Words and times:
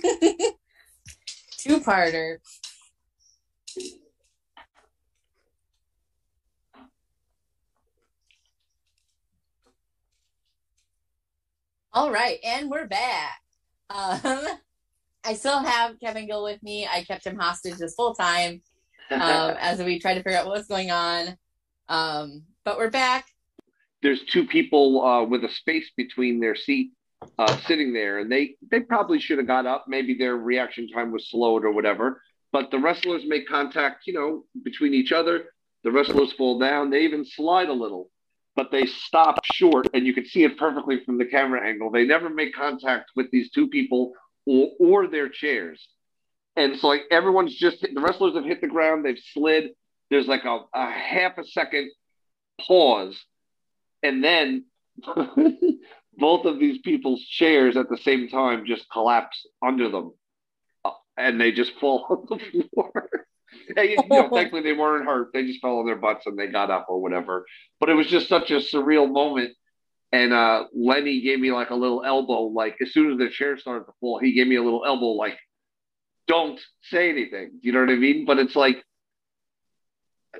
Two 1.58 1.80
parter. 1.80 2.38
All 11.92 12.10
right, 12.10 12.38
and 12.44 12.70
we're 12.70 12.86
back. 12.86 13.40
Um, 13.90 14.20
I 15.24 15.34
still 15.34 15.58
have 15.58 15.98
Kevin 16.00 16.26
Gill 16.26 16.44
with 16.44 16.62
me. 16.62 16.86
I 16.90 17.04
kept 17.04 17.26
him 17.26 17.36
hostage 17.36 17.76
this 17.76 17.94
whole 17.98 18.14
time 18.14 18.62
um, 19.10 19.20
as 19.60 19.82
we 19.82 19.98
tried 19.98 20.14
to 20.14 20.22
figure 20.22 20.38
out 20.38 20.46
what 20.46 20.56
was 20.56 20.66
going 20.66 20.90
on. 20.90 21.36
Um, 21.88 22.44
but 22.64 22.78
we're 22.78 22.90
back. 22.90 23.26
There's 24.02 24.22
two 24.24 24.46
people 24.46 25.04
uh, 25.04 25.24
with 25.24 25.44
a 25.44 25.50
space 25.50 25.90
between 25.94 26.40
their 26.40 26.56
seat 26.56 26.92
uh, 27.38 27.56
sitting 27.66 27.92
there, 27.92 28.18
and 28.18 28.30
they 28.30 28.56
they 28.70 28.80
probably 28.80 29.18
should 29.18 29.38
have 29.38 29.46
got 29.46 29.66
up. 29.66 29.86
Maybe 29.88 30.14
their 30.14 30.36
reaction 30.36 30.88
time 30.88 31.12
was 31.12 31.28
slowed 31.30 31.64
or 31.64 31.72
whatever. 31.72 32.22
But 32.52 32.70
the 32.70 32.78
wrestlers 32.78 33.22
make 33.26 33.48
contact, 33.48 34.06
you 34.06 34.12
know, 34.12 34.44
between 34.64 34.94
each 34.94 35.12
other. 35.12 35.44
The 35.84 35.92
wrestlers 35.92 36.32
fall 36.32 36.58
down. 36.58 36.90
They 36.90 37.02
even 37.02 37.24
slide 37.24 37.68
a 37.68 37.72
little 37.72 38.10
but 38.56 38.70
they 38.70 38.86
stop 38.86 39.42
short, 39.54 39.88
and 39.94 40.06
you 40.06 40.12
can 40.12 40.26
see 40.26 40.44
it 40.44 40.58
perfectly 40.58 41.02
from 41.04 41.18
the 41.18 41.24
camera 41.24 41.66
angle. 41.66 41.90
They 41.90 42.04
never 42.04 42.28
make 42.28 42.54
contact 42.54 43.10
with 43.16 43.30
these 43.30 43.50
two 43.50 43.68
people 43.68 44.12
or, 44.46 44.70
or 44.78 45.06
their 45.06 45.28
chairs. 45.28 45.88
And 46.56 46.78
so, 46.78 46.88
like, 46.88 47.02
everyone's 47.10 47.54
just 47.54 47.80
the 47.80 48.00
wrestlers 48.00 48.34
have 48.34 48.44
hit 48.44 48.60
the 48.60 48.66
ground, 48.66 49.04
they've 49.04 49.22
slid. 49.32 49.70
There's 50.10 50.26
like 50.26 50.44
a, 50.44 50.58
a 50.74 50.90
half 50.90 51.38
a 51.38 51.44
second 51.44 51.90
pause, 52.60 53.18
and 54.02 54.22
then 54.22 54.64
both 56.20 56.44
of 56.46 56.60
these 56.60 56.78
people's 56.78 57.22
chairs 57.24 57.76
at 57.76 57.88
the 57.88 57.98
same 57.98 58.28
time 58.28 58.66
just 58.66 58.84
collapse 58.92 59.46
under 59.64 59.88
them, 59.88 60.12
uh, 60.84 60.90
and 61.16 61.40
they 61.40 61.50
just 61.50 61.72
fall 61.80 62.06
on 62.30 62.38
the 62.52 62.68
floor 62.74 63.10
you 63.76 63.96
know, 64.08 64.28
thankfully 64.32 64.62
they 64.62 64.72
weren't 64.72 65.06
hurt. 65.06 65.30
They 65.32 65.46
just 65.46 65.60
fell 65.60 65.78
on 65.78 65.86
their 65.86 65.96
butts 65.96 66.26
and 66.26 66.38
they 66.38 66.46
got 66.46 66.70
up 66.70 66.86
or 66.88 67.00
whatever. 67.00 67.46
But 67.78 67.90
it 67.90 67.94
was 67.94 68.06
just 68.06 68.28
such 68.28 68.50
a 68.50 68.56
surreal 68.56 69.10
moment. 69.10 69.52
And 70.12 70.32
uh, 70.32 70.64
Lenny 70.74 71.20
gave 71.20 71.38
me 71.38 71.52
like 71.52 71.70
a 71.70 71.74
little 71.74 72.02
elbow, 72.04 72.42
like 72.42 72.76
as 72.82 72.92
soon 72.92 73.12
as 73.12 73.18
the 73.18 73.30
chair 73.30 73.56
started 73.58 73.84
to 73.84 73.92
fall, 74.00 74.18
he 74.18 74.32
gave 74.32 74.48
me 74.48 74.56
a 74.56 74.62
little 74.62 74.84
elbow, 74.84 75.10
like, 75.10 75.38
don't 76.26 76.60
say 76.82 77.10
anything. 77.10 77.60
You 77.62 77.72
know 77.72 77.80
what 77.80 77.90
I 77.90 77.96
mean? 77.96 78.24
But 78.24 78.38
it's 78.38 78.56
like, 78.56 78.82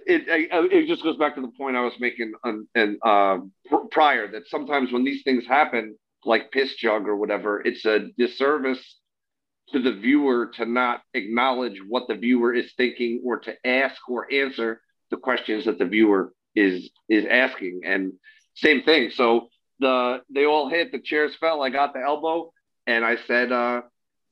it, 0.07 0.25
it 0.73 0.87
just 0.87 1.03
goes 1.03 1.17
back 1.17 1.35
to 1.35 1.41
the 1.41 1.53
point 1.57 1.77
I 1.77 1.83
was 1.83 1.95
making 1.99 2.33
on, 2.45 2.67
and 2.75 2.97
uh, 3.05 3.39
prior 3.91 4.31
that 4.33 4.49
sometimes 4.49 4.93
when 4.93 5.05
these 5.05 5.23
things 5.23 5.47
happen, 5.47 5.97
like 6.25 6.51
piss 6.53 6.75
jug 6.75 7.09
or 7.09 7.17
whatever, 7.17 7.61
it's 7.61 7.85
a 7.85 8.09
disservice 8.19 8.99
to 9.73 9.81
the 9.81 9.93
viewer 9.93 10.51
to 10.55 10.67
not 10.67 11.03
acknowledge 11.15 11.81
what 11.89 12.09
the 12.09 12.15
viewer 12.15 12.53
is 12.53 12.73
thinking 12.77 13.23
or 13.25 13.39
to 13.39 13.55
ask 13.67 13.97
or 14.09 14.33
answer 14.33 14.81
the 15.11 15.17
questions 15.17 15.65
that 15.65 15.79
the 15.79 15.87
viewer 15.87 16.33
is 16.55 16.91
is 17.09 17.25
asking. 17.31 17.81
And 17.85 18.13
same 18.55 18.83
thing. 18.83 19.11
So 19.11 19.49
the 19.81 20.21
they 20.33 20.45
all 20.45 20.69
hit 20.69 20.93
the 20.93 21.01
chairs 21.01 21.35
fell 21.41 21.63
i 21.63 21.71
got 21.71 21.93
the 21.93 22.01
elbow 22.01 22.53
and 22.87 23.05
i 23.05 23.17
said 23.27 23.51
uh 23.51 23.81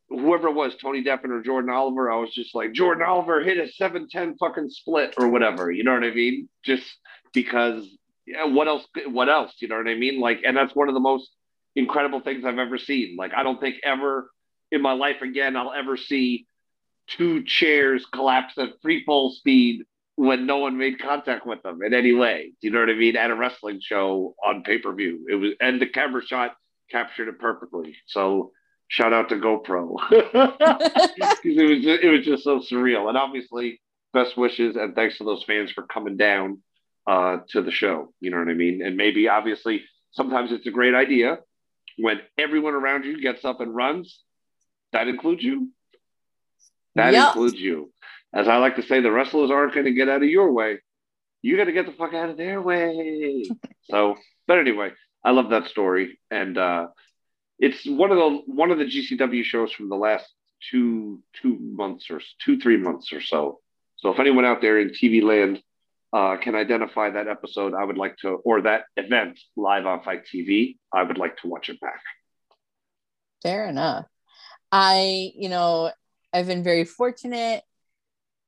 whoever 0.08 0.48
it 0.48 0.54
was 0.54 0.74
tony 0.76 1.02
deppen 1.02 1.30
or 1.30 1.42
jordan 1.42 1.70
oliver 1.70 2.10
i 2.10 2.16
was 2.16 2.32
just 2.32 2.54
like 2.54 2.72
jordan 2.72 3.04
oliver 3.06 3.42
hit 3.42 3.58
a 3.58 3.70
710 3.70 4.36
fucking 4.38 4.70
split 4.70 5.14
or 5.18 5.28
whatever 5.28 5.70
you 5.70 5.84
know 5.84 5.92
what 5.92 6.04
i 6.04 6.12
mean 6.12 6.48
just 6.64 6.84
because 7.32 7.86
yeah, 8.26 8.44
what 8.44 8.68
else 8.68 8.86
what 9.06 9.28
else 9.28 9.52
you 9.58 9.68
know 9.68 9.76
what 9.76 9.88
i 9.88 9.94
mean 9.94 10.20
like 10.20 10.40
and 10.44 10.56
that's 10.56 10.74
one 10.74 10.88
of 10.88 10.94
the 10.94 11.00
most 11.00 11.30
incredible 11.76 12.20
things 12.20 12.44
i've 12.44 12.58
ever 12.58 12.78
seen 12.78 13.16
like 13.16 13.32
i 13.34 13.42
don't 13.42 13.60
think 13.60 13.76
ever 13.84 14.30
in 14.70 14.82
my 14.82 14.92
life 14.92 15.22
again 15.22 15.56
I'll 15.56 15.72
ever 15.72 15.96
see 15.96 16.46
two 17.06 17.42
chairs 17.44 18.06
collapse 18.12 18.54
at 18.58 18.80
free 18.82 19.04
fall 19.04 19.30
speed 19.32 19.84
when 20.16 20.46
no 20.46 20.58
one 20.58 20.76
made 20.76 21.00
contact 21.00 21.46
with 21.46 21.62
them 21.62 21.80
in 21.82 21.94
any 21.94 22.12
way. 22.12 22.52
Do 22.60 22.66
you 22.66 22.72
know 22.72 22.80
what 22.80 22.90
I 22.90 22.94
mean? 22.94 23.16
At 23.16 23.30
a 23.30 23.34
wrestling 23.34 23.80
show 23.80 24.34
on 24.44 24.62
pay 24.62 24.78
per 24.78 24.92
view, 24.94 25.26
it 25.30 25.36
was, 25.36 25.52
and 25.60 25.80
the 25.80 25.86
camera 25.86 26.24
shot 26.24 26.56
captured 26.90 27.28
it 27.28 27.38
perfectly. 27.38 27.96
So 28.06 28.52
shout 28.88 29.12
out 29.12 29.28
to 29.28 29.36
GoPro 29.36 29.96
because 30.10 31.38
it 31.44 31.68
was 31.68 31.82
just, 31.82 32.02
it 32.02 32.10
was 32.10 32.24
just 32.24 32.44
so 32.44 32.60
surreal. 32.60 33.08
And 33.08 33.16
obviously, 33.16 33.80
best 34.12 34.36
wishes 34.36 34.76
and 34.76 34.94
thanks 34.94 35.18
to 35.18 35.24
those 35.24 35.44
fans 35.44 35.70
for 35.70 35.84
coming 35.84 36.16
down 36.16 36.62
uh, 37.06 37.38
to 37.50 37.62
the 37.62 37.70
show. 37.70 38.12
You 38.20 38.30
know 38.30 38.38
what 38.38 38.48
I 38.48 38.54
mean? 38.54 38.82
And 38.84 38.96
maybe 38.96 39.28
obviously 39.28 39.84
sometimes 40.12 40.52
it's 40.52 40.66
a 40.66 40.70
great 40.70 40.94
idea 40.94 41.38
when 41.98 42.20
everyone 42.36 42.74
around 42.74 43.04
you 43.04 43.20
gets 43.20 43.44
up 43.44 43.60
and 43.60 43.74
runs 43.74 44.22
that 44.92 45.08
includes 45.08 45.42
you. 45.42 45.70
That 46.94 47.12
yep. 47.12 47.28
includes 47.28 47.58
you. 47.58 47.92
As 48.34 48.48
I 48.48 48.56
like 48.56 48.76
to 48.76 48.82
say, 48.82 49.00
the 49.00 49.10
wrestlers 49.10 49.50
aren't 49.50 49.74
going 49.74 49.86
to 49.86 49.92
get 49.92 50.08
out 50.08 50.22
of 50.22 50.28
your 50.28 50.52
way. 50.52 50.78
You 51.42 51.56
got 51.56 51.64
to 51.64 51.72
get 51.72 51.86
the 51.86 51.92
fuck 51.92 52.14
out 52.14 52.30
of 52.30 52.36
their 52.36 52.60
way. 52.60 53.44
so, 53.90 54.16
but 54.46 54.58
anyway, 54.58 54.90
I 55.24 55.30
love 55.30 55.50
that 55.50 55.68
story, 55.68 56.18
and 56.30 56.58
uh, 56.58 56.88
it's 57.58 57.86
one 57.86 58.10
of 58.10 58.18
the 58.18 58.42
one 58.46 58.70
of 58.70 58.78
the 58.78 58.84
GCW 58.84 59.44
shows 59.44 59.72
from 59.72 59.88
the 59.88 59.96
last 59.96 60.26
two 60.70 61.22
two 61.40 61.56
months 61.60 62.10
or 62.10 62.20
two 62.44 62.58
three 62.60 62.76
months 62.76 63.12
or 63.12 63.20
so. 63.20 63.60
So, 63.96 64.10
if 64.10 64.20
anyone 64.20 64.44
out 64.44 64.60
there 64.60 64.78
in 64.78 64.90
TV 64.90 65.22
land 65.22 65.60
uh, 66.12 66.36
can 66.36 66.54
identify 66.54 67.10
that 67.10 67.28
episode, 67.28 67.74
I 67.74 67.84
would 67.84 67.98
like 67.98 68.16
to, 68.18 68.28
or 68.44 68.62
that 68.62 68.84
event 68.96 69.38
live 69.56 69.86
on 69.86 70.02
FITE 70.02 70.24
TV, 70.32 70.76
I 70.92 71.02
would 71.02 71.18
like 71.18 71.36
to 71.38 71.48
watch 71.48 71.68
it 71.68 71.80
back. 71.80 72.00
Fair 73.42 73.66
enough. 73.66 74.06
I, 74.70 75.32
you 75.34 75.48
know, 75.48 75.90
I've 76.32 76.46
been 76.46 76.62
very 76.62 76.84
fortunate, 76.84 77.62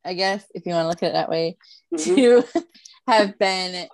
I 0.05 0.15
guess, 0.15 0.45
if 0.55 0.67
you 0.67 0.73
want 0.73 0.85
to 0.85 0.89
look 0.89 1.03
at 1.03 1.11
it 1.11 1.13
that 1.15 1.29
way, 1.29 1.57
mm-hmm. 1.93 2.15
to 2.15 2.65
have 3.07 3.39
been 3.39 3.89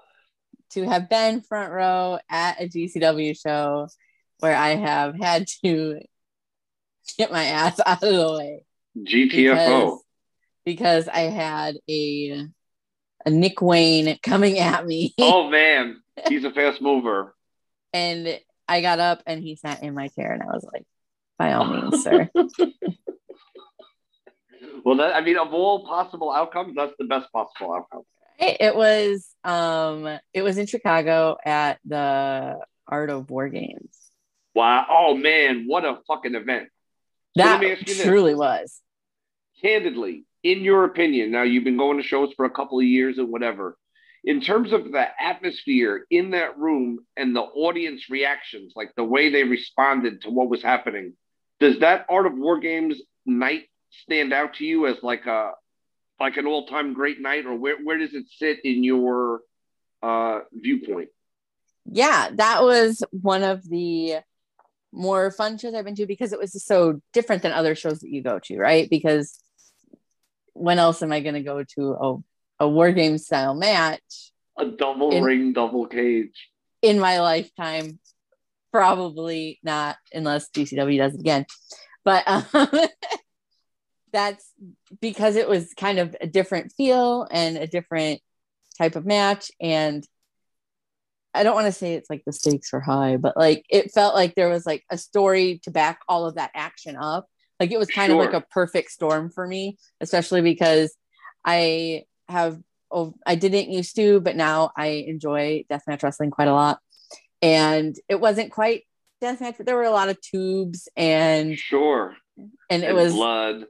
to 0.70 0.84
have 0.84 1.08
been 1.08 1.40
front 1.40 1.72
row 1.72 2.18
at 2.28 2.60
a 2.60 2.68
GCW 2.68 3.40
show 3.40 3.88
where 4.40 4.56
I 4.56 4.70
have 4.76 5.16
had 5.18 5.46
to 5.64 6.00
get 7.18 7.32
my 7.32 7.44
ass 7.44 7.80
out 7.84 8.02
of 8.02 8.12
the 8.12 8.32
way. 8.32 8.64
GTFO. 8.98 9.98
Because, 10.64 11.06
because 11.06 11.08
I 11.08 11.20
had 11.20 11.76
a 11.88 12.46
a 13.24 13.30
Nick 13.30 13.60
Wayne 13.60 14.18
coming 14.22 14.58
at 14.58 14.86
me. 14.86 15.14
Oh 15.18 15.50
man, 15.50 16.00
he's 16.28 16.44
a 16.44 16.50
fast 16.52 16.80
mover. 16.80 17.34
and 17.92 18.40
I 18.68 18.80
got 18.80 18.98
up 18.98 19.22
and 19.26 19.42
he 19.42 19.56
sat 19.56 19.82
in 19.82 19.94
my 19.94 20.08
chair 20.08 20.32
and 20.32 20.42
I 20.42 20.46
was 20.46 20.66
like, 20.72 20.84
by 21.38 21.52
all 21.52 21.66
means, 21.66 22.02
sir. 22.02 22.28
well, 24.84 24.96
that, 24.96 25.14
I 25.14 25.20
mean, 25.20 25.38
of 25.38 25.52
all 25.52 25.86
possible 25.86 26.32
outcomes, 26.32 26.74
that's 26.74 26.94
the 26.98 27.04
best 27.04 27.30
possible 27.32 27.74
outcome. 27.74 28.02
It 28.38 28.76
was 28.76 29.26
um 29.44 30.18
it 30.34 30.42
was 30.42 30.58
in 30.58 30.66
Chicago 30.66 31.36
at 31.44 31.78
the 31.84 32.58
Art 32.86 33.10
of 33.10 33.30
War 33.30 33.48
Games. 33.48 34.05
Wow. 34.56 34.86
Oh 34.88 35.14
man, 35.14 35.64
what 35.66 35.84
a 35.84 35.98
fucking 36.08 36.34
event. 36.34 36.68
So 37.36 37.42
that 37.42 37.86
truly 37.86 38.32
this. 38.32 38.38
was. 38.38 38.80
Candidly, 39.60 40.24
in 40.42 40.60
your 40.60 40.84
opinion, 40.84 41.30
now 41.30 41.42
you've 41.42 41.64
been 41.64 41.76
going 41.76 41.98
to 41.98 42.02
shows 42.02 42.32
for 42.34 42.46
a 42.46 42.50
couple 42.50 42.78
of 42.78 42.86
years 42.86 43.18
and 43.18 43.28
whatever. 43.28 43.76
In 44.24 44.40
terms 44.40 44.72
of 44.72 44.92
the 44.92 45.06
atmosphere 45.20 46.06
in 46.10 46.30
that 46.30 46.58
room 46.58 47.00
and 47.18 47.36
the 47.36 47.42
audience 47.42 48.08
reactions, 48.08 48.72
like 48.74 48.94
the 48.96 49.04
way 49.04 49.30
they 49.30 49.44
responded 49.44 50.22
to 50.22 50.30
what 50.30 50.48
was 50.48 50.62
happening, 50.62 51.12
does 51.60 51.80
that 51.80 52.06
Art 52.08 52.24
of 52.24 52.32
War 52.34 52.58
Games 52.58 53.02
night 53.26 53.64
stand 54.04 54.32
out 54.32 54.54
to 54.54 54.64
you 54.64 54.86
as 54.86 54.96
like 55.02 55.26
a 55.26 55.50
like 56.18 56.38
an 56.38 56.46
all 56.46 56.66
time 56.66 56.94
great 56.94 57.20
night, 57.20 57.44
or 57.44 57.54
where 57.54 57.76
where 57.84 57.98
does 57.98 58.14
it 58.14 58.24
sit 58.38 58.64
in 58.64 58.82
your 58.82 59.40
uh, 60.02 60.40
viewpoint? 60.50 61.10
Yeah, 61.84 62.30
that 62.32 62.62
was 62.62 63.04
one 63.10 63.42
of 63.42 63.68
the 63.68 64.20
more 64.92 65.30
fun 65.30 65.58
shows 65.58 65.74
I've 65.74 65.84
been 65.84 65.94
to 65.96 66.06
because 66.06 66.32
it 66.32 66.38
was 66.38 66.62
so 66.64 67.00
different 67.12 67.42
than 67.42 67.52
other 67.52 67.74
shows 67.74 68.00
that 68.00 68.10
you 68.10 68.22
go 68.22 68.38
to, 68.44 68.58
right? 68.58 68.88
Because 68.88 69.38
when 70.52 70.78
else 70.78 71.02
am 71.02 71.12
I 71.12 71.20
going 71.20 71.34
to 71.34 71.42
go 71.42 71.64
to 71.76 71.92
a, 71.92 72.16
a 72.64 72.68
war 72.68 72.92
game 72.92 73.18
style 73.18 73.54
match? 73.54 74.32
A 74.58 74.66
double 74.66 75.10
in, 75.10 75.22
ring, 75.22 75.52
double 75.52 75.86
cage. 75.86 76.50
In 76.82 76.98
my 76.98 77.20
lifetime, 77.20 77.98
probably 78.72 79.58
not 79.62 79.96
unless 80.12 80.50
GCW 80.50 80.98
does 80.98 81.14
it 81.14 81.20
again. 81.20 81.46
But 82.04 82.24
um, 82.26 82.44
that's 84.12 84.50
because 85.00 85.36
it 85.36 85.48
was 85.48 85.74
kind 85.74 85.98
of 85.98 86.16
a 86.20 86.26
different 86.26 86.72
feel 86.72 87.26
and 87.30 87.56
a 87.56 87.66
different 87.66 88.20
type 88.78 88.96
of 88.96 89.04
match. 89.04 89.50
And 89.60 90.06
I 91.36 91.42
don't 91.42 91.54
want 91.54 91.66
to 91.66 91.72
say 91.72 91.94
it's 91.94 92.10
like 92.10 92.22
the 92.24 92.32
stakes 92.32 92.72
were 92.72 92.80
high, 92.80 93.16
but 93.16 93.36
like 93.36 93.64
it 93.68 93.92
felt 93.92 94.14
like 94.14 94.34
there 94.34 94.48
was 94.48 94.66
like 94.66 94.84
a 94.90 94.98
story 94.98 95.60
to 95.64 95.70
back 95.70 96.00
all 96.08 96.26
of 96.26 96.36
that 96.36 96.50
action 96.54 96.96
up. 96.96 97.26
Like 97.60 97.70
it 97.70 97.78
was 97.78 97.88
kind 97.88 98.10
sure. 98.10 98.20
of 98.20 98.26
like 98.26 98.34
a 98.34 98.46
perfect 98.50 98.90
storm 98.90 99.30
for 99.30 99.46
me, 99.46 99.78
especially 100.00 100.42
because 100.42 100.94
I 101.44 102.04
have 102.28 102.58
oh 102.90 103.14
I 103.24 103.34
didn't 103.34 103.70
used 103.70 103.96
to, 103.96 104.20
but 104.20 104.36
now 104.36 104.72
I 104.76 105.04
enjoy 105.06 105.64
deathmatch 105.70 106.02
wrestling 106.02 106.30
quite 106.30 106.48
a 106.48 106.54
lot 106.54 106.78
and 107.42 107.94
it 108.08 108.20
wasn't 108.20 108.52
quite 108.52 108.82
deathmatch, 109.22 109.56
but 109.56 109.66
there 109.66 109.76
were 109.76 109.84
a 109.84 109.90
lot 109.90 110.08
of 110.08 110.20
tubes 110.20 110.88
and 110.96 111.58
sure 111.58 112.16
and 112.70 112.82
it 112.82 112.88
and 112.88 112.96
was 112.96 113.12
blood. 113.12 113.66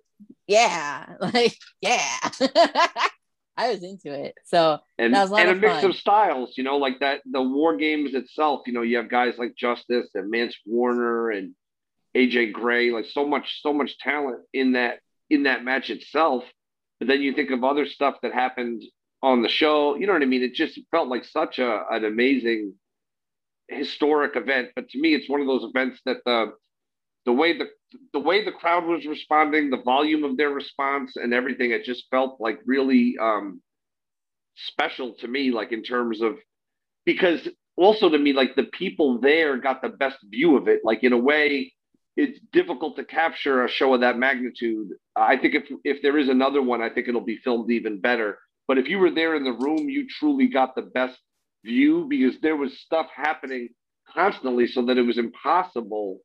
Yeah, 0.47 1.15
like 1.21 1.57
yeah. 1.81 2.31
I 3.57 3.71
was 3.71 3.83
into 3.83 4.13
it. 4.13 4.35
So 4.45 4.79
and, 4.99 5.15
that 5.15 5.23
was 5.23 5.33
a 5.33 5.35
and 5.37 5.51
a 5.51 5.55
mix 5.55 5.81
fun. 5.81 5.91
of 5.91 5.97
styles, 5.97 6.55
you 6.57 6.65
know, 6.65 6.77
like 6.77 7.01
that 7.01 7.23
the 7.31 7.43
war 7.43 7.77
games 7.77 8.15
itself, 8.15 8.63
you 8.67 8.73
know, 8.73 8.83
you 8.83 8.99
have 8.99 9.09
guys 9.09 9.35
like 9.39 9.55
Justice 9.57 10.09
and 10.15 10.31
Mance 10.31 10.57
Warner 10.67 11.31
and 11.31 11.55
AJ 12.17 12.53
Gray, 12.53 12.91
like 12.91 13.07
so 13.07 13.27
much, 13.27 13.63
so 13.63 13.73
much 13.73 13.99
talent 13.99 14.41
in 14.53 14.73
that 14.73 15.01
in 15.31 15.45
that 15.45 15.65
match 15.65 15.91
itself. 15.91 16.45
But 16.99 17.09
then 17.09 17.23
you 17.23 17.35
think 17.35 17.51
of 17.51 17.65
other 17.65 17.87
stuff 17.87 18.17
that 18.23 18.33
happened 18.33 18.83
on 19.23 19.43
the 19.43 19.49
show. 19.49 19.97
You 19.97 20.07
know 20.07 20.13
what 20.13 20.23
I 20.23 20.27
mean? 20.27 20.43
It 20.43 20.55
just 20.55 20.79
felt 20.91 21.09
like 21.09 21.25
such 21.25 21.59
a 21.59 21.85
an 21.91 22.05
amazing 22.05 22.75
historic 23.69 24.37
event. 24.37 24.71
But 24.77 24.91
to 24.91 25.01
me, 25.01 25.15
it's 25.15 25.29
one 25.29 25.41
of 25.41 25.47
those 25.47 25.65
events 25.65 26.01
that 26.05 26.19
the 26.25 26.53
the 27.25 27.33
way 27.33 27.57
the 27.57 27.69
the 28.13 28.21
way 28.21 28.45
the 28.45 28.53
crowd 28.53 28.85
was 28.85 29.07
responding, 29.07 29.71
the 29.71 29.83
volume 29.83 30.25
of 30.25 30.37
their 30.37 30.51
response, 30.51 31.17
and 31.17 31.33
everything, 31.33 31.71
it 31.71 31.85
just 31.85 32.05
felt 32.11 32.41
like 32.41 32.59
really 32.67 33.15
um, 33.21 33.61
special 34.57 35.15
to 35.21 35.29
me. 35.29 35.51
Like 35.51 35.73
in 35.73 35.83
terms 35.83 36.21
of 36.23 36.37
because 37.05 37.49
also 37.77 38.09
to 38.09 38.19
me, 38.19 38.33
like 38.33 38.57
the 38.57 38.65
people 38.65 39.21
there 39.21 39.59
got 39.59 39.83
the 39.83 39.91
best 39.91 40.19
view 40.31 40.57
of 40.57 40.69
it. 40.69 40.81
Like 40.85 41.05
in 41.05 41.13
a 41.13 41.19
way, 41.19 41.73
it's 42.17 42.39
difficult 42.53 42.97
to 42.97 43.05
capture 43.05 43.65
a 43.65 43.69
show 43.69 43.95
of 43.95 44.01
that 44.01 44.19
magnitude. 44.19 44.89
I 45.17 45.37
think 45.37 45.55
if 45.55 45.65
if 45.85 46.03
there 46.03 46.19
is 46.19 46.29
another 46.29 46.63
one, 46.63 46.83
I 46.83 46.91
think 46.91 47.09
it'll 47.09 47.21
be 47.25 47.39
filmed 47.45 47.71
even 47.71 48.01
better. 48.01 48.39
But 48.69 48.79
if 48.79 48.89
you 48.89 48.99
were 48.99 49.11
there 49.13 49.37
in 49.37 49.45
the 49.45 49.53
room, 49.53 49.89
you 49.89 50.07
truly 50.09 50.49
got 50.49 50.75
the 50.75 50.83
best 50.83 51.19
view 51.65 52.07
because 52.09 52.35
there 52.41 52.57
was 52.57 52.81
stuff 52.81 53.07
happening 53.15 53.69
constantly, 54.13 54.67
so 54.67 54.85
that 54.87 54.99
it 54.99 55.03
was 55.03 55.19
impossible 55.19 56.21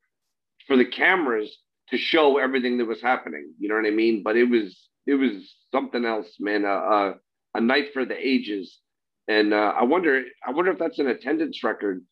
for 0.67 0.77
the 0.77 0.85
cameras 0.85 1.57
to 1.89 1.97
show 1.97 2.37
everything 2.37 2.77
that 2.77 2.85
was 2.85 3.01
happening. 3.01 3.53
You 3.59 3.69
know 3.69 3.75
what 3.75 3.85
I 3.85 3.91
mean? 3.91 4.23
But 4.23 4.37
it 4.37 4.49
was 4.49 4.89
it 5.05 5.15
was 5.15 5.55
something 5.71 6.05
else, 6.05 6.27
man. 6.39 6.65
Uh, 6.65 7.13
a 7.53 7.61
night 7.61 7.93
for 7.93 8.05
the 8.05 8.15
ages, 8.17 8.79
and 9.27 9.53
uh, 9.53 9.73
I 9.77 9.83
wonder 9.83 10.23
I 10.45 10.51
wonder 10.51 10.71
if 10.71 10.79
that's 10.79 10.99
an 10.99 11.07
attendance 11.07 11.63
record 11.63 12.03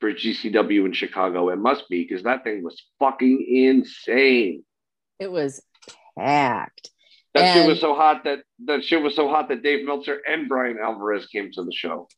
for 0.00 0.12
GCW 0.12 0.86
in 0.86 0.92
Chicago. 0.92 1.50
It 1.50 1.58
must 1.58 1.88
be 1.88 2.02
because 2.02 2.24
that 2.24 2.44
thing 2.44 2.64
was 2.64 2.82
fucking 2.98 3.46
insane. 3.48 4.64
It 5.18 5.30
was 5.30 5.62
packed. 6.18 6.90
That 7.34 7.44
and... 7.44 7.60
shit 7.60 7.68
was 7.68 7.80
so 7.80 7.94
hot 7.94 8.24
that 8.24 8.40
that 8.66 8.84
shit 8.84 9.02
was 9.02 9.14
so 9.14 9.28
hot 9.28 9.48
that 9.48 9.62
Dave 9.62 9.86
Meltzer 9.86 10.18
and 10.26 10.48
Bryan 10.48 10.78
Alvarez 10.82 11.26
came 11.26 11.52
to 11.52 11.62
the 11.62 11.72
show. 11.72 12.08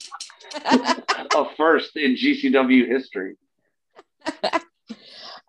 a 0.65 1.45
first 1.57 1.97
in 1.97 2.15
GCW 2.15 2.87
history. 2.87 3.37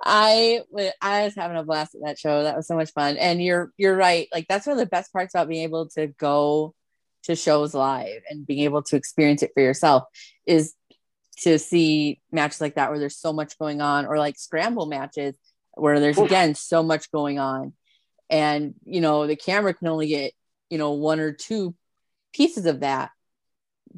I 0.03 0.61
I 1.01 1.23
was 1.23 1.35
having 1.35 1.57
a 1.57 1.63
blast 1.63 1.95
at 1.95 2.01
that 2.03 2.19
show. 2.19 2.43
That 2.43 2.55
was 2.55 2.67
so 2.67 2.75
much 2.75 2.91
fun. 2.91 3.17
And 3.17 3.41
you're 3.41 3.71
you're 3.77 3.95
right. 3.95 4.27
Like 4.33 4.47
that's 4.47 4.67
one 4.67 4.73
of 4.73 4.79
the 4.79 4.89
best 4.89 5.13
parts 5.13 5.33
about 5.33 5.47
being 5.47 5.63
able 5.63 5.87
to 5.89 6.07
go 6.07 6.75
to 7.23 7.35
shows 7.35 7.73
live 7.73 8.21
and 8.29 8.45
being 8.45 8.65
able 8.65 8.83
to 8.83 8.95
experience 8.95 9.43
it 9.43 9.51
for 9.53 9.61
yourself 9.61 10.03
is 10.45 10.73
to 11.41 11.57
see 11.57 12.19
matches 12.31 12.61
like 12.61 12.75
that 12.75 12.89
where 12.89 12.99
there's 12.99 13.17
so 13.17 13.33
much 13.33 13.57
going 13.57 13.81
on 13.81 14.05
or 14.05 14.17
like 14.17 14.37
scramble 14.37 14.85
matches 14.85 15.35
where 15.75 15.99
there's 15.99 16.19
Oof. 16.19 16.25
again 16.25 16.53
so 16.53 16.83
much 16.83 17.11
going 17.11 17.39
on 17.39 17.73
and 18.29 18.75
you 18.85 19.01
know 19.01 19.25
the 19.25 19.35
camera 19.35 19.73
can 19.73 19.87
only 19.87 20.07
get 20.07 20.33
you 20.69 20.77
know 20.77 20.91
one 20.91 21.19
or 21.19 21.31
two 21.31 21.73
pieces 22.33 22.65
of 22.65 22.81
that 22.81 23.09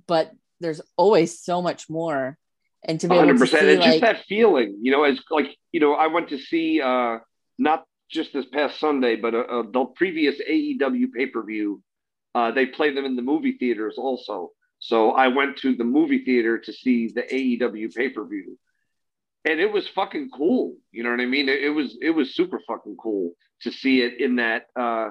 but 0.08 0.32
there's 0.62 0.82
always 0.98 1.40
so 1.40 1.62
much 1.62 1.90
more 1.90 2.38
and 2.86 3.00
to 3.00 3.08
be 3.08 3.16
100%. 3.16 3.30
able 3.30 3.40
to 3.40 3.48
see, 3.48 3.58
it's 3.58 3.80
like, 3.80 3.90
just 3.90 4.02
that 4.02 4.24
feeling 4.26 4.78
you 4.82 4.92
know 4.92 5.04
as 5.04 5.20
like 5.30 5.48
you 5.72 5.80
know 5.80 5.94
i 5.94 6.08
went 6.08 6.30
to 6.30 6.38
see 6.38 6.82
uh 6.82 7.18
not 7.58 7.84
just 8.10 8.34
this 8.34 8.46
past 8.46 8.80
sunday 8.80 9.16
but 9.16 9.34
uh, 9.34 9.40
uh 9.40 9.64
the 9.72 9.86
previous 9.96 10.36
aew 10.50 11.08
pay-per-view 11.16 11.82
uh 12.36 12.52
they 12.52 12.66
play 12.66 12.94
them 12.94 13.06
in 13.06 13.16
the 13.16 13.22
movie 13.22 13.58
theaters 13.58 13.96
also 13.98 14.52
so 14.80 15.12
I 15.12 15.30
went 15.30 15.58
to 15.58 15.76
the 15.76 15.84
movie 15.84 16.24
theater 16.24 16.60
to 16.60 16.74
see 16.74 17.08
the 17.08 17.24
AEW 17.24 17.94
pay 17.96 18.10
per 18.10 18.26
view, 18.26 18.58
and 19.44 19.60
it 19.60 19.72
was 19.72 19.88
fucking 19.88 20.30
cool. 20.30 20.76
You 20.92 21.04
know 21.04 21.12
what 21.12 21.22
I 21.22 21.26
mean? 21.26 21.50
It, 21.50 21.64
it, 21.64 21.70
was 21.70 21.98
it 22.02 22.12
was 22.12 22.36
super 22.36 22.60
fucking 22.68 22.98
cool 22.98 23.32
to 23.62 23.72
see 23.72 24.02
it 24.02 24.20
in 24.20 24.36
that 24.36 24.68
uh, 24.76 25.10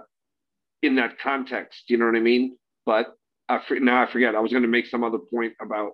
in 0.83 0.97
that 0.97 1.19
context. 1.19 1.85
You 1.89 1.99
know 1.99 2.07
what 2.07 2.17
I 2.17 2.21
mean? 2.21 2.57
But 2.87 3.17
I 3.49 3.61
now 3.81 4.03
I 4.03 4.07
forget. 4.11 4.35
I 4.35 4.41
was 4.41 4.53
going 4.53 4.63
to 4.63 4.69
make 4.69 4.87
some 4.87 5.03
other 5.03 5.19
point 5.19 5.55
about 5.61 5.93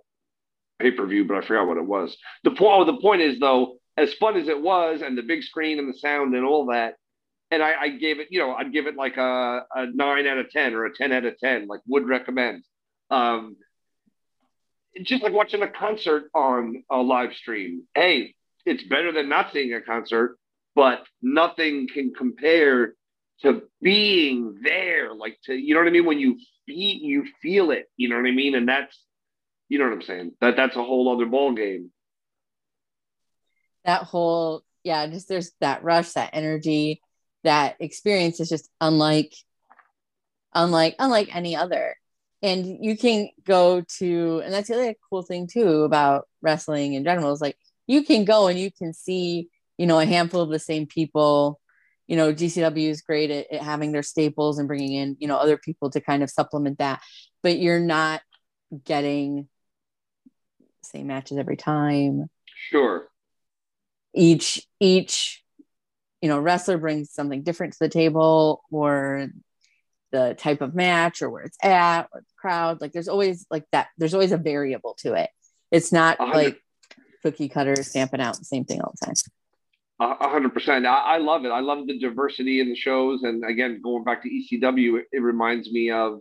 pay 0.81 0.91
per 0.91 1.07
view, 1.07 1.25
but 1.25 1.37
I 1.37 1.47
forgot 1.47 1.67
what 1.67 1.77
it 1.77 1.87
was. 1.87 2.17
The 2.45 2.51
point 2.51 2.73
oh, 2.81 2.85
the 2.85 3.01
point 3.01 3.23
is 3.23 3.39
though, 3.39 3.77
as 3.97 4.15
fun 4.15 4.37
as 4.37 4.49
it 4.49 4.61
was, 4.61 5.03
and 5.03 5.17
the 5.17 5.23
big 5.23 5.43
screen 5.43 5.79
and 5.79 5.93
the 5.93 5.99
sound 5.99 6.35
and 6.35 6.45
all 6.45 6.67
that. 6.67 6.95
And 7.53 7.63
I, 7.63 7.75
I 7.81 7.89
gave 7.89 8.21
it, 8.21 8.29
you 8.31 8.39
know, 8.39 8.55
I'd 8.55 8.73
give 8.73 8.87
it 8.87 8.95
like 8.95 9.17
a, 9.17 9.65
a 9.75 9.87
nine 9.93 10.29
out 10.29 10.39
of 10.39 10.51
10 10.51 10.73
or 10.73 10.87
a 10.87 10.95
10 10.95 11.11
out 11.11 11.25
of 11.25 11.37
10, 11.39 11.67
like 11.67 11.81
would 11.87 12.07
recommend 12.07 12.63
um, 13.11 13.57
just 15.03 15.23
like 15.23 15.33
watching 15.33 15.63
a 15.63 15.69
concert 15.69 16.31
on 16.35 16.83
a 16.91 16.99
live 16.99 17.35
stream. 17.35 17.85
Hey, 17.95 18.35
it's 18.65 18.85
better 18.85 19.13
than 19.13 19.29
not 19.29 19.53
seeing 19.53 19.75
a 19.75 19.81
concert, 19.81 20.39
but 20.75 21.05
nothing 21.23 21.89
can 21.93 22.13
compare 22.17 22.95
to 23.43 23.63
being 23.83 24.61
there. 24.63 25.15
Like 25.15 25.39
to, 25.45 25.55
you 25.55 25.75
know 25.75 25.81
what 25.81 25.89
I 25.89 25.93
mean? 25.93 26.07
When 26.07 26.19
you 26.19 26.39
feel, 26.67 26.77
you 26.77 27.27
feel 27.43 27.71
it. 27.71 27.87
You 27.97 28.09
know 28.09 28.17
what 28.17 28.27
I 28.27 28.33
mean? 28.33 28.55
And 28.55 28.69
that's, 28.69 28.97
you 29.71 29.79
know 29.79 29.85
what 29.85 29.95
I'm 29.95 30.03
saying? 30.03 30.33
That 30.43 30.57
that's 30.57 30.77
a 30.77 30.85
whole 30.85 31.11
other 31.15 31.25
ball 31.25 31.55
game. 31.55 31.91
That 33.87 34.03
whole, 34.03 34.63
yeah, 34.85 35.07
just 35.07 35.29
there's 35.29 35.53
that 35.61 35.83
rush, 35.83 36.13
that 36.13 36.31
energy, 36.35 37.01
that 37.45 37.77
experience 37.81 38.41
is 38.41 38.51
just 38.51 38.69
unlike, 38.83 39.33
unlike, 40.53 40.97
unlike 40.99 41.35
any 41.35 41.57
other 41.57 41.97
and 42.43 42.85
you 42.85 42.97
can 42.97 43.29
go 43.45 43.83
to 43.99 44.41
and 44.45 44.53
that's 44.53 44.69
the 44.69 44.75
other 44.75 44.95
cool 45.09 45.23
thing 45.23 45.47
too 45.47 45.83
about 45.83 46.27
wrestling 46.43 46.95
in 46.95 47.05
general 47.05 47.33
is 47.33 47.41
like 47.41 47.57
you 47.87 48.03
can 48.03 48.25
go 48.25 48.49
and 48.49 48.59
you 48.59 48.71
can 48.71 48.93
see 48.93 49.49
you 49.79 49.87
know 49.87 50.01
a 50.01 50.07
handful 50.07 50.41
of 50.41 50.51
the 50.51 50.59
same 50.59 50.87
people 50.87 51.61
you 52.07 52.17
know 52.17 52.33
gcw 52.33 52.89
is 52.89 53.03
great 53.03 53.31
at, 53.31 53.53
at 53.53 53.63
having 53.63 53.93
their 53.93 54.03
staples 54.03 54.59
and 54.59 54.69
bringing 54.69 54.95
in 54.95 55.17
you 55.21 55.29
know 55.29 55.37
other 55.37 55.57
people 55.57 55.91
to 55.91 56.01
kind 56.01 56.23
of 56.23 56.31
supplement 56.31 56.79
that 56.79 57.01
but 57.43 57.59
you're 57.59 57.81
not 57.81 58.23
getting 58.85 59.49
same 60.83 61.07
matches 61.07 61.39
every 61.39 61.57
time 61.57 62.29
sure 62.71 63.09
each 64.15 64.67
each 64.81 65.43
you 66.21 66.29
know 66.29 66.39
wrestler 66.39 66.79
brings 66.79 67.13
something 67.13 67.43
different 67.43 67.73
to 67.73 67.79
the 67.81 67.89
table 67.89 68.63
or 68.71 69.31
the 70.13 70.35
type 70.39 70.61
of 70.61 70.75
match 70.75 71.23
or 71.23 71.31
where 71.31 71.43
it's 71.43 71.59
at 71.63 72.09
or 72.13 72.21
the 72.21 72.27
crowd. 72.37 72.81
Like 72.81 72.93
there's 72.93 73.09
always 73.09 73.47
like 73.51 73.65
that. 73.73 73.89
There's 73.99 74.15
always 74.15 74.33
a 74.33 74.37
variable 74.37 74.97
to 75.01 75.15
it. 75.15 75.31
It's 75.71 75.93
not 75.93 76.19
100. 76.19 76.45
like 76.45 76.63
cookie 77.23 77.49
cutter 77.49 77.83
stamping 77.83 78.21
out 78.21 78.39
the 78.39 78.45
same 78.45 78.65
thing 78.65 78.81
all 78.81 78.95
the 79.01 79.07
time. 79.07 79.15
A 80.01 80.29
hundred 80.29 80.55
percent. 80.55 80.87
I 80.87 81.19
love 81.19 81.45
it. 81.45 81.51
I 81.51 81.61
love 81.61 81.87
the 81.87 81.99
diversity 81.99 82.61
in 82.61 82.71
the 82.71 82.75
shows. 82.75 83.23
And 83.23 83.45
again, 83.45 83.81
going 83.83 84.03
back 84.03 84.23
to 84.23 84.31
ECW, 84.31 85.01
it, 85.01 85.07
it 85.13 85.21
reminds 85.21 85.71
me 85.71 85.91
of 85.91 86.21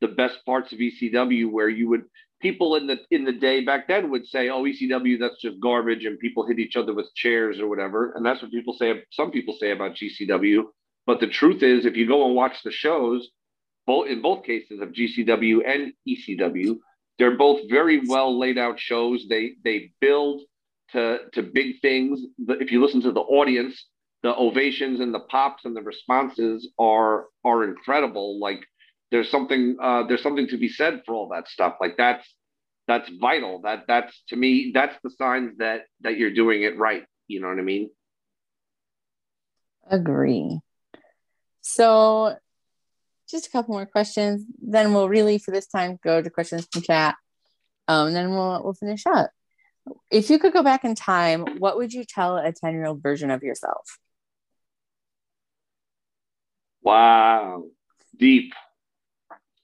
the 0.00 0.08
best 0.08 0.38
parts 0.46 0.72
of 0.72 0.78
ECW 0.78 1.50
where 1.50 1.68
you 1.68 1.90
would 1.90 2.04
people 2.44 2.76
in 2.76 2.86
the 2.86 2.98
in 3.10 3.24
the 3.24 3.32
day 3.32 3.64
back 3.64 3.88
then 3.88 4.10
would 4.10 4.26
say, 4.26 4.50
"Oh, 4.50 4.64
ECW, 4.64 5.18
that's 5.18 5.40
just 5.40 5.58
garbage," 5.60 6.04
and 6.04 6.18
people 6.18 6.46
hit 6.46 6.58
each 6.58 6.76
other 6.76 6.92
with 6.92 7.14
chairs 7.14 7.58
or 7.58 7.68
whatever. 7.68 8.12
And 8.14 8.24
that's 8.24 8.42
what 8.42 8.50
people 8.50 8.74
say. 8.74 9.02
Some 9.10 9.30
people 9.30 9.56
say 9.58 9.70
about 9.70 9.94
GCW. 9.94 10.64
But 11.06 11.20
the 11.20 11.26
truth 11.40 11.62
is, 11.62 11.86
if 11.86 11.96
you 11.96 12.06
go 12.06 12.26
and 12.26 12.34
watch 12.34 12.56
the 12.62 12.70
shows, 12.70 13.30
both 13.86 14.08
in 14.08 14.20
both 14.20 14.44
cases 14.44 14.80
of 14.82 14.92
GCW 14.92 15.56
and 15.66 15.92
ECW, 16.06 16.78
they're 17.18 17.38
both 17.46 17.60
very 17.70 18.02
well 18.06 18.38
laid 18.38 18.58
out 18.58 18.78
shows. 18.78 19.26
They 19.28 19.52
they 19.64 19.90
build 20.02 20.42
to 20.92 21.20
to 21.32 21.42
big 21.42 21.80
things. 21.80 22.20
If 22.64 22.70
you 22.70 22.82
listen 22.84 23.00
to 23.02 23.12
the 23.12 23.28
audience, 23.40 23.74
the 24.22 24.34
ovations 24.36 25.00
and 25.00 25.14
the 25.14 25.26
pops 25.34 25.64
and 25.64 25.74
the 25.74 25.82
responses 25.82 26.68
are 26.78 27.26
are 27.42 27.64
incredible. 27.64 28.38
Like 28.38 28.62
there's 29.10 29.30
something 29.30 29.76
uh, 29.80 30.04
there's 30.04 30.22
something 30.22 30.48
to 30.48 30.58
be 30.58 30.68
said 30.68 31.02
for 31.06 31.14
all 31.14 31.28
that 31.28 31.48
stuff. 31.48 31.76
Like 31.80 31.96
that's 31.96 32.26
that's 32.86 33.08
vital. 33.20 33.60
That 33.62 33.84
that's 33.86 34.22
to 34.28 34.36
me 34.36 34.72
that's 34.74 34.96
the 35.02 35.10
signs 35.10 35.58
that 35.58 35.82
that 36.00 36.16
you're 36.16 36.34
doing 36.34 36.62
it 36.62 36.76
right. 36.78 37.04
You 37.26 37.40
know 37.40 37.48
what 37.48 37.58
I 37.58 37.62
mean? 37.62 37.90
Agree. 39.90 40.60
So, 41.60 42.36
just 43.28 43.46
a 43.46 43.50
couple 43.50 43.74
more 43.74 43.86
questions. 43.86 44.44
Then 44.60 44.92
we'll 44.92 45.08
really, 45.08 45.38
for 45.38 45.50
this 45.50 45.66
time, 45.66 45.98
go 46.02 46.20
to 46.20 46.30
questions 46.30 46.68
from 46.70 46.82
chat. 46.82 47.16
Um, 47.88 48.08
and 48.08 48.16
then 48.16 48.30
we'll 48.30 48.62
we'll 48.62 48.74
finish 48.74 49.04
up. 49.06 49.30
If 50.10 50.30
you 50.30 50.38
could 50.38 50.52
go 50.52 50.62
back 50.62 50.84
in 50.84 50.94
time, 50.94 51.58
what 51.58 51.76
would 51.76 51.92
you 51.92 52.04
tell 52.04 52.36
a 52.36 52.52
ten 52.52 52.72
year 52.74 52.86
old 52.86 53.02
version 53.02 53.30
of 53.30 53.42
yourself? 53.42 53.98
Wow, 56.82 57.64
deep. 58.16 58.52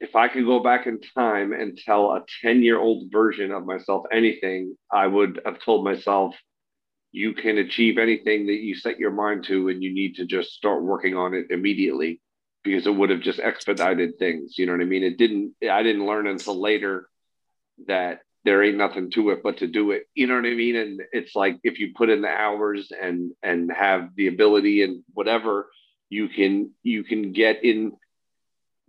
If 0.01 0.17
I 0.17 0.29
could 0.29 0.47
go 0.47 0.61
back 0.61 0.87
in 0.87 0.99
time 1.15 1.53
and 1.53 1.77
tell 1.77 2.13
a 2.13 2.25
10 2.43 2.63
year 2.63 2.79
old 2.79 3.13
version 3.13 3.53
of 3.53 3.67
myself 3.67 4.07
anything, 4.11 4.77
I 4.91 5.07
would 5.07 5.41
have 5.45 5.63
told 5.63 5.85
myself 5.85 6.35
you 7.13 7.35
can 7.35 7.59
achieve 7.59 7.99
anything 7.99 8.47
that 8.47 8.61
you 8.61 8.75
set 8.75 8.99
your 8.99 9.11
mind 9.11 9.45
to, 9.45 9.69
and 9.69 9.83
you 9.83 9.93
need 9.93 10.15
to 10.17 10.27
just 10.27 10.53
start 10.53 10.83
working 10.83 11.17
on 11.17 11.35
it 11.35 11.51
immediately 11.51 12.21
because 12.63 12.87
it 12.87 12.95
would 12.95 13.11
have 13.11 13.21
just 13.21 13.41
expedited 13.41 14.19
things. 14.19 14.57
You 14.59 14.67
know 14.67 14.73
what 14.73 14.81
I 14.81 14.85
mean? 14.85 15.03
It 15.03 15.19
didn't. 15.19 15.55
I 15.69 15.83
didn't 15.83 16.07
learn 16.07 16.27
until 16.27 16.61
later 16.61 17.09
that 17.87 18.21
there 18.45 18.63
ain't 18.63 18.77
nothing 18.77 19.11
to 19.11 19.31
it 19.31 19.43
but 19.43 19.59
to 19.59 19.67
do 19.67 19.91
it. 19.91 20.05
You 20.15 20.27
know 20.27 20.37
what 20.37 20.47
I 20.47 20.55
mean? 20.55 20.77
And 20.77 21.03
it's 21.13 21.35
like 21.35 21.59
if 21.63 21.79
you 21.79 21.93
put 21.95 22.11
in 22.11 22.23
the 22.23 22.29
hours 22.29 22.91
and 22.91 23.33
and 23.43 23.71
have 23.73 24.11
the 24.17 24.29
ability 24.29 24.83
and 24.83 25.03
whatever, 25.13 25.69
you 26.09 26.29
can 26.29 26.71
you 26.83 27.05
can 27.05 27.33
get 27.33 27.65
in 27.65 27.93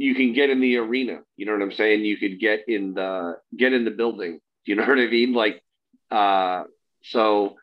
you 0.02 0.16
can 0.16 0.34
get 0.34 0.50
in 0.50 0.60
the 0.60 0.78
arena. 0.78 1.20
You 1.38 1.46
know 1.46 1.54
what 1.54 1.62
I'm 1.62 1.72
saying? 1.72 2.04
You 2.04 2.18
could 2.18 2.40
get 2.40 2.68
in 2.68 2.96
the 2.96 3.38
get 3.56 3.72
in 3.72 3.86
the 3.86 3.92
building. 3.92 4.40
You 4.66 4.76
know 4.76 4.84
what 4.88 4.98
I 4.98 5.08
mean? 5.08 5.34
Like 5.34 5.62
uh 6.10 6.64
so 7.04 7.56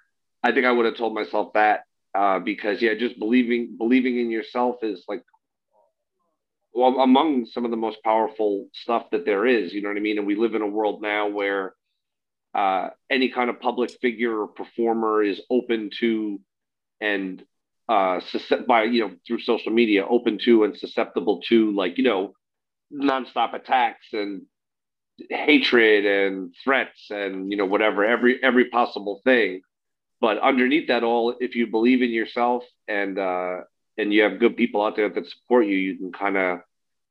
I 0.43 0.53
think 0.53 0.65
I 0.65 0.73
would 0.73 0.87
have 0.87 0.97
told 0.97 1.15
myself 1.15 1.53
that 1.55 1.81
uh 2.15 2.39
because 2.39 2.81
yeah, 2.81 2.95
just 2.95 3.19
believing 3.19 3.77
believing 3.77 4.21
in 4.21 4.31
yourself 4.31 4.77
is 4.83 5.05
like 5.09 5.25
well 6.73 7.01
among 7.01 7.47
some 7.47 7.65
of 7.65 7.73
the 7.73 7.77
most 7.77 7.99
powerful 8.05 8.69
stuff 8.73 9.11
that 9.11 9.25
there 9.25 9.45
is, 9.45 9.73
you 9.73 9.83
know 9.83 9.89
what 9.89 9.97
I 9.97 10.01
mean? 10.01 10.19
And 10.19 10.27
we 10.27 10.37
live 10.37 10.55
in 10.55 10.63
a 10.63 10.67
world 10.67 11.03
now 11.03 11.29
where 11.29 11.75
uh 12.55 12.91
any 13.11 13.31
kind 13.31 13.51
of 13.51 13.59
public 13.59 13.91
figure 14.01 14.43
or 14.43 14.47
performer 14.47 15.25
is 15.25 15.41
open 15.51 15.91
to 15.99 16.41
and 17.01 17.45
uh, 17.89 18.21
by 18.67 18.85
you 18.85 19.01
know 19.01 19.15
through 19.27 19.41
social 19.41 19.73
media, 19.73 20.07
open 20.07 20.39
to 20.45 20.65
and 20.65 20.77
susceptible 20.77 21.41
to 21.49 21.75
like 21.75 21.99
you 21.99 22.05
know 22.05 22.35
nonstop 22.93 23.55
attacks 23.55 24.07
and 24.13 24.43
hatred 25.31 26.07
and 26.07 26.55
threats 26.63 27.11
and 27.11 27.51
you 27.51 27.57
know 27.57 27.67
whatever 27.67 28.05
every 28.05 28.43
every 28.43 28.67
possible 28.67 29.21
thing. 29.25 29.63
But 30.21 30.39
underneath 30.39 30.89
that 30.89 31.05
all, 31.05 31.37
if 31.41 31.55
you 31.55 31.69
believe 31.69 32.03
in 32.03 32.11
yourself 32.11 32.65
and 32.87 33.19
uh, 33.19 33.59
and 33.97 34.13
you 34.13 34.23
have 34.23 34.39
good 34.39 34.57
people 34.57 34.83
out 34.83 34.97
there 34.97 35.09
that 35.09 35.27
support 35.27 35.67
you, 35.67 35.77
you 35.77 35.97
can 35.97 36.13
kind 36.13 36.37
of 36.37 36.59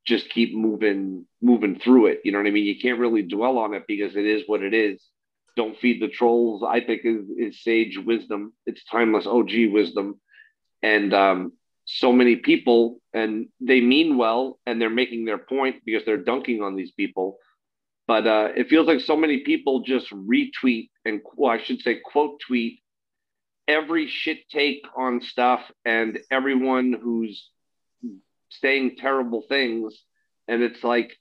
just 0.06 0.30
keep 0.30 0.56
moving 0.56 1.26
moving 1.42 1.80
through 1.80 2.08
it. 2.08 2.22
You 2.24 2.32
know 2.32 2.38
what 2.38 2.48
I 2.48 2.52
mean? 2.52 2.66
You 2.66 2.80
can't 2.80 3.00
really 3.00 3.24
dwell 3.24 3.58
on 3.58 3.74
it 3.74 3.84
because 3.88 4.16
it 4.16 4.26
is 4.26 4.44
what 4.48 4.62
it 4.62 4.74
is. 4.74 5.02
Don't 5.56 5.78
feed 5.80 6.02
the 6.02 6.08
trolls. 6.08 6.64
I 6.68 6.82
think 6.82 7.02
is, 7.04 7.30
is 7.36 7.64
sage 7.64 7.98
wisdom. 7.98 8.54
It's 8.68 8.84
timeless 8.86 9.26
OG 9.26 9.72
wisdom 9.72 10.20
and 10.88 11.14
um, 11.14 11.52
so 11.86 12.14
many 12.14 12.38
people 12.38 13.00
and 13.14 13.48
they 13.60 13.82
mean 13.82 14.18
well 14.18 14.60
and 14.66 14.82
they're 14.82 14.90
making 15.04 15.26
their 15.26 15.38
point 15.38 15.76
because 15.86 16.04
they're 16.06 16.26
dunking 16.32 16.62
on 16.62 16.76
these 16.76 16.92
people. 16.92 17.38
But 18.08 18.26
uh, 18.26 18.50
it 18.56 18.70
feels 18.70 18.88
like 18.88 19.02
so 19.02 19.18
many 19.18 19.40
people 19.40 19.82
just 19.82 20.08
retweet 20.12 20.90
and 21.04 21.22
well 21.36 21.52
i 21.52 21.62
should 21.64 21.82
say 21.82 22.00
quote 22.12 22.40
tweet 22.48 22.80
every 23.68 24.08
shit 24.08 24.40
take 24.50 24.84
on 24.96 25.20
stuff 25.20 25.62
and 25.84 26.20
everyone 26.32 26.94
who's 26.94 27.50
saying 28.50 28.96
terrible 28.98 29.44
things. 29.50 29.94
And 30.48 30.64
it's 30.64 30.84
like 30.86 31.12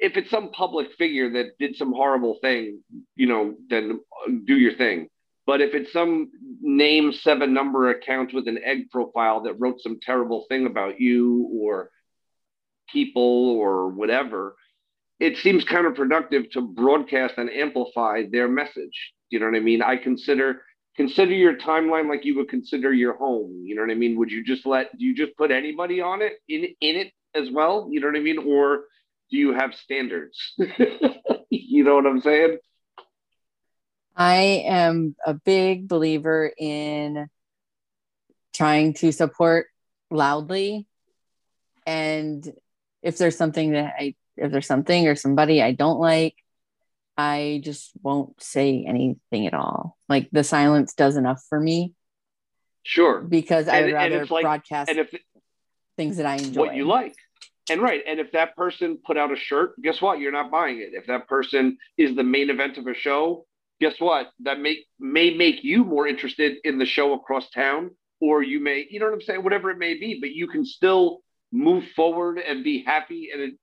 if 0.00 0.16
it's 0.16 0.30
some 0.30 0.50
public 0.50 0.88
figure 0.98 1.30
that 1.34 1.56
did 1.60 1.76
some 1.76 1.92
horrible 1.92 2.36
thing 2.40 2.82
you 3.14 3.28
know 3.28 3.54
then 3.70 4.00
do 4.44 4.56
your 4.56 4.74
thing 4.74 5.08
but 5.46 5.60
if 5.60 5.74
it's 5.74 5.92
some 5.92 6.30
name 6.60 7.12
seven 7.12 7.52
number 7.52 7.90
account 7.90 8.32
with 8.32 8.48
an 8.48 8.58
egg 8.64 8.90
profile 8.90 9.42
that 9.42 9.54
wrote 9.54 9.80
some 9.80 9.98
terrible 10.00 10.46
thing 10.48 10.66
about 10.66 11.00
you 11.00 11.50
or 11.60 11.90
people 12.90 13.50
or 13.50 13.88
whatever, 13.88 14.56
it 15.20 15.36
seems 15.38 15.64
counterproductive 15.64 16.50
to 16.52 16.62
broadcast 16.62 17.34
and 17.36 17.50
amplify 17.50 18.24
their 18.30 18.48
message. 18.48 19.12
You 19.30 19.40
know 19.40 19.46
what 19.46 19.56
I 19.56 19.60
mean? 19.60 19.82
I 19.82 19.96
consider 19.96 20.62
consider 20.96 21.32
your 21.32 21.56
timeline 21.56 22.08
like 22.08 22.24
you 22.24 22.36
would 22.36 22.48
consider 22.48 22.92
your 22.92 23.16
home. 23.16 23.62
You 23.64 23.74
know 23.74 23.82
what 23.82 23.90
I 23.90 23.94
mean? 23.94 24.18
Would 24.18 24.30
you 24.30 24.44
just 24.44 24.64
let 24.64 24.96
do 24.96 25.04
you 25.04 25.14
just 25.14 25.36
put 25.36 25.50
anybody 25.50 26.00
on 26.00 26.22
it 26.22 26.34
in 26.48 26.64
in 26.80 26.96
it 26.96 27.12
as 27.34 27.50
well? 27.50 27.88
You 27.90 28.00
know 28.00 28.08
what 28.08 28.16
I 28.16 28.20
mean? 28.20 28.38
Or 28.38 28.84
do 29.30 29.36
you 29.36 29.52
have 29.52 29.74
standards? 29.74 30.54
you 31.50 31.84
know 31.84 31.96
what 31.96 32.06
I'm 32.06 32.20
saying? 32.20 32.58
I 34.16 34.64
am 34.66 35.16
a 35.26 35.34
big 35.34 35.88
believer 35.88 36.50
in 36.56 37.28
trying 38.52 38.94
to 38.94 39.12
support 39.12 39.66
loudly. 40.10 40.86
And 41.86 42.52
if 43.02 43.18
there's 43.18 43.36
something 43.36 43.72
that 43.72 43.94
I, 43.98 44.14
if 44.36 44.52
there's 44.52 44.66
something 44.66 45.08
or 45.08 45.16
somebody 45.16 45.62
I 45.62 45.72
don't 45.72 45.98
like, 45.98 46.36
I 47.16 47.60
just 47.62 47.92
won't 48.02 48.40
say 48.42 48.84
anything 48.86 49.46
at 49.46 49.54
all. 49.54 49.96
Like 50.08 50.28
the 50.32 50.44
silence 50.44 50.94
does 50.94 51.16
enough 51.16 51.44
for 51.48 51.60
me. 51.60 51.94
Sure. 52.82 53.20
Because 53.20 53.68
I'd 53.68 53.92
rather 53.92 54.26
like, 54.26 54.42
broadcast 54.42 54.90
and 54.90 54.98
if 54.98 55.14
things 55.96 56.16
that 56.18 56.26
I 56.26 56.36
enjoy. 56.36 56.66
What 56.66 56.76
you 56.76 56.86
like. 56.86 57.14
And 57.70 57.80
right. 57.80 58.02
And 58.06 58.20
if 58.20 58.32
that 58.32 58.56
person 58.56 58.98
put 59.04 59.16
out 59.16 59.32
a 59.32 59.36
shirt, 59.36 59.80
guess 59.80 60.00
what? 60.02 60.18
You're 60.18 60.32
not 60.32 60.50
buying 60.50 60.78
it. 60.78 60.90
If 60.92 61.06
that 61.06 61.28
person 61.28 61.78
is 61.96 62.14
the 62.14 62.24
main 62.24 62.50
event 62.50 62.76
of 62.78 62.86
a 62.86 62.94
show, 62.94 63.46
guess 63.84 64.00
what? 64.00 64.30
That 64.40 64.60
may 64.60 64.78
may 64.98 65.34
make 65.34 65.62
you 65.62 65.84
more 65.84 66.06
interested 66.06 66.56
in 66.64 66.78
the 66.78 66.86
show 66.86 67.12
across 67.12 67.50
town, 67.50 67.90
or 68.20 68.42
you 68.42 68.58
may, 68.60 68.86
you 68.88 68.98
know 68.98 69.06
what 69.06 69.14
I'm 69.14 69.20
saying, 69.20 69.44
whatever 69.44 69.70
it 69.70 69.78
may 69.78 69.94
be. 69.94 70.18
But 70.20 70.30
you 70.30 70.46
can 70.48 70.64
still 70.64 71.20
move 71.52 71.84
forward 71.94 72.38
and 72.38 72.64
be 72.64 72.82
happy. 72.82 73.28
And 73.32 73.42
it, 73.42 73.54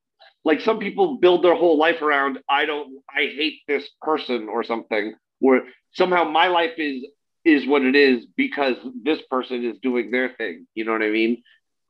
like 0.45 0.61
some 0.61 0.79
people 0.79 1.17
build 1.17 1.43
their 1.43 1.55
whole 1.55 1.77
life 1.77 2.01
around, 2.01 2.39
I 2.47 2.65
don't, 2.65 3.01
I 3.09 3.21
hate 3.21 3.59
this 3.67 3.89
person 4.01 4.47
or 4.47 4.63
something, 4.63 5.15
where 5.39 5.63
somehow 5.93 6.25
my 6.25 6.47
life 6.47 6.77
is 6.77 7.05
is 7.43 7.67
what 7.67 7.81
it 7.81 7.95
is 7.95 8.27
because 8.37 8.75
this 9.03 9.19
person 9.31 9.65
is 9.65 9.77
doing 9.81 10.11
their 10.11 10.29
thing. 10.37 10.67
You 10.75 10.85
know 10.85 10.91
what 10.91 11.01
I 11.01 11.09
mean? 11.09 11.41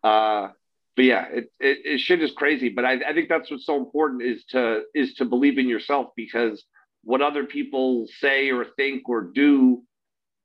Uh, 0.03 0.47
but 0.95 1.05
yeah, 1.05 1.25
it, 1.25 1.51
it, 1.59 1.77
it 1.83 2.00
shit 2.00 2.21
is 2.21 2.31
crazy. 2.31 2.69
But 2.69 2.85
I, 2.85 2.93
I 3.09 3.13
think 3.13 3.27
that's 3.27 3.51
what's 3.51 3.65
so 3.65 3.75
important 3.75 4.23
is 4.23 4.45
to 4.51 4.83
is 4.95 5.15
to 5.15 5.25
believe 5.25 5.57
in 5.57 5.67
yourself 5.67 6.07
because 6.15 6.63
what 7.03 7.22
other 7.22 7.46
people 7.46 8.08
say 8.20 8.51
or 8.51 8.65
think 8.77 9.10
or 9.10 9.22
do 9.22 9.84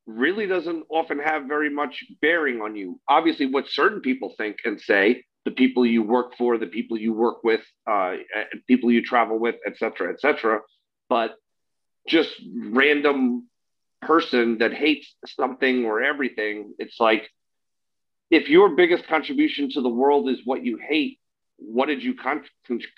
really 0.06 0.46
doesn't 0.46 0.84
often 0.88 1.18
have 1.18 1.44
very 1.44 1.68
much 1.68 2.04
bearing 2.20 2.60
on 2.60 2.76
you. 2.76 3.00
Obviously, 3.08 3.46
what 3.46 3.68
certain 3.68 4.00
people 4.00 4.34
think 4.36 4.58
and 4.64 4.80
say, 4.80 5.24
the 5.44 5.50
people 5.50 5.84
you 5.84 6.02
work 6.02 6.36
for, 6.36 6.58
the 6.58 6.66
people 6.66 6.98
you 6.98 7.12
work 7.12 7.42
with, 7.44 7.60
uh, 7.90 8.14
people 8.66 8.90
you 8.90 9.02
travel 9.02 9.38
with, 9.38 9.56
etc., 9.66 10.12
etc. 10.12 10.60
But 11.08 11.34
just 12.08 12.30
random 12.70 13.48
person 14.02 14.58
that 14.58 14.72
hates 14.72 15.14
something 15.26 15.84
or 15.84 16.02
everything, 16.02 16.74
it's 16.78 16.98
like 17.00 17.28
if 18.30 18.48
your 18.48 18.70
biggest 18.70 19.06
contribution 19.06 19.70
to 19.70 19.80
the 19.80 19.88
world 19.88 20.28
is 20.28 20.40
what 20.44 20.64
you 20.64 20.78
hate, 20.78 21.18
what 21.58 21.86
did 21.86 22.02
you 22.02 22.14
con- 22.14 22.44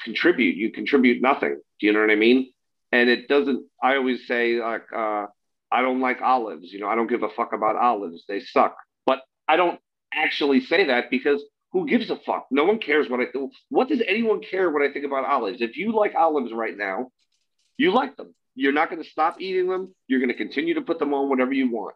contribute? 0.03 0.57
You 0.57 0.73
contribute 0.73 1.23
nothing. 1.23 1.61
Do 1.81 1.87
you 1.87 1.93
know 1.93 2.01
what 2.01 2.11
I 2.11 2.17
mean? 2.17 2.53
And 2.93 3.09
it 3.09 3.29
doesn't 3.29 3.65
i 3.83 3.97
always 3.97 4.27
say 4.27 4.61
like 4.61 4.85
uh, 4.95 5.27
i 5.71 5.83
don't 5.83 6.01
like 6.01 6.21
olives 6.23 6.73
you 6.73 6.81
know 6.81 6.89
i 6.89 6.95
don't 6.95 7.09
give 7.09 7.23
a 7.23 7.29
fuck 7.31 7.53
about 7.53 7.77
olives 7.77 8.25
they 8.29 8.41
suck. 8.41 8.77
But 9.07 9.21
i 9.49 9.57
don't 9.57 9.81
actually 10.15 10.61
say 10.61 10.87
that 10.87 11.11
because 11.11 11.43
who 11.73 11.87
gives 11.87 12.09
a 12.11 12.17
fuck? 12.17 12.47
No 12.51 12.65
one 12.65 12.79
cares 12.79 13.09
what 13.09 13.21
i 13.21 13.27
think 13.31 13.53
what 13.69 13.89
does 13.89 14.03
anyone 14.07 14.41
care 14.41 14.71
what 14.71 14.83
i 14.83 14.93
think 14.93 15.05
about 15.05 15.25
olives? 15.25 15.61
If 15.61 15.77
you 15.77 15.93
like 15.93 16.15
olives 16.15 16.53
right 16.53 16.77
now 16.77 17.11
you 17.77 17.93
like 17.93 18.17
them. 18.17 18.35
You're 18.57 18.73
not 18.73 18.91
going 18.91 19.01
to 19.01 19.09
stop 19.09 19.41
eating 19.41 19.69
them. 19.69 19.95
You're 20.09 20.19
going 20.19 20.31
to 20.31 20.35
continue 20.35 20.75
to 20.75 20.83
put 20.83 20.99
them 20.99 21.15
on 21.15 21.29
whatever 21.29 21.53
you 21.53 21.71
want. 21.71 21.95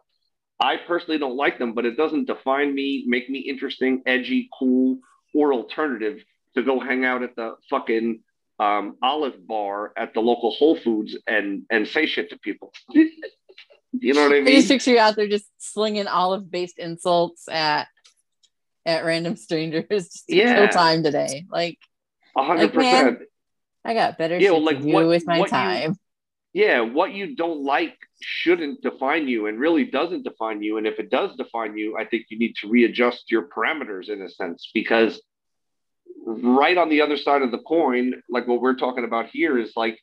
I 0.61 0.77
personally 0.77 1.17
don't 1.17 1.35
like 1.35 1.59
them 1.59 1.73
but 1.73 1.85
it 1.85 1.97
doesn't 1.97 2.25
define 2.25 2.73
me 2.73 3.03
make 3.07 3.29
me 3.29 3.39
interesting 3.39 4.03
edgy 4.05 4.49
cool 4.57 4.99
or 5.33 5.53
alternative 5.53 6.19
to 6.55 6.61
go 6.61 6.79
hang 6.79 7.03
out 7.03 7.23
at 7.23 7.35
the 7.35 7.55
fucking 7.69 8.21
um, 8.63 8.97
olive 9.01 9.45
bar 9.45 9.93
at 9.97 10.13
the 10.13 10.19
local 10.21 10.51
Whole 10.51 10.75
Foods 10.75 11.17
and 11.27 11.63
and 11.69 11.87
say 11.87 12.05
shit 12.05 12.29
to 12.29 12.37
people. 12.37 12.71
you 12.93 14.13
know 14.13 14.23
what 14.23 14.31
I 14.31 14.39
mean? 14.41 14.47
I 14.47 14.57
just 14.57 14.69
picture 14.69 14.91
you 14.91 14.99
out 14.99 15.15
there 15.15 15.27
just 15.27 15.45
slinging 15.57 16.07
olive 16.07 16.49
based 16.49 16.79
insults 16.79 17.47
at 17.49 17.87
at 18.85 19.05
random 19.05 19.35
strangers 19.35 20.23
yeah. 20.27 20.55
kill 20.55 20.67
time 20.69 21.03
today. 21.03 21.45
Like, 21.49 21.79
hundred 22.35 22.63
like, 22.63 22.73
percent. 22.73 23.19
I 23.85 23.93
got 23.93 24.17
better 24.17 24.37
yeah, 24.37 24.51
shit 24.51 24.61
like 24.61 24.77
to 24.77 24.83
do 24.83 24.93
what, 24.93 25.07
with 25.07 25.27
my 25.27 25.45
time. 25.45 25.97
You, 26.53 26.63
yeah, 26.63 26.81
what 26.81 27.11
you 27.11 27.35
don't 27.35 27.63
like 27.63 27.97
shouldn't 28.21 28.81
define 28.81 29.27
you 29.27 29.47
and 29.47 29.59
really 29.59 29.83
doesn't 29.83 30.23
define 30.23 30.61
you. 30.61 30.77
And 30.77 30.87
if 30.87 30.99
it 30.99 31.09
does 31.09 31.35
define 31.35 31.77
you, 31.77 31.97
I 31.97 32.05
think 32.05 32.27
you 32.29 32.39
need 32.39 32.55
to 32.61 32.69
readjust 32.69 33.29
your 33.29 33.49
parameters 33.49 34.09
in 34.09 34.21
a 34.21 34.29
sense 34.29 34.69
because 34.73 35.21
right 36.25 36.77
on 36.77 36.89
the 36.89 37.01
other 37.01 37.17
side 37.17 37.41
of 37.41 37.51
the 37.51 37.59
coin, 37.59 38.13
like 38.29 38.47
what 38.47 38.61
we're 38.61 38.75
talking 38.75 39.03
about 39.03 39.27
here, 39.31 39.57
is 39.57 39.73
like 39.75 39.99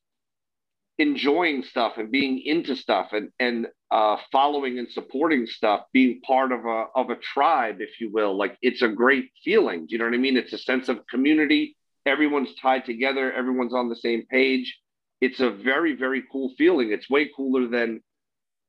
enjoying 0.98 1.62
stuff 1.62 1.94
and 1.96 2.10
being 2.10 2.42
into 2.44 2.76
stuff 2.76 3.08
and 3.12 3.30
and 3.38 3.66
uh, 3.90 4.16
following 4.30 4.78
and 4.78 4.88
supporting 4.90 5.46
stuff, 5.46 5.82
being 5.92 6.20
part 6.20 6.52
of 6.52 6.64
a 6.64 6.86
of 6.94 7.10
a 7.10 7.16
tribe, 7.16 7.76
if 7.80 8.00
you 8.00 8.10
will. 8.12 8.36
Like 8.36 8.56
it's 8.62 8.82
a 8.82 8.88
great 8.88 9.30
feeling. 9.44 9.86
Do 9.86 9.92
you 9.92 9.98
know 9.98 10.04
what 10.04 10.14
I 10.14 10.18
mean? 10.18 10.36
It's 10.36 10.52
a 10.52 10.58
sense 10.58 10.88
of 10.88 11.06
community. 11.06 11.76
Everyone's 12.06 12.54
tied 12.60 12.84
together. 12.84 13.32
Everyone's 13.32 13.74
on 13.74 13.88
the 13.88 13.96
same 13.96 14.26
page. 14.26 14.78
It's 15.20 15.40
a 15.40 15.50
very 15.50 15.96
very 15.96 16.22
cool 16.30 16.52
feeling. 16.56 16.92
It's 16.92 17.10
way 17.10 17.30
cooler 17.34 17.66
than 17.68 18.00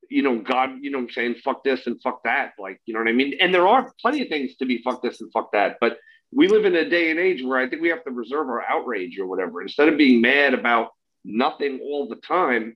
you 0.09 0.23
know, 0.23 0.39
God, 0.39 0.71
you 0.81 0.91
know, 0.91 0.99
I'm 0.99 1.09
saying 1.09 1.35
fuck 1.43 1.63
this 1.63 1.87
and 1.87 2.01
fuck 2.01 2.21
that, 2.25 2.51
like, 2.59 2.81
you 2.85 2.93
know 2.93 2.99
what 2.99 3.07
I 3.07 3.13
mean? 3.13 3.37
And 3.39 3.53
there 3.53 3.65
are 3.65 3.93
plenty 4.01 4.21
of 4.21 4.27
things 4.27 4.57
to 4.57 4.65
be 4.65 4.81
fuck 4.83 5.01
this 5.01 5.21
and 5.21 5.31
fuck 5.31 5.53
that, 5.53 5.77
but 5.79 5.99
we 6.33 6.47
live 6.47 6.65
in 6.65 6.75
a 6.75 6.89
day 6.89 7.11
and 7.11 7.19
age 7.19 7.43
where 7.43 7.59
I 7.59 7.69
think 7.69 7.81
we 7.81 7.89
have 7.89 8.03
to 8.05 8.11
reserve 8.11 8.47
our 8.49 8.63
outrage 8.63 9.19
or 9.19 9.27
whatever. 9.27 9.61
Instead 9.61 9.89
of 9.89 9.97
being 9.97 10.21
mad 10.21 10.53
about 10.53 10.89
nothing 11.23 11.79
all 11.83 12.07
the 12.07 12.15
time, 12.15 12.75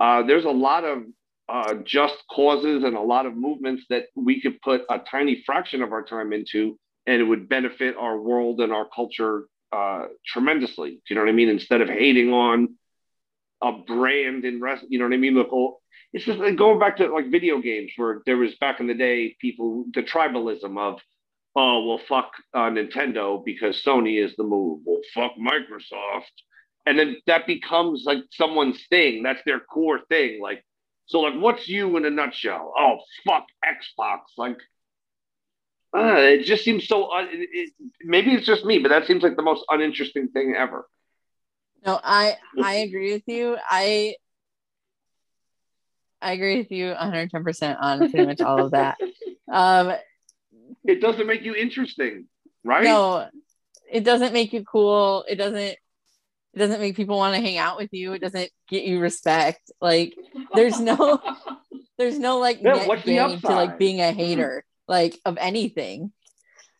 uh, 0.00 0.22
there's 0.22 0.44
a 0.44 0.50
lot 0.50 0.84
of 0.84 1.04
uh, 1.48 1.74
just 1.84 2.16
causes 2.30 2.84
and 2.84 2.96
a 2.96 3.00
lot 3.00 3.26
of 3.26 3.36
movements 3.36 3.84
that 3.88 4.06
we 4.14 4.40
could 4.40 4.60
put 4.62 4.82
a 4.90 4.98
tiny 4.98 5.42
fraction 5.46 5.82
of 5.82 5.92
our 5.92 6.02
time 6.02 6.32
into, 6.32 6.78
and 7.06 7.20
it 7.20 7.24
would 7.24 7.48
benefit 7.48 7.96
our 7.96 8.20
world 8.20 8.60
and 8.60 8.72
our 8.72 8.86
culture 8.94 9.44
uh, 9.72 10.06
tremendously. 10.26 10.90
Do 10.90 11.00
you 11.10 11.16
know 11.16 11.22
what 11.22 11.30
I 11.30 11.34
mean? 11.34 11.48
Instead 11.48 11.82
of 11.82 11.88
hating 11.88 12.32
on 12.32 12.76
a 13.62 13.72
brand 13.72 14.44
in 14.44 14.60
wrestling, 14.60 14.90
you 14.92 14.98
know 14.98 15.04
what 15.04 15.14
I 15.14 15.18
mean? 15.18 15.34
Look, 15.34 15.50
oh, 15.52 15.78
it's 16.12 16.24
just 16.24 16.38
like 16.38 16.56
going 16.56 16.78
back 16.78 16.96
to 16.96 17.08
like 17.08 17.30
video 17.30 17.60
games 17.60 17.92
where 17.96 18.22
there 18.26 18.36
was 18.36 18.54
back 18.56 18.80
in 18.80 18.86
the 18.86 18.94
day 18.94 19.36
people 19.40 19.84
the 19.94 20.02
tribalism 20.02 20.78
of 20.78 21.00
oh 21.56 21.84
well 21.84 22.00
fuck 22.08 22.30
uh, 22.54 22.70
Nintendo 22.70 23.44
because 23.44 23.82
Sony 23.82 24.22
is 24.22 24.36
the 24.36 24.44
move. 24.44 24.80
Well 24.84 25.00
fuck 25.14 25.32
Microsoft, 25.40 26.30
and 26.84 26.98
then 26.98 27.16
that 27.26 27.46
becomes 27.46 28.04
like 28.06 28.18
someone's 28.30 28.84
thing. 28.88 29.22
That's 29.22 29.40
their 29.44 29.60
core 29.60 30.00
thing. 30.08 30.40
Like 30.40 30.64
so, 31.06 31.20
like 31.20 31.34
what's 31.40 31.68
you 31.68 31.96
in 31.96 32.04
a 32.04 32.10
nutshell? 32.10 32.72
Oh 32.78 32.98
fuck 33.26 33.46
Xbox. 33.64 34.20
Like 34.36 34.58
uh, 35.96 36.16
it 36.18 36.44
just 36.44 36.62
seems 36.64 36.86
so. 36.86 37.10
Un- 37.10 37.28
it, 37.32 37.48
it, 37.52 37.72
maybe 38.02 38.32
it's 38.32 38.46
just 38.46 38.64
me, 38.64 38.78
but 38.78 38.90
that 38.90 39.06
seems 39.06 39.22
like 39.22 39.36
the 39.36 39.42
most 39.42 39.64
uninteresting 39.70 40.28
thing 40.28 40.54
ever. 40.56 40.86
No, 41.86 41.98
I 42.02 42.36
I 42.62 42.74
agree 42.74 43.12
with 43.12 43.22
you. 43.26 43.56
I 43.70 44.16
I 46.20 46.32
agree 46.32 46.58
with 46.58 46.72
you 46.72 46.92
110% 46.92 47.76
on 47.78 48.10
pretty 48.10 48.26
much 48.26 48.40
all 48.40 48.64
of 48.64 48.72
that. 48.72 48.98
Um, 49.48 49.92
it 50.86 51.00
doesn't 51.00 51.26
make 51.26 51.42
you 51.42 51.54
interesting, 51.54 52.26
right? 52.64 52.84
No, 52.84 53.28
it 53.90 54.04
doesn't 54.04 54.32
make 54.32 54.52
you 54.52 54.64
cool. 54.64 55.24
It 55.28 55.36
doesn't 55.36 55.58
it 55.58 56.58
doesn't 56.58 56.80
make 56.80 56.96
people 56.96 57.18
want 57.18 57.34
to 57.34 57.40
hang 57.40 57.58
out 57.58 57.76
with 57.76 57.90
you. 57.92 58.12
It 58.14 58.20
doesn't 58.20 58.50
get 58.68 58.84
you 58.84 59.00
respect. 59.00 59.70
Like 59.80 60.16
there's 60.54 60.80
no 60.80 61.20
there's 61.98 62.18
no 62.18 62.38
like 62.38 62.62
Yeah, 62.62 62.72
net 62.74 63.04
gain 63.04 63.42
to 63.42 63.54
like 63.54 63.78
being 63.78 64.00
a 64.00 64.12
hater 64.12 64.64
like 64.88 65.18
of 65.24 65.38
anything. 65.38 66.12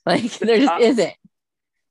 Like 0.06 0.38
there 0.38 0.58
just 0.58 0.72
Uh, 0.72 0.78
isn't. 0.80 1.14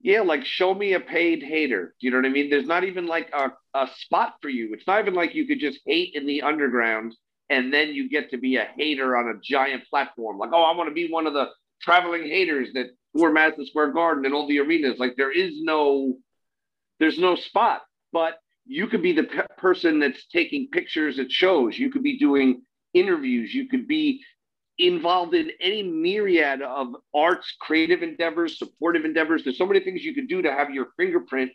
Yeah, 0.01 0.21
like 0.21 0.45
show 0.45 0.73
me 0.73 0.93
a 0.93 0.99
paid 0.99 1.41
hater. 1.41 1.95
You 1.99 2.11
know 2.11 2.17
what 2.17 2.25
I 2.25 2.29
mean? 2.29 2.49
There's 2.49 2.67
not 2.67 2.83
even 2.83 3.07
like 3.07 3.31
a, 3.33 3.51
a 3.73 3.87
spot 3.97 4.35
for 4.41 4.49
you. 4.49 4.73
It's 4.73 4.85
not 4.85 4.99
even 4.99 5.15
like 5.15 5.33
you 5.33 5.47
could 5.47 5.59
just 5.59 5.79
hate 5.85 6.13
in 6.13 6.27
the 6.27 6.43
underground 6.43 7.15
and 7.49 7.73
then 7.73 7.89
you 7.89 8.09
get 8.09 8.29
to 8.31 8.37
be 8.37 8.57
a 8.57 8.67
hater 8.77 9.17
on 9.17 9.29
a 9.29 9.39
giant 9.43 9.85
platform. 9.89 10.37
Like, 10.37 10.51
oh, 10.53 10.61
I 10.63 10.75
want 10.75 10.89
to 10.89 10.93
be 10.93 11.09
one 11.11 11.25
of 11.27 11.33
the 11.33 11.49
traveling 11.85 12.23
haters 12.23 12.69
that 12.73 12.87
tour 13.15 13.31
Madison 13.31 13.65
Square 13.67 13.91
Garden 13.93 14.25
and 14.25 14.33
all 14.33 14.47
the 14.47 14.59
arenas. 14.59 14.99
Like, 14.99 15.15
there 15.15 15.31
is 15.31 15.61
no, 15.61 16.15
there's 16.99 17.19
no 17.19 17.35
spot. 17.35 17.83
But 18.11 18.39
you 18.65 18.87
could 18.87 19.03
be 19.03 19.13
the 19.13 19.23
pe- 19.23 19.47
person 19.57 19.99
that's 19.99 20.25
taking 20.27 20.67
pictures 20.71 21.19
at 21.19 21.31
shows. 21.31 21.77
You 21.77 21.91
could 21.91 22.03
be 22.03 22.17
doing 22.17 22.63
interviews. 22.93 23.53
You 23.53 23.67
could 23.69 23.87
be 23.87 24.23
involved 24.77 25.33
in 25.33 25.51
any 25.61 25.83
myriad 25.83 26.61
of 26.61 26.87
arts, 27.13 27.53
creative 27.61 28.03
endeavors, 28.03 28.57
supportive 28.57 29.05
endeavors. 29.05 29.43
There's 29.43 29.57
so 29.57 29.65
many 29.65 29.79
things 29.81 30.03
you 30.03 30.15
could 30.15 30.27
do 30.27 30.41
to 30.41 30.51
have 30.51 30.71
your 30.71 30.87
fingerprint 30.97 31.51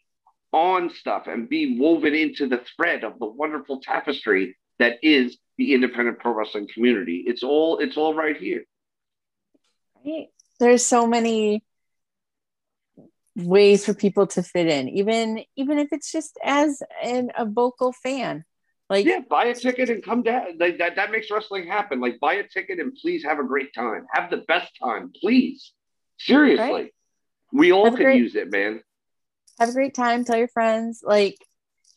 on 0.53 0.91
stuff 0.91 1.27
and 1.27 1.49
be 1.49 1.79
woven 1.79 2.15
into 2.15 2.49
the 2.49 2.63
thread 2.77 3.05
of 3.05 3.19
the 3.19 3.27
wonderful 3.27 3.81
tapestry 3.81 4.57
that 4.79 4.99
is 5.03 5.39
the 5.59 5.75
independent 5.75 6.19
pro 6.19 6.33
wrestling 6.33 6.69
community. 6.73 7.25
It's 7.27 7.43
all 7.43 7.79
it's 7.79 7.97
all 7.97 8.15
right 8.15 8.37
here. 8.37 8.65
Right? 10.05 10.29
There's 10.59 10.85
so 10.85 11.07
many 11.07 11.63
ways 13.37 13.87
for 13.87 13.95
people 13.95 14.27
to 14.29 14.43
fit 14.43 14.67
in, 14.67 14.89
even 14.89 15.45
even 15.57 15.79
if 15.79 15.89
it's 15.93 16.11
just 16.13 16.39
as 16.45 16.83
an, 17.03 17.31
a 17.37 17.45
vocal 17.45 17.93
fan. 17.93 18.45
Like 18.89 19.07
Yeah, 19.07 19.21
buy 19.29 19.45
a 19.47 19.55
ticket 19.55 19.89
and 19.89 20.03
come 20.03 20.23
down. 20.23 20.59
Like, 20.59 20.79
that 20.79 20.97
that 20.97 21.11
makes 21.13 21.31
wrestling 21.31 21.67
happen. 21.67 22.01
Like 22.01 22.19
buy 22.21 22.35
a 22.35 22.47
ticket 22.47 22.81
and 22.81 22.93
please 23.01 23.23
have 23.25 23.39
a 23.39 23.45
great 23.45 23.73
time. 23.75 24.07
Have 24.13 24.31
the 24.31 24.39
best 24.49 24.73
time, 24.83 25.13
please. 25.21 25.73
Seriously. 26.19 26.65
Right. 26.73 26.95
We 27.53 27.73
all 27.73 27.85
Have 27.87 27.95
could 27.97 28.05
great- 28.05 28.19
use 28.19 28.35
it, 28.35 28.51
man. 28.51 28.83
have 29.59 29.69
a 29.71 29.73
great 29.73 29.95
time, 29.95 30.25
tell 30.25 30.37
your 30.37 30.49
friends. 30.49 31.03
Like 31.05 31.37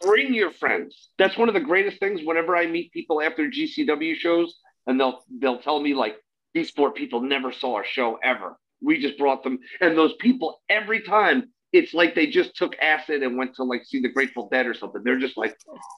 bring 0.02 0.34
your 0.34 0.52
friends. 0.52 1.10
That's 1.18 1.38
one 1.38 1.48
of 1.48 1.54
the 1.56 1.62
greatest 1.62 2.00
things. 2.00 2.22
Whenever 2.24 2.56
I 2.56 2.68
meet 2.68 2.92
people 2.92 3.22
after 3.22 3.50
GCW 3.50 4.16
shows, 4.16 4.56
and 4.86 5.00
they'll 5.00 5.24
they'll 5.40 5.60
tell 5.62 5.80
me 5.80 5.94
like 5.96 6.16
these 6.54 6.72
four 6.72 6.92
people 6.92 7.22
never 7.22 7.52
saw 7.52 7.82
a 7.82 7.86
show 7.86 8.20
ever. 8.24 8.58
We 8.82 9.00
just 9.02 9.18
brought 9.18 9.44
them, 9.44 9.60
and 9.82 9.98
those 9.98 10.14
people 10.20 10.62
every 10.70 11.02
time 11.02 11.52
it's 11.72 11.94
like 11.94 12.14
they 12.14 12.28
just 12.28 12.56
took 12.56 12.76
acid 12.80 13.24
and 13.24 13.38
went 13.38 13.56
to 13.56 13.64
like 13.64 13.84
see 13.86 14.02
the 14.02 14.10
Grateful 14.10 14.48
Dead 14.50 14.68
or 14.68 14.74
something. 14.74 15.02
They're 15.04 15.20
just 15.20 15.38
like, 15.38 15.58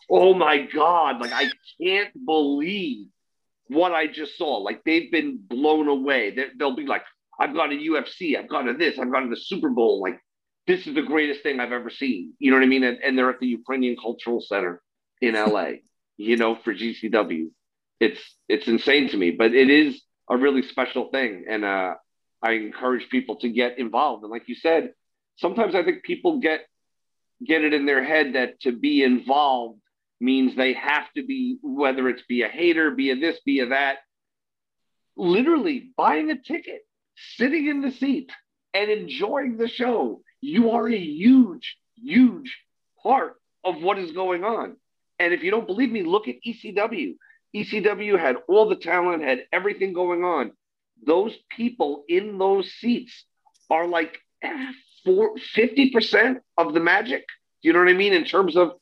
oh 0.10 0.34
my 0.34 0.60
god, 0.60 1.20
like 1.20 1.34
I 1.34 1.50
can't 1.82 2.14
believe 2.26 3.08
what 3.68 3.92
I 3.92 4.08
just 4.08 4.38
saw. 4.38 4.58
Like 4.58 4.84
they've 4.86 5.12
been 5.12 5.38
blown 5.38 5.88
away. 5.88 6.32
They, 6.32 6.46
they'll 6.58 6.76
be 6.76 6.86
like, 6.86 7.04
I've 7.40 7.54
gone 7.54 7.70
to 7.70 7.76
UFC, 7.76 8.38
I've 8.38 8.50
gone 8.50 8.66
to 8.66 8.74
this, 8.74 8.98
I've 8.98 9.12
gone 9.12 9.24
to 9.24 9.30
the 9.30 9.42
Super 9.42 9.70
Bowl, 9.70 10.00
like 10.02 10.20
this 10.68 10.88
is 10.88 10.96
the 10.96 11.02
greatest 11.02 11.44
thing 11.44 11.60
I've 11.60 11.72
ever 11.72 11.90
seen. 11.90 12.34
You 12.40 12.52
know 12.52 12.58
what 12.58 12.64
I 12.64 12.68
mean? 12.68 12.84
And, 12.84 12.98
and 13.04 13.18
they're 13.18 13.30
at 13.30 13.40
the 13.40 13.48
Ukrainian 13.48 13.96
Cultural 14.02 14.42
Center 14.42 14.82
in 15.22 15.36
LA, 15.36 15.72
you 16.18 16.38
know, 16.38 16.56
for 16.56 16.74
GCW. 16.74 17.50
It's 18.00 18.20
it's 18.50 18.68
insane 18.68 19.10
to 19.10 19.18
me, 19.18 19.32
but 19.32 19.54
it 19.54 19.70
is 19.70 20.02
a 20.30 20.38
really 20.38 20.64
special 20.64 21.10
thing. 21.10 21.46
And 21.50 21.64
uh, 21.64 21.96
I 22.42 22.52
encourage 22.52 23.10
people 23.10 23.38
to 23.38 23.50
get 23.50 23.80
involved. 23.80 24.24
And 24.24 24.32
like 24.32 24.48
you 24.48 24.56
said, 24.56 24.94
sometimes 25.38 25.76
I 25.76 25.84
think 25.84 26.04
people 26.04 26.40
get 26.40 26.62
get 27.46 27.64
it 27.64 27.74
in 27.74 27.86
their 27.86 28.04
head 28.04 28.34
that 28.34 28.62
to 28.62 28.72
be 28.72 29.04
involved 29.04 29.80
means 30.22 30.56
they 30.56 30.74
have 30.74 31.12
to 31.18 31.26
be, 31.26 31.58
whether 31.62 32.08
it's 32.08 32.24
be 32.30 32.44
a 32.44 32.48
hater, 32.48 32.92
be 32.92 33.12
a 33.12 33.16
this, 33.16 33.40
be 33.46 33.60
a 33.60 33.68
that. 33.68 33.98
Literally 35.18 35.92
buying 35.98 36.32
a 36.32 36.42
ticket, 36.42 36.82
sitting 37.36 37.68
in 37.68 37.82
the 37.82 37.92
seat, 37.92 38.32
and 38.74 38.90
enjoying 38.90 39.58
the 39.58 39.68
show 39.68 40.22
you 40.46 40.72
are 40.72 40.88
a 40.88 40.98
huge, 40.98 41.78
huge 41.96 42.58
part 43.02 43.36
of 43.64 43.82
what 43.82 43.98
is 43.98 44.12
going 44.12 44.44
on. 44.44 44.78
And 45.18 45.34
if 45.34 45.42
you 45.44 45.50
don't 45.50 45.66
believe 45.66 45.92
me, 45.92 46.04
look 46.04 46.28
at 46.28 46.36
ECW. 46.46 47.16
ECW 47.56 48.20
had 48.20 48.38
all 48.48 48.68
the 48.68 48.76
talent, 48.76 49.24
had 49.24 49.46
everything 49.54 49.94
going 49.94 50.24
on. 50.24 50.52
Those 51.06 51.34
people 51.56 52.04
in 52.10 52.38
those 52.38 52.72
seats 52.74 53.26
are 53.70 53.88
like 53.88 54.20
four, 55.06 55.36
50% 55.56 56.40
of 56.58 56.74
the 56.74 56.80
magic. 56.80 57.26
Do 57.62 57.70
you 57.70 57.74
know 57.74 57.80
what 57.80 57.90
I 57.90 57.94
mean? 57.94 58.14
In 58.14 58.26
terms 58.26 58.58
of 58.58 58.74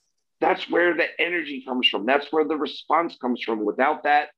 that's 0.41 0.69
where 0.69 0.95
the 0.95 1.07
energy 1.19 1.63
comes 1.65 1.87
from, 1.87 2.05
that's 2.05 2.27
where 2.31 2.45
the 2.45 2.57
response 2.57 3.15
comes 3.21 3.41
from. 3.43 3.63
Without 3.63 4.03
that, 4.03 4.29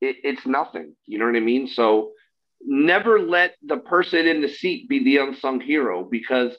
it, 0.00 0.16
it's 0.24 0.44
nothing. 0.44 0.94
You 1.06 1.18
know 1.18 1.26
what 1.26 1.36
I 1.36 1.40
mean? 1.40 1.68
So 1.68 2.12
never 2.60 3.20
let 3.20 3.54
the 3.62 3.78
person 3.78 4.26
in 4.26 4.40
the 4.40 4.48
seat 4.48 4.88
be 4.88 5.04
the 5.04 5.18
unsung 5.18 5.60
hero 5.60 6.04
because 6.04 6.56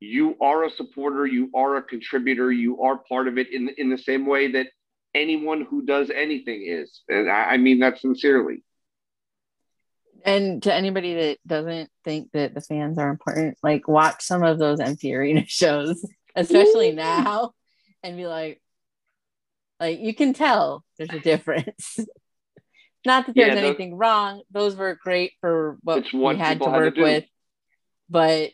you 0.00 0.36
are 0.40 0.64
a 0.64 0.70
supporter, 0.70 1.26
you 1.26 1.50
are 1.54 1.76
a 1.76 1.82
contributor, 1.82 2.50
you 2.50 2.82
are 2.82 2.98
part 3.08 3.28
of 3.28 3.38
it 3.38 3.52
in 3.52 3.70
in 3.78 3.88
the 3.88 3.98
same 3.98 4.26
way 4.26 4.52
that 4.52 4.66
anyone 5.14 5.66
who 5.68 5.82
does 5.84 6.10
anything 6.10 6.64
is. 6.66 7.02
And 7.08 7.30
I, 7.30 7.52
I 7.52 7.56
mean 7.58 7.80
that 7.80 7.98
sincerely. 8.00 8.62
and 10.24 10.62
to 10.62 10.72
anybody 10.72 11.14
that 11.14 11.38
doesn't 11.46 11.90
think 12.04 12.30
that 12.32 12.54
the 12.54 12.60
fans 12.60 12.98
are 12.98 13.10
important, 13.10 13.58
like 13.62 13.88
watch 13.88 14.22
some 14.22 14.42
of 14.42 14.58
those 14.58 14.80
empty 14.80 15.14
arena 15.14 15.44
shows, 15.46 16.04
especially 16.36 16.90
Ooh. 16.90 16.94
now, 16.96 17.52
and 18.02 18.16
be 18.16 18.26
like, 18.26 18.60
like 19.80 19.98
you 20.00 20.14
can 20.14 20.32
tell 20.32 20.84
there's 20.98 21.10
a 21.10 21.20
difference. 21.20 21.98
Not 23.04 23.26
that 23.26 23.34
there's 23.34 23.48
Yeah, 23.48 23.54
those- 23.56 23.64
anything 23.64 23.96
wrong; 23.96 24.42
those 24.52 24.76
were 24.76 24.96
great 25.02 25.32
for 25.40 25.76
what 25.82 26.06
what 26.12 26.36
we 26.36 26.40
had 26.40 26.54
to 26.54 26.58
people 26.60 26.72
had 26.72 26.78
to 26.78 26.84
work 26.84 26.96
with, 26.96 27.24
but 28.08 28.50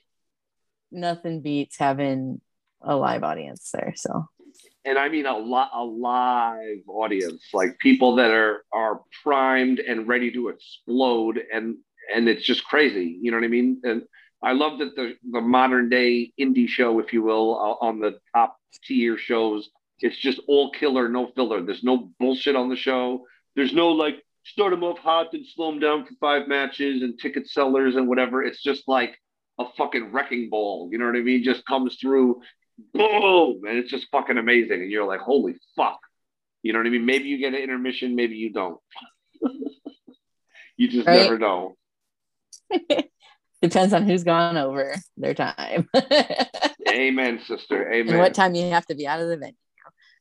nothing 0.91 1.43
beats 1.43 1.77
having 1.77 2.41
a 2.81 2.97
live 2.97 3.25
audience 3.25 3.71
there. 3.75 3.93
So 3.97 4.25
And 4.89 4.99
I 4.99 5.09
mean 5.09 5.27
a 5.27 5.37
lot 5.37 5.71
a 5.75 5.85
live 5.85 6.83
audience, 6.89 7.43
like 7.53 7.79
people 7.79 8.17
that 8.17 8.31
are 8.31 8.65
are 8.73 9.03
primed 9.23 9.81
and 9.81 10.09
ready 10.09 10.31
to 10.33 10.49
explode 10.49 11.41
and 11.53 11.77
and 12.15 12.29
it's 12.29 12.45
just 12.45 12.65
crazy. 12.65 13.19
You 13.21 13.31
know 13.31 13.37
what 13.37 13.45
I 13.45 13.49
mean? 13.49 13.81
And 13.85 14.03
I 14.43 14.53
love 14.53 14.79
that 14.79 14.97
the 14.97 15.15
the 15.31 15.41
modern 15.41 15.89
day 15.89 16.33
indie 16.41 16.69
show, 16.69 17.01
if 17.01 17.13
you 17.13 17.23
will, 17.23 17.59
uh, 17.59 17.87
on 17.87 18.01
the 18.01 18.19
top 18.35 18.57
tier 18.85 19.19
shows, 19.19 19.69
it's 20.01 20.17
just 20.17 20.41
all 20.49 20.71
killer, 20.71 21.09
no 21.09 21.31
filler. 21.35 21.63
There's 21.63 21.85
no 21.85 22.11
bullshit 22.19 22.57
on 22.57 22.69
the 22.69 22.77
show. 22.77 23.27
There's 23.57 23.75
no 23.75 23.89
like 23.89 24.25
start 24.45 24.71
them 24.71 24.85
off 24.85 24.99
hot 24.99 25.35
and 25.35 25.45
slow 25.47 25.71
them 25.71 25.81
down 25.81 26.07
for 26.07 26.15
five 26.21 26.49
matches 26.49 27.03
and 27.03 27.19
ticket 27.19 27.49
sellers 27.49 27.97
and 27.97 28.09
whatever. 28.09 28.43
It's 28.43 28.63
just 28.63 28.85
like 28.89 29.19
a 29.59 29.65
fucking 29.77 30.13
wrecking 30.13 30.49
ball. 30.49 30.89
You 30.91 30.99
know 30.99 31.07
what 31.07 31.17
I 31.17 31.21
mean? 31.21 31.43
Just 31.43 31.67
comes 31.67 31.97
through, 32.01 32.41
boom, 32.95 33.63
and 33.67 33.79
it's 33.79 33.91
just 33.91 34.07
fucking 34.11 34.39
amazing. 34.39 34.83
And 34.83 34.91
you're 34.91 35.07
like, 35.07 35.21
holy 35.21 35.55
fuck. 35.77 35.99
You 36.63 36.73
know 36.73 36.81
what 36.81 36.87
I 36.87 36.91
mean? 36.91 37.07
Maybe 37.07 37.29
you 37.29 37.39
get 37.39 37.55
an 37.55 37.61
intermission, 37.61 38.15
maybe 38.17 38.37
you 38.37 38.53
don't. 38.53 38.79
you 40.77 40.89
just 40.89 41.07
Right? 41.07 41.23
never 41.23 41.39
know. 41.39 41.77
Depends 43.63 43.93
on 43.93 44.05
who's 44.05 44.23
gone 44.25 44.57
over 44.57 44.95
their 45.17 45.35
time 45.35 45.89
Amen, 46.89 47.41
sister. 47.47 47.91
Amen. 47.93 48.11
and 48.15 48.19
what 48.19 48.33
time 48.35 48.55
you 48.55 48.71
have 48.71 48.87
to 48.87 48.95
be 48.95 49.07
out 49.07 49.21
of 49.21 49.29
the 49.29 49.37
venue. 49.37 49.55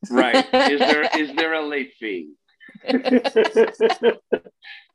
Right. 0.10 0.46
Is 0.72 0.80
there 0.80 1.04
is 1.17 1.36
there 1.36 1.54
a 1.54 1.65
late 1.65 1.93
fee? 2.00 2.32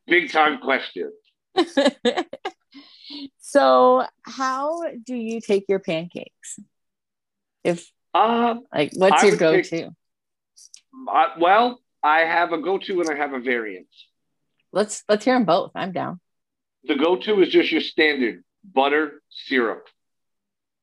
Big 0.06 0.30
time 0.32 0.58
question. 0.60 1.12
so, 3.38 4.04
how 4.22 4.82
do 5.04 5.14
you 5.14 5.40
take 5.40 5.64
your 5.68 5.78
pancakes? 5.80 6.58
If 7.64 7.90
Um, 8.14 8.64
like, 8.72 8.90
what's 8.94 9.22
I 9.22 9.26
your 9.28 9.36
go-to? 9.36 9.90
uh, 11.10 11.28
well, 11.38 11.80
I 12.02 12.20
have 12.20 12.52
a 12.52 12.58
go-to 12.58 13.00
and 13.00 13.10
I 13.10 13.14
have 13.16 13.32
a 13.32 13.40
variant. 13.40 13.88
Let's 14.72 15.04
let's 15.08 15.24
hear 15.24 15.34
them 15.34 15.44
both. 15.44 15.72
I'm 15.74 15.92
down. 15.92 16.20
The 16.84 16.96
go-to 16.96 17.40
is 17.42 17.48
just 17.50 17.70
your 17.70 17.80
standard 17.80 18.42
butter 18.64 19.22
syrup. 19.30 19.86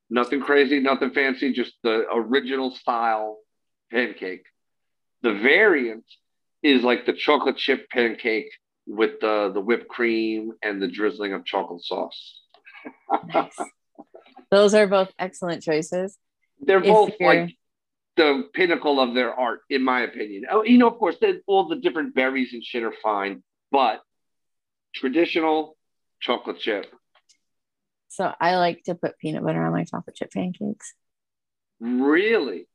Nothing 0.09 0.41
crazy, 0.41 0.79
nothing 0.79 1.11
fancy, 1.11 1.53
just 1.53 1.73
the 1.83 2.05
original 2.11 2.71
style 2.71 3.39
pancake. 3.91 4.45
The 5.21 5.33
variant 5.33 6.05
is 6.63 6.83
like 6.83 7.05
the 7.05 7.13
chocolate 7.13 7.57
chip 7.57 7.89
pancake 7.89 8.49
with 8.87 9.19
the 9.21 9.51
the 9.53 9.61
whipped 9.61 9.87
cream 9.87 10.53
and 10.63 10.81
the 10.81 10.87
drizzling 10.87 11.33
of 11.33 11.45
chocolate 11.45 11.83
sauce. 11.83 12.41
Nice. 13.33 13.57
Those 14.51 14.73
are 14.73 14.87
both 14.87 15.11
excellent 15.19 15.61
choices. 15.61 16.17
They're 16.61 16.79
both 16.79 17.11
like 17.19 17.55
the 18.15 18.49
pinnacle 18.53 18.99
of 18.99 19.13
their 19.13 19.33
art, 19.33 19.61
in 19.69 19.83
my 19.83 20.01
opinion. 20.01 20.45
Oh, 20.51 20.63
you 20.63 20.77
know, 20.77 20.87
of 20.87 20.97
course, 20.97 21.15
all 21.47 21.67
the 21.67 21.77
different 21.77 22.13
berries 22.13 22.53
and 22.53 22.63
shit 22.63 22.83
are 22.83 22.93
fine, 23.01 23.43
but 23.71 24.01
traditional 24.93 25.77
chocolate 26.19 26.59
chip. 26.59 26.85
So 28.09 28.33
I 28.39 28.57
like 28.57 28.83
to 28.83 28.95
put 28.95 29.17
peanut 29.19 29.43
butter 29.43 29.63
on 29.63 29.71
my 29.71 29.85
chocolate 29.85 30.15
chip 30.15 30.31
pancakes. 30.31 30.93
Really? 31.79 32.67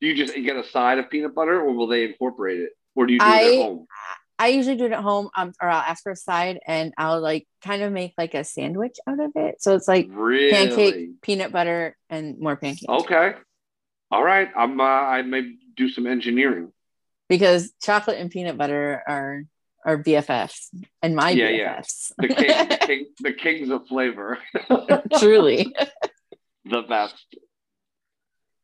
Do 0.00 0.06
you 0.06 0.14
just 0.14 0.34
get 0.34 0.56
a 0.56 0.64
side 0.64 0.98
of 0.98 1.10
peanut 1.10 1.34
butter, 1.34 1.60
or 1.60 1.72
will 1.72 1.86
they 1.86 2.04
incorporate 2.04 2.60
it, 2.60 2.70
or 2.94 3.06
do 3.06 3.12
you 3.12 3.18
do 3.20 3.24
it 3.24 3.28
I- 3.28 3.46
at 3.48 3.54
home? 3.54 3.86
I 4.38 4.48
usually 4.48 4.76
do 4.76 4.84
it 4.86 4.92
at 4.92 5.00
home, 5.02 5.30
um, 5.36 5.52
or 5.60 5.68
I'll 5.68 5.80
ask 5.82 6.02
for 6.02 6.12
a 6.12 6.16
side, 6.16 6.60
and 6.66 6.92
I'll 6.96 7.20
like 7.20 7.46
kind 7.62 7.82
of 7.82 7.92
make 7.92 8.14
like 8.16 8.34
a 8.34 8.44
sandwich 8.44 8.96
out 9.06 9.18
of 9.20 9.32
it. 9.34 9.60
So 9.60 9.74
it's 9.74 9.88
like 9.88 10.06
Really? 10.10 10.50
pancake, 10.50 11.22
peanut 11.22 11.50
butter, 11.52 11.96
and 12.08 12.38
more 12.38 12.56
pancakes. 12.56 12.84
Okay. 12.88 13.32
All 14.10 14.22
right. 14.22 14.48
I'm. 14.56 14.80
Uh, 14.80 14.84
I 14.84 15.22
may 15.22 15.54
do 15.76 15.88
some 15.88 16.06
engineering. 16.06 16.72
Because 17.28 17.72
chocolate 17.82 18.18
and 18.18 18.30
peanut 18.30 18.56
butter 18.56 19.02
are 19.06 19.42
are 19.84 20.02
BFFs, 20.02 20.68
and 21.02 21.14
my 21.16 21.30
Yeah, 21.30 21.48
yeah. 21.48 21.80
BFFs. 21.80 22.12
The 22.18 22.28
king, 22.28 22.68
the, 22.68 22.76
king, 22.86 23.06
the 23.20 23.32
kings 23.32 23.70
of 23.70 23.86
flavor. 23.88 24.38
Truly. 25.18 25.74
the 26.64 26.82
best. 26.82 27.14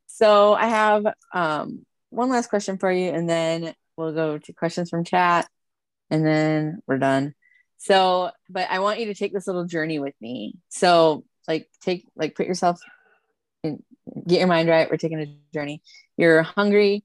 So 0.06 0.54
I 0.54 0.66
have 0.66 1.06
um, 1.32 1.84
one 2.10 2.30
last 2.30 2.48
question 2.48 2.78
for 2.78 2.90
you, 2.92 3.10
and 3.10 3.28
then 3.28 3.74
we'll 3.96 4.12
go 4.12 4.38
to 4.38 4.52
questions 4.52 4.90
from 4.90 5.04
chat, 5.04 5.48
and 6.10 6.26
then 6.26 6.80
we're 6.86 6.98
done. 6.98 7.34
So, 7.78 8.30
but 8.48 8.68
I 8.70 8.78
want 8.78 9.00
you 9.00 9.06
to 9.06 9.14
take 9.14 9.32
this 9.32 9.46
little 9.46 9.66
journey 9.66 9.98
with 9.98 10.14
me. 10.20 10.54
So, 10.68 11.24
like, 11.46 11.68
take 11.82 12.06
like 12.16 12.34
put 12.34 12.46
yourself 12.46 12.80
in, 13.62 13.82
get 14.26 14.38
your 14.38 14.48
mind 14.48 14.68
right. 14.68 14.90
We're 14.90 14.96
taking 14.96 15.20
a 15.20 15.36
journey. 15.52 15.82
You're 16.16 16.42
hungry. 16.42 17.04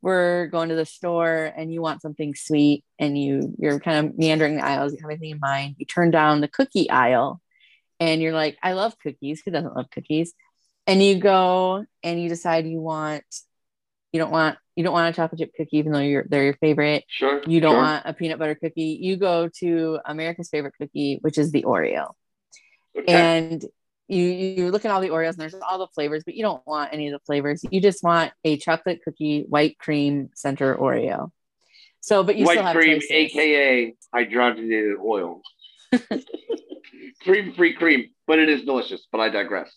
We're 0.00 0.46
going 0.48 0.68
to 0.68 0.74
the 0.74 0.84
store, 0.84 1.52
and 1.56 1.72
you 1.72 1.80
want 1.80 2.02
something 2.02 2.34
sweet, 2.34 2.84
and 2.98 3.16
you 3.16 3.54
you're 3.58 3.80
kind 3.80 4.06
of 4.06 4.18
meandering 4.18 4.56
the 4.56 4.64
aisles. 4.64 4.92
You 4.92 4.98
have 5.02 5.10
anything 5.10 5.30
in 5.30 5.40
mind. 5.40 5.76
You 5.78 5.86
turn 5.86 6.10
down 6.10 6.40
the 6.40 6.48
cookie 6.48 6.90
aisle, 6.90 7.40
and 8.00 8.20
you're 8.20 8.32
like, 8.32 8.58
I 8.62 8.72
love 8.72 8.98
cookies. 9.00 9.42
Who 9.44 9.52
doesn't 9.52 9.76
love 9.76 9.90
cookies? 9.90 10.34
and 10.86 11.02
you 11.02 11.18
go 11.18 11.84
and 12.02 12.20
you 12.20 12.28
decide 12.28 12.66
you 12.66 12.80
want 12.80 13.24
you 14.12 14.20
don't 14.20 14.32
want 14.32 14.58
you 14.76 14.84
don't 14.84 14.92
want 14.92 15.14
a 15.14 15.16
chocolate 15.16 15.38
chip 15.40 15.50
cookie 15.56 15.78
even 15.78 15.92
though 15.92 15.98
you're 15.98 16.24
they're 16.28 16.44
your 16.44 16.54
favorite 16.54 17.04
Sure. 17.08 17.42
you 17.46 17.60
don't 17.60 17.72
sure. 17.74 17.82
want 17.82 18.02
a 18.06 18.12
peanut 18.14 18.38
butter 18.38 18.54
cookie 18.54 18.98
you 19.00 19.16
go 19.16 19.48
to 19.58 19.98
america's 20.06 20.48
favorite 20.48 20.74
cookie 20.80 21.18
which 21.20 21.38
is 21.38 21.50
the 21.52 21.62
oreo 21.64 22.12
Okay. 22.96 23.12
and 23.12 23.64
you 24.08 24.22
you 24.24 24.70
look 24.70 24.84
at 24.84 24.90
all 24.90 25.00
the 25.00 25.08
oreos 25.08 25.30
and 25.30 25.38
there's 25.38 25.54
all 25.54 25.78
the 25.78 25.86
flavors 25.94 26.22
but 26.24 26.34
you 26.34 26.42
don't 26.42 26.66
want 26.66 26.92
any 26.92 27.08
of 27.08 27.12
the 27.12 27.24
flavors 27.24 27.64
you 27.70 27.80
just 27.80 28.02
want 28.02 28.32
a 28.44 28.56
chocolate 28.58 29.00
cookie 29.04 29.44
white 29.48 29.78
cream 29.78 30.28
center 30.34 30.74
oreo 30.76 31.30
so 32.00 32.22
but 32.22 32.36
you 32.36 32.44
still 32.46 32.56
White 32.56 32.64
have 32.64 32.76
cream, 32.76 32.96
choices. 32.96 33.10
aka 33.10 33.94
hydrogenated 34.14 34.98
oil. 35.02 35.40
cream 37.22 37.52
free 37.54 37.74
cream, 37.74 38.10
but 38.26 38.38
it 38.38 38.48
is 38.48 38.62
delicious. 38.62 39.06
But 39.12 39.20
I 39.20 39.28
digress. 39.28 39.72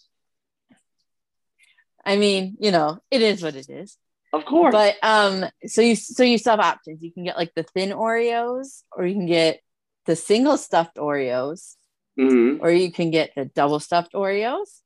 i 2.04 2.16
mean 2.18 2.58
you 2.60 2.72
know 2.72 3.00
it 3.12 3.22
is 3.22 3.42
what 3.44 3.56
it 3.56 3.70
is 3.70 3.98
Of 4.36 4.44
course. 4.46 4.74
But 4.74 4.96
um, 5.02 5.46
so 5.66 5.82
you 5.82 5.96
so 5.96 6.24
you 6.24 6.38
still 6.38 6.52
have 6.58 6.60
options. 6.60 7.02
You 7.02 7.12
can 7.12 7.24
get 7.24 7.38
like 7.38 7.54
the 7.56 7.64
thin 7.64 7.92
Oreos, 7.92 8.84
or 8.92 9.06
you 9.06 9.14
can 9.16 9.28
get 9.28 9.62
the 10.06 10.16
single 10.16 10.58
stuffed 10.58 10.98
Oreos, 10.98 11.76
hmm 12.18 12.58
or 12.62 12.70
you 12.72 12.92
can 12.92 13.12
get 13.12 13.32
the 13.36 13.46
double 13.46 13.80
stuffed 13.80 14.14
Oreos, 14.14 14.82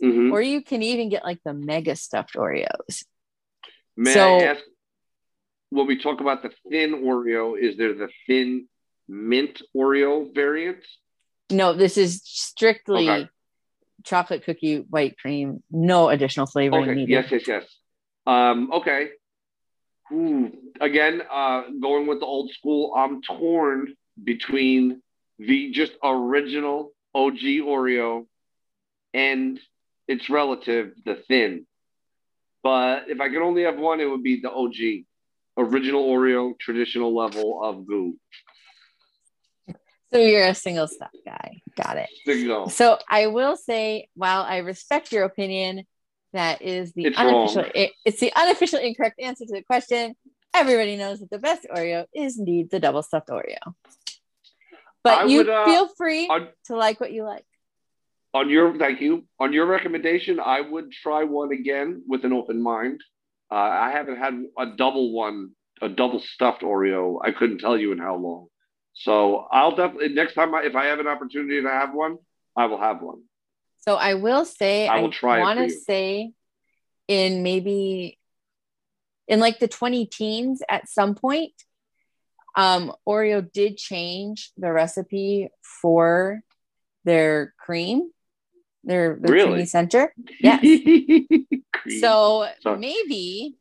hmm 0.00 0.32
or 0.32 0.40
you 0.40 0.62
can 0.62 0.82
even 0.82 1.08
get 1.10 1.22
like 1.24 1.40
the 1.44 1.52
mega 1.54 1.94
stuffed 1.96 2.34
Oreos. 2.34 3.04
May 3.96 4.14
So- 4.14 4.38
I 4.38 4.42
ask, 4.52 4.62
when 5.70 5.86
we 5.86 5.96
talk 6.00 6.20
about 6.20 6.42
the 6.42 6.50
thin 6.70 6.90
Oreo, 7.04 7.58
is 7.58 7.76
there 7.76 7.94
the 7.94 8.08
thin 8.26 8.68
mint 9.08 9.60
Oreo 9.76 10.34
variant? 10.34 10.82
No, 11.50 11.74
this 11.74 11.98
is 11.98 12.22
strictly 12.24 13.08
Okay. 13.10 13.28
chocolate 14.02 14.44
cookie 14.44 14.78
white 14.78 15.18
cream, 15.18 15.62
no 15.70 16.08
additional 16.08 16.46
flavoring 16.46 16.84
Okay. 16.84 16.94
needed. 16.94 17.10
Yes, 17.10 17.30
yes, 17.30 17.46
yes. 17.46 17.64
Um, 18.26 18.70
okay. 18.72 19.10
Ooh. 20.12 20.52
Again, 20.80 21.22
uh, 21.30 21.62
going 21.80 22.06
with 22.06 22.20
the 22.20 22.26
old 22.26 22.50
school, 22.52 22.92
I'm 22.96 23.22
torn 23.22 23.94
between 24.22 25.02
the 25.38 25.72
just 25.72 25.92
original 26.02 26.92
OG 27.14 27.40
Oreo 27.62 28.26
and 29.12 29.58
its 30.08 30.28
relative, 30.28 30.92
the 31.04 31.22
thin. 31.28 31.66
But 32.62 33.08
if 33.08 33.20
I 33.20 33.28
could 33.28 33.42
only 33.42 33.64
have 33.64 33.78
one, 33.78 34.00
it 34.00 34.06
would 34.06 34.22
be 34.22 34.40
the 34.40 34.50
OG, 34.50 35.04
original 35.56 36.04
Oreo, 36.04 36.58
traditional 36.58 37.14
level 37.14 37.62
of 37.62 37.86
goo. 37.86 38.16
So 40.12 40.18
you're 40.18 40.46
a 40.46 40.54
single 40.54 40.86
stuff 40.86 41.10
guy. 41.26 41.60
Got 41.76 41.96
it. 41.98 42.08
Go. 42.46 42.68
So 42.68 42.98
I 43.08 43.26
will 43.26 43.56
say, 43.56 44.08
while 44.14 44.42
I 44.42 44.58
respect 44.58 45.10
your 45.10 45.24
opinion, 45.24 45.84
that 46.34 46.60
is 46.62 46.92
the 46.92 47.06
It's 47.06 47.18
unofficial. 47.18 47.64
It, 47.74 47.92
it's 48.04 48.20
the 48.20 48.32
unofficial 48.36 48.80
incorrect 48.80 49.20
answer 49.20 49.46
to 49.46 49.52
the 49.52 49.62
question. 49.62 50.14
Everybody 50.52 50.96
knows 50.96 51.20
that 51.20 51.30
the 51.30 51.38
best 51.38 51.66
Oreo 51.74 52.06
is 52.14 52.38
indeed 52.38 52.70
the 52.70 52.78
double 52.78 53.02
stuffed 53.02 53.28
Oreo. 53.28 53.74
But 55.02 55.18
I 55.18 55.24
you 55.24 55.38
would, 55.38 55.48
uh, 55.48 55.64
feel 55.64 55.88
free 55.96 56.28
on- 56.28 56.48
to 56.66 56.76
like 56.76 57.00
what 57.00 57.12
you 57.12 57.24
like. 57.24 57.44
On 58.34 58.50
your 58.50 58.76
thank 58.76 59.00
you. 59.00 59.24
On 59.38 59.52
your 59.52 59.66
recommendation, 59.66 60.40
I 60.40 60.60
would 60.60 60.90
try 60.90 61.22
one 61.24 61.52
again 61.52 62.02
with 62.06 62.24
an 62.24 62.32
open 62.32 62.60
mind. 62.60 63.00
Uh, 63.50 63.54
I 63.54 63.90
haven't 63.92 64.16
had 64.16 64.34
a 64.58 64.66
double 64.76 65.12
one, 65.12 65.50
a 65.80 65.88
double 65.88 66.20
stuffed 66.20 66.62
Oreo. 66.62 67.20
I 67.22 67.30
couldn't 67.30 67.58
tell 67.58 67.78
you 67.78 67.92
in 67.92 67.98
how 67.98 68.16
long. 68.16 68.48
So 68.94 69.46
I'll 69.52 69.76
definitely 69.76 70.08
next 70.14 70.34
time 70.34 70.54
I, 70.54 70.62
if 70.64 70.74
I 70.74 70.86
have 70.86 70.98
an 70.98 71.06
opportunity 71.06 71.62
to 71.62 71.68
have 71.68 71.94
one, 71.94 72.16
I 72.56 72.66
will 72.66 72.80
have 72.80 73.02
one. 73.02 73.22
So 73.86 73.96
I 73.96 74.14
will 74.14 74.46
say, 74.46 74.88
I 74.88 75.00
will 75.00 75.12
want 75.22 75.58
to 75.58 75.68
say, 75.68 76.32
in 77.06 77.42
maybe 77.42 78.18
in 79.28 79.40
like 79.40 79.58
the 79.58 79.68
20 79.68 80.06
teens 80.06 80.62
at 80.70 80.88
some 80.88 81.14
point, 81.14 81.52
um, 82.56 82.92
Oreo 83.06 83.46
did 83.52 83.76
change 83.76 84.52
the 84.56 84.72
recipe 84.72 85.50
for 85.82 86.40
their 87.04 87.52
cream, 87.58 88.10
their, 88.84 89.16
their 89.20 89.32
Really? 89.32 89.50
creamy 89.50 89.66
center. 89.66 90.14
Yes. 90.40 90.64
So 92.00 92.48
Sorry. 92.62 92.78
maybe 92.78 93.56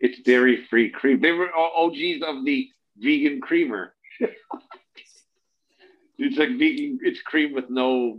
it's 0.00 0.18
dairy 0.22 0.66
free 0.68 0.90
cream. 0.90 1.20
They 1.20 1.30
were 1.30 1.54
OGs 1.54 2.20
of 2.26 2.44
the 2.44 2.68
vegan 2.96 3.40
creamer. 3.40 3.94
It's 6.20 6.36
like 6.36 6.50
vegan. 6.58 6.98
It's 7.02 7.20
cream 7.22 7.52
with 7.52 7.68
no 7.70 8.18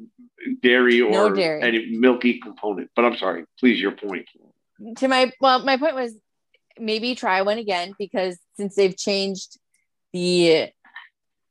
dairy 0.61 1.01
or 1.01 1.11
No 1.11 1.35
dairy. 1.35 1.61
any 1.61 1.97
milky 1.97 2.39
component. 2.39 2.89
But 2.95 3.05
I'm 3.05 3.15
sorry. 3.17 3.45
Please, 3.59 3.79
your 3.79 3.91
point. 3.91 4.25
to 4.97 5.07
my 5.07 5.31
well, 5.39 5.63
my 5.63 5.77
point 5.77 5.95
was 5.95 6.15
maybe 6.79 7.15
try 7.15 7.41
one 7.41 7.57
again 7.57 7.93
because 7.99 8.37
since 8.57 8.75
they've 8.75 8.97
changed 8.97 9.59
the 10.13 10.69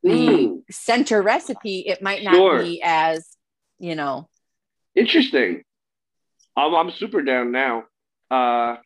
the 0.02 0.10
Mm, 0.10 0.62
center 0.70 1.20
recipe, 1.22 1.80
it 1.86 2.00
might 2.02 2.22
not 2.24 2.34
Sure. 2.34 2.62
be 2.62 2.80
as 2.82 3.36
you 3.78 3.94
know 3.94 4.28
interesting. 4.94 5.62
I'm, 6.56 6.74
I'm 6.74 6.90
super 6.90 7.22
down 7.22 7.52
now. 7.52 7.84
Uh, 8.30 8.76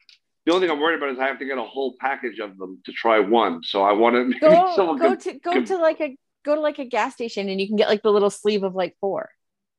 The 0.46 0.52
only 0.52 0.66
thing 0.66 0.76
I'm 0.76 0.80
worried 0.82 0.98
about 0.98 1.10
is 1.10 1.18
I 1.18 1.26
have 1.26 1.38
to 1.38 1.44
get 1.46 1.56
a 1.56 1.62
whole 1.62 1.94
package 1.98 2.38
of 2.40 2.58
them 2.58 2.80
to 2.84 2.92
try 2.92 3.18
one. 3.20 3.62
So 3.62 3.82
I 3.82 3.92
want 3.92 4.14
to 4.34 4.38
go 4.40 4.96
go 4.98 5.14
to 5.14 5.32
go 5.38 5.62
to 5.64 5.76
like 5.78 6.00
a 6.00 6.16
go 6.44 6.54
to 6.54 6.60
like 6.60 6.78
a 6.78 6.84
gas 6.84 7.14
station 7.14 7.48
and 7.48 7.60
you 7.60 7.66
can 7.66 7.76
get 7.76 7.88
like 7.88 8.02
the 8.02 8.12
little 8.12 8.30
sleeve 8.30 8.62
of 8.62 8.74
like 8.74 8.96
four. 9.00 9.30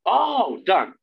Oh, 0.05 0.61
done. 0.65 0.93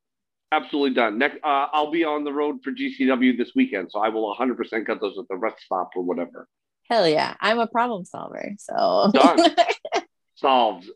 Absolutely 0.52 0.94
done. 0.94 1.18
Next, 1.18 1.36
uh, 1.42 1.66
I'll 1.72 1.90
be 1.90 2.04
on 2.04 2.24
the 2.24 2.32
road 2.32 2.58
for 2.62 2.72
GCW 2.72 3.38
this 3.38 3.52
weekend, 3.56 3.90
so 3.90 4.00
I 4.00 4.10
will 4.10 4.36
100% 4.38 4.86
get 4.86 5.00
those 5.00 5.16
at 5.18 5.26
the 5.28 5.36
rest 5.36 5.62
stop 5.64 5.90
or 5.96 6.02
whatever. 6.02 6.46
Hell 6.90 7.08
yeah, 7.08 7.34
I'm 7.40 7.58
a 7.58 7.66
problem 7.66 8.04
solver. 8.04 8.52
So 8.58 9.10
done. 9.14 9.56
Solved. 10.34 10.90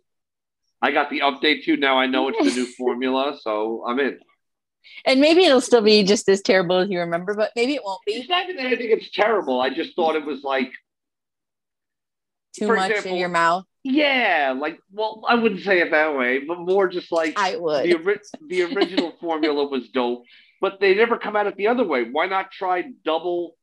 I 0.82 0.90
got 0.90 1.08
the 1.08 1.20
update 1.20 1.64
too. 1.64 1.76
Now 1.78 1.98
I 1.98 2.06
know 2.06 2.28
it's 2.28 2.38
the 2.38 2.60
new 2.60 2.66
formula, 2.78 3.38
so 3.40 3.82
I'm 3.86 3.98
in. 3.98 4.18
And 5.04 5.20
maybe 5.20 5.44
it'll 5.44 5.60
still 5.62 5.80
be 5.80 6.02
just 6.02 6.28
as 6.28 6.42
terrible 6.42 6.78
as 6.78 6.90
you 6.90 7.00
remember, 7.00 7.34
but 7.34 7.50
maybe 7.56 7.74
it 7.74 7.82
won't 7.84 8.00
be. 8.06 8.12
It's 8.12 8.28
not 8.28 8.44
even 8.44 8.56
that 8.56 8.66
I 8.66 8.76
think 8.76 8.90
it's 8.90 9.10
terrible. 9.10 9.60
I 9.60 9.70
just 9.70 9.96
thought 9.96 10.16
it 10.16 10.24
was 10.24 10.42
like 10.42 10.70
too 12.54 12.68
much 12.68 12.90
example, 12.90 13.12
in 13.12 13.16
your 13.18 13.28
mouth. 13.28 13.64
Yeah, 13.88 14.52
like 14.58 14.80
well, 14.90 15.22
I 15.28 15.36
wouldn't 15.36 15.60
say 15.62 15.80
it 15.80 15.92
that 15.92 16.16
way, 16.16 16.40
but 16.40 16.58
more 16.58 16.88
just 16.88 17.12
like 17.12 17.34
I 17.38 17.54
would. 17.54 17.88
The, 17.88 18.18
the 18.48 18.62
original 18.64 19.12
formula 19.20 19.68
was 19.68 19.88
dope, 19.90 20.24
but 20.60 20.80
they 20.80 20.96
never 20.96 21.18
come 21.18 21.36
at 21.36 21.46
it 21.46 21.54
the 21.56 21.68
other 21.68 21.84
way. 21.84 22.02
Why 22.10 22.26
not 22.26 22.50
try 22.50 22.86
double 23.04 23.54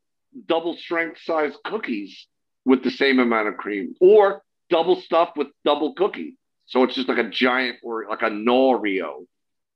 double 0.47 0.77
strength 0.77 1.19
size 1.21 1.51
cookies 1.65 2.25
with 2.63 2.85
the 2.85 2.89
same 2.89 3.19
amount 3.19 3.49
of 3.49 3.57
cream, 3.57 3.95
or 3.99 4.41
double 4.69 4.95
stuff 5.01 5.31
with 5.35 5.47
double 5.65 5.93
cookie? 5.93 6.37
So 6.67 6.83
it's 6.83 6.95
just 6.95 7.09
like 7.09 7.17
a 7.17 7.29
giant 7.29 7.79
or 7.83 8.05
like 8.09 8.21
a 8.21 8.29
Noreo. 8.29 9.25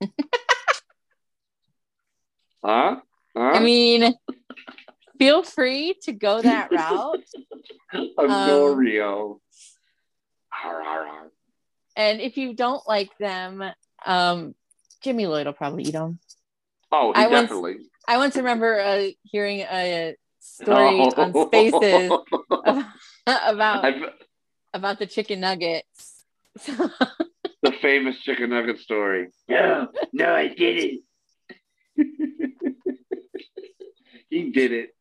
huh? 0.00 0.08
huh? 2.64 3.00
I 3.36 3.58
mean, 3.58 4.14
feel 5.18 5.42
free 5.42 5.94
to 6.04 6.12
go 6.12 6.40
that 6.40 6.72
route. 6.72 7.20
a 7.92 7.98
um, 7.98 8.30
Noreo. 8.30 9.40
And 11.96 12.20
if 12.20 12.36
you 12.36 12.54
don't 12.54 12.86
like 12.86 13.16
them, 13.18 13.62
um, 14.06 14.54
Jimmy 15.02 15.26
Lloyd 15.26 15.46
will 15.46 15.52
probably 15.52 15.84
eat 15.84 15.92
them. 15.92 16.18
Oh, 16.92 17.12
I 17.14 17.28
definitely. 17.28 17.74
Once, 17.74 17.88
I 18.06 18.16
once 18.18 18.36
remember 18.36 18.80
uh, 18.80 19.06
hearing 19.24 19.60
a 19.60 20.14
story 20.40 21.00
oh. 21.00 21.12
on 21.16 21.48
Spaces 21.48 22.12
about 23.26 23.84
I've, 23.84 24.02
about 24.72 24.98
the 24.98 25.06
chicken 25.06 25.40
nuggets. 25.40 26.24
the 26.66 27.72
famous 27.82 28.18
chicken 28.20 28.50
nugget 28.50 28.78
story. 28.78 29.28
No, 29.48 29.88
no, 30.12 30.34
I 30.34 30.48
didn't. 30.48 31.02
he 34.30 34.50
did 34.50 34.72
it. 34.72 34.94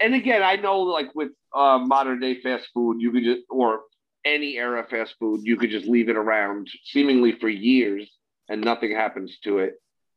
and 0.00 0.14
again, 0.14 0.42
I 0.42 0.56
know 0.56 0.80
like 0.80 1.14
with 1.14 1.30
uh, 1.54 1.78
modern 1.78 2.20
day 2.20 2.40
fast 2.40 2.68
food, 2.74 3.00
you 3.00 3.12
could 3.12 3.24
just 3.24 3.42
or 3.48 3.82
any 4.24 4.56
era 4.56 4.86
fast 4.88 5.14
food, 5.18 5.40
you 5.44 5.56
could 5.56 5.70
just 5.70 5.86
leave 5.86 6.08
it 6.08 6.16
around 6.16 6.68
seemingly 6.84 7.36
for 7.40 7.48
years 7.48 8.10
and 8.48 8.60
nothing 8.60 8.92
happens 8.92 9.36
to 9.44 9.58
it. 9.58 9.74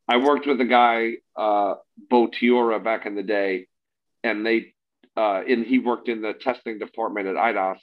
I 0.08 0.18
worked 0.18 0.48
with 0.48 0.60
a 0.62 0.66
guy, 0.66 1.14
uh, 1.36 1.76
Bo 2.10 2.28
Tiora, 2.28 2.84
back 2.84 3.06
in 3.06 3.16
the 3.16 3.24
day, 3.24 3.68
and 4.24 4.46
they, 4.46 4.74
uh, 5.18 5.42
in 5.46 5.66
he 5.66 5.80
worked 5.80 6.08
in 6.08 6.22
the 6.22 6.34
testing 6.34 6.80
department 6.80 7.28
at 7.28 7.36
IDOS, 7.36 7.80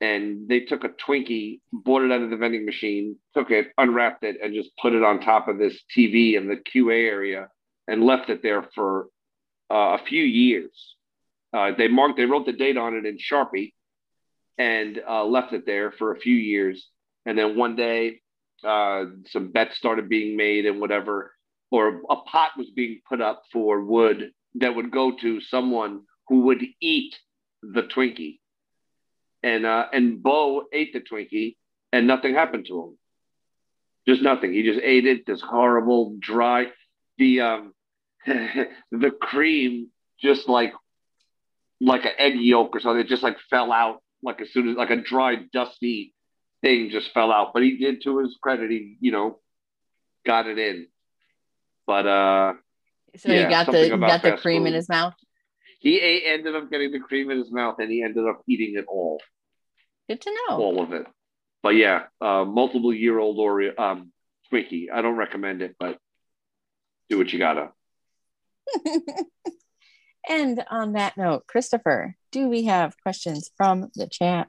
and 0.00 0.48
they 0.48 0.60
took 0.60 0.84
a 0.84 0.88
Twinkie, 0.88 1.60
bought 1.72 2.02
it 2.02 2.12
out 2.12 2.22
of 2.22 2.30
the 2.30 2.36
vending 2.36 2.64
machine, 2.64 3.16
took 3.34 3.50
it, 3.50 3.68
unwrapped 3.76 4.24
it, 4.24 4.38
and 4.42 4.54
just 4.54 4.70
put 4.80 4.94
it 4.94 5.02
on 5.02 5.20
top 5.20 5.48
of 5.48 5.58
this 5.58 5.78
TV 5.94 6.34
in 6.34 6.48
the 6.48 6.56
QA 6.56 7.06
area, 7.06 7.48
and 7.86 8.04
left 8.04 8.30
it 8.30 8.42
there 8.42 8.64
for 8.74 9.08
uh, 9.70 9.98
a 9.98 10.00
few 10.08 10.22
years. 10.22 10.96
Uh, 11.52 11.72
they 11.76 11.88
marked, 11.88 12.16
they 12.16 12.24
wrote 12.24 12.46
the 12.46 12.52
date 12.52 12.76
on 12.76 12.94
it 12.94 13.06
in 13.06 13.18
Sharpie, 13.18 13.72
and 14.58 15.00
uh, 15.08 15.24
left 15.24 15.52
it 15.52 15.66
there 15.66 15.90
for 15.92 16.12
a 16.12 16.20
few 16.20 16.34
years. 16.34 16.86
And 17.26 17.36
then 17.36 17.56
one 17.56 17.76
day, 17.76 18.20
uh, 18.64 19.04
some 19.26 19.52
bets 19.52 19.76
started 19.76 20.08
being 20.08 20.36
made 20.36 20.66
and 20.66 20.80
whatever, 20.80 21.32
or 21.70 22.02
a 22.10 22.16
pot 22.16 22.50
was 22.56 22.68
being 22.74 23.00
put 23.08 23.20
up 23.20 23.42
for 23.52 23.82
wood 23.82 24.32
that 24.56 24.74
would 24.74 24.90
go 24.90 25.12
to 25.20 25.40
someone 25.40 26.02
who 26.28 26.42
would 26.42 26.62
eat 26.80 27.14
the 27.62 27.82
Twinkie. 27.82 28.38
And 29.42 29.64
uh, 29.64 29.86
and 29.92 30.22
Bo 30.22 30.64
ate 30.72 30.92
the 30.92 31.00
Twinkie, 31.00 31.56
and 31.92 32.06
nothing 32.06 32.34
happened 32.34 32.66
to 32.68 32.82
him. 32.82 32.98
Just 34.06 34.22
nothing. 34.22 34.52
He 34.52 34.62
just 34.62 34.80
ate 34.82 35.06
it. 35.06 35.26
This 35.26 35.40
horrible 35.40 36.16
dry. 36.20 36.66
The 37.16 37.40
um, 37.40 37.74
the 38.26 39.10
cream 39.20 39.88
just 40.20 40.48
like 40.48 40.74
like 41.80 42.04
an 42.04 42.12
egg 42.18 42.34
yolk 42.36 42.76
or 42.76 42.80
something. 42.80 43.00
It 43.00 43.08
just 43.08 43.22
like 43.22 43.38
fell 43.48 43.72
out 43.72 44.02
like 44.22 44.40
as 44.40 44.52
soon 44.52 44.68
as 44.68 44.76
like 44.76 44.90
a 44.90 44.96
dry, 44.96 45.36
dusty 45.52 46.14
thing 46.62 46.90
just 46.90 47.12
fell 47.12 47.32
out. 47.32 47.52
But 47.52 47.62
he 47.62 47.76
did, 47.76 48.02
to 48.04 48.18
his 48.18 48.36
credit, 48.40 48.70
he 48.70 48.96
you 49.00 49.12
know 49.12 49.38
got 50.26 50.46
it 50.46 50.58
in. 50.58 50.86
But 51.86 52.06
uh, 52.06 52.52
so 53.16 53.32
yeah, 53.32 53.44
he 53.44 53.50
got 53.50 53.66
the 53.66 53.96
got 53.98 54.22
the 54.22 54.36
cream 54.36 54.62
food. 54.62 54.68
in 54.68 54.74
his 54.74 54.88
mouth. 54.88 55.14
He 55.80 55.98
ate, 55.98 56.24
ended 56.26 56.54
up 56.54 56.70
getting 56.70 56.92
the 56.92 57.00
cream 57.00 57.30
in 57.30 57.38
his 57.38 57.50
mouth, 57.50 57.76
and 57.78 57.90
he 57.90 58.02
ended 58.02 58.26
up 58.28 58.42
eating 58.46 58.74
it 58.76 58.84
all. 58.86 59.20
Good 60.08 60.20
to 60.20 60.30
know. 60.30 60.56
All 60.56 60.82
of 60.82 60.92
it. 60.92 61.06
But 61.62 61.70
yeah, 61.70 62.04
uh, 62.20 62.44
multiple 62.44 62.92
year 62.92 63.18
old 63.18 63.38
Oreo 63.38 63.78
um, 63.78 64.12
Twinkie. 64.52 64.86
I 64.92 65.02
don't 65.02 65.16
recommend 65.16 65.62
it, 65.62 65.76
but 65.78 65.98
do 67.08 67.18
what 67.18 67.32
you 67.32 67.38
gotta. 67.38 67.70
And 70.28 70.62
on 70.70 70.92
that 70.92 71.16
note, 71.16 71.46
Christopher, 71.46 72.16
do 72.30 72.48
we 72.48 72.64
have 72.64 72.94
questions 73.02 73.50
from 73.56 73.90
the 73.94 74.06
chat? 74.06 74.48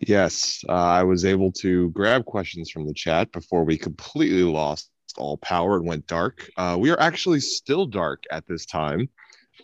Yes, 0.00 0.64
uh, 0.68 0.72
I 0.72 1.02
was 1.02 1.24
able 1.24 1.52
to 1.52 1.90
grab 1.90 2.24
questions 2.24 2.70
from 2.70 2.86
the 2.86 2.94
chat 2.94 3.30
before 3.32 3.64
we 3.64 3.76
completely 3.76 4.42
lost 4.42 4.90
all 5.18 5.36
power 5.36 5.76
and 5.76 5.86
went 5.86 6.06
dark. 6.06 6.48
Uh, 6.56 6.76
we 6.80 6.90
are 6.90 6.98
actually 6.98 7.40
still 7.40 7.84
dark 7.84 8.24
at 8.30 8.46
this 8.46 8.64
time, 8.64 9.08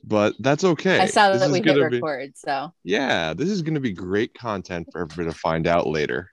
but 0.04 0.34
that's 0.40 0.64
okay. 0.64 1.00
I 1.00 1.06
saw 1.06 1.32
this 1.32 1.40
that 1.40 1.50
we 1.50 1.62
hit 1.62 1.80
record, 1.80 2.32
be, 2.32 2.34
so 2.36 2.72
yeah, 2.84 3.32
this 3.32 3.48
is 3.48 3.62
going 3.62 3.74
to 3.74 3.80
be 3.80 3.92
great 3.92 4.34
content 4.34 4.88
for 4.92 5.00
everybody 5.00 5.30
to 5.30 5.38
find 5.38 5.66
out 5.66 5.86
later. 5.86 6.30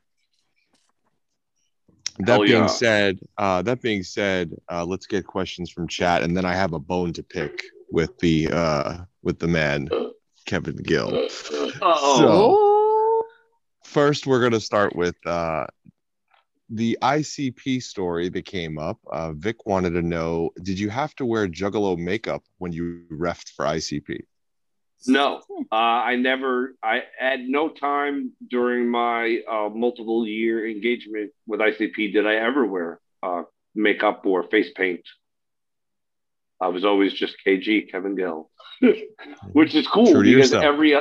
That 2.20 2.28
Hell 2.28 2.40
being 2.44 2.64
yeah. 2.64 2.68
said, 2.68 3.20
uh, 3.38 3.62
that 3.62 3.82
being 3.82 4.04
said, 4.04 4.54
uh, 4.70 4.86
let's 4.86 5.06
get 5.06 5.26
questions 5.26 5.72
from 5.72 5.88
chat, 5.88 6.22
and 6.22 6.36
then 6.36 6.46
I 6.46 6.54
have 6.54 6.74
a 6.74 6.80
bone 6.80 7.14
to 7.14 7.24
pick 7.24 7.64
with 7.92 8.18
the 8.20 8.50
uh 8.52 8.98
with 9.24 9.40
the 9.40 9.48
man 9.48 9.90
Kevin 10.46 10.78
Gill. 10.78 11.14
Uh-oh. 11.82 12.18
So 12.18 13.26
first 13.84 14.28
we're 14.28 14.42
gonna 14.42 14.60
start 14.60 14.96
with 14.96 15.16
uh 15.26 15.66
the 16.70 16.98
ICP 17.02 17.82
story 17.84 18.30
that 18.30 18.46
came 18.46 18.78
up. 18.78 19.00
Uh, 19.12 19.34
Vic 19.34 19.66
wanted 19.66 19.92
to 19.92 20.02
know: 20.02 20.50
Did 20.62 20.80
you 20.80 20.90
have 20.90 21.14
to 21.16 21.26
wear 21.26 21.48
Juggalo 21.48 21.98
makeup 21.98 22.44
when 22.58 22.72
you 22.72 23.04
refed 23.12 23.50
for 23.50 23.66
ICP? 23.66 24.22
No, 25.08 25.42
uh, 25.72 25.76
I 25.76 26.16
never. 26.16 26.76
I 26.82 27.04
at 27.20 27.40
no 27.42 27.70
time 27.70 28.32
during 28.50 28.90
my 28.90 29.42
uh, 29.48 29.70
multiple 29.70 30.26
year 30.26 30.68
engagement 30.68 31.32
with 31.46 31.60
ICP 31.60 32.14
did 32.14 32.26
I 32.26 32.36
ever 32.36 32.66
wear 32.66 33.00
uh, 33.22 33.44
makeup 33.76 34.26
or 34.26 34.44
face 34.44 34.72
paint 34.76 35.02
I 36.62 36.68
was 36.70 36.86
always 36.86 37.14
just 37.14 37.36
KG 37.46 37.92
Kevin 37.92 38.16
Gill, 38.16 38.50
which 39.52 39.76
is 39.76 39.88
cool 39.88 40.22
because 40.22 40.54
every 40.54 40.96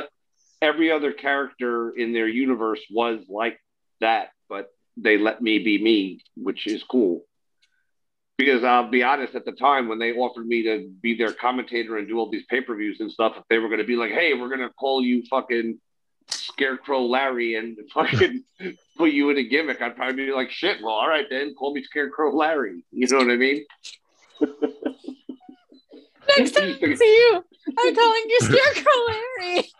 every 0.61 0.91
other 0.91 1.13
character 1.13 1.91
in 1.91 2.13
their 2.13 2.27
universe 2.27 2.81
was 2.89 3.21
like 3.29 3.59
that, 4.01 4.29
but 4.49 4.69
they 4.97 5.17
let 5.17 5.41
me 5.41 5.59
be 5.59 5.81
me, 5.81 6.21
which 6.35 6.67
is 6.67 6.83
cool. 6.83 7.25
Because 8.37 8.65
I'll 8.65 8.89
be 8.89 9.01
honest, 9.01 9.33
at 9.35 9.45
the 9.45 9.53
time 9.53 9.87
when 9.87 9.97
they 9.97 10.11
offered 10.11 10.45
me 10.45 10.63
to 10.63 10.89
be 11.01 11.15
their 11.15 11.31
commentator 11.31 11.97
and 11.97 12.07
do 12.07 12.19
all 12.19 12.29
these 12.29 12.45
pay 12.49 12.59
per 12.59 12.75
views 12.75 12.99
and 12.99 13.09
stuff, 13.09 13.33
if 13.37 13.43
they 13.49 13.59
were 13.59 13.69
going 13.69 13.79
to 13.79 13.85
be 13.85 13.95
like, 13.95 14.11
"Hey, 14.11 14.33
we're 14.33 14.49
going 14.49 14.59
to 14.59 14.71
call 14.71 15.01
you 15.01 15.23
fucking 15.29 15.79
Scarecrow 16.29 17.05
Larry 17.05 17.55
and 17.55 17.77
fucking 17.93 18.43
put 18.97 19.11
you 19.11 19.29
in 19.29 19.37
a 19.37 19.43
gimmick," 19.43 19.81
I'd 19.81 19.95
probably 19.95 20.25
be 20.25 20.33
like, 20.33 20.51
"Shit, 20.51 20.81
well, 20.81 20.95
all 20.95 21.07
right 21.07 21.27
then, 21.29 21.55
call 21.55 21.73
me 21.73 21.83
Scarecrow 21.83 22.35
Larry." 22.35 22.83
You 22.91 23.07
know 23.07 23.19
what 23.19 23.31
I 23.31 23.37
mean? 23.37 23.65
Next 26.37 26.51
time 26.51 26.77
I 26.81 26.95
see 26.95 27.05
you, 27.05 27.43
I'm 27.77 27.95
calling 27.95 28.23
you 28.27 28.39
Scarecrow 28.41 28.93
Larry. 29.07 29.71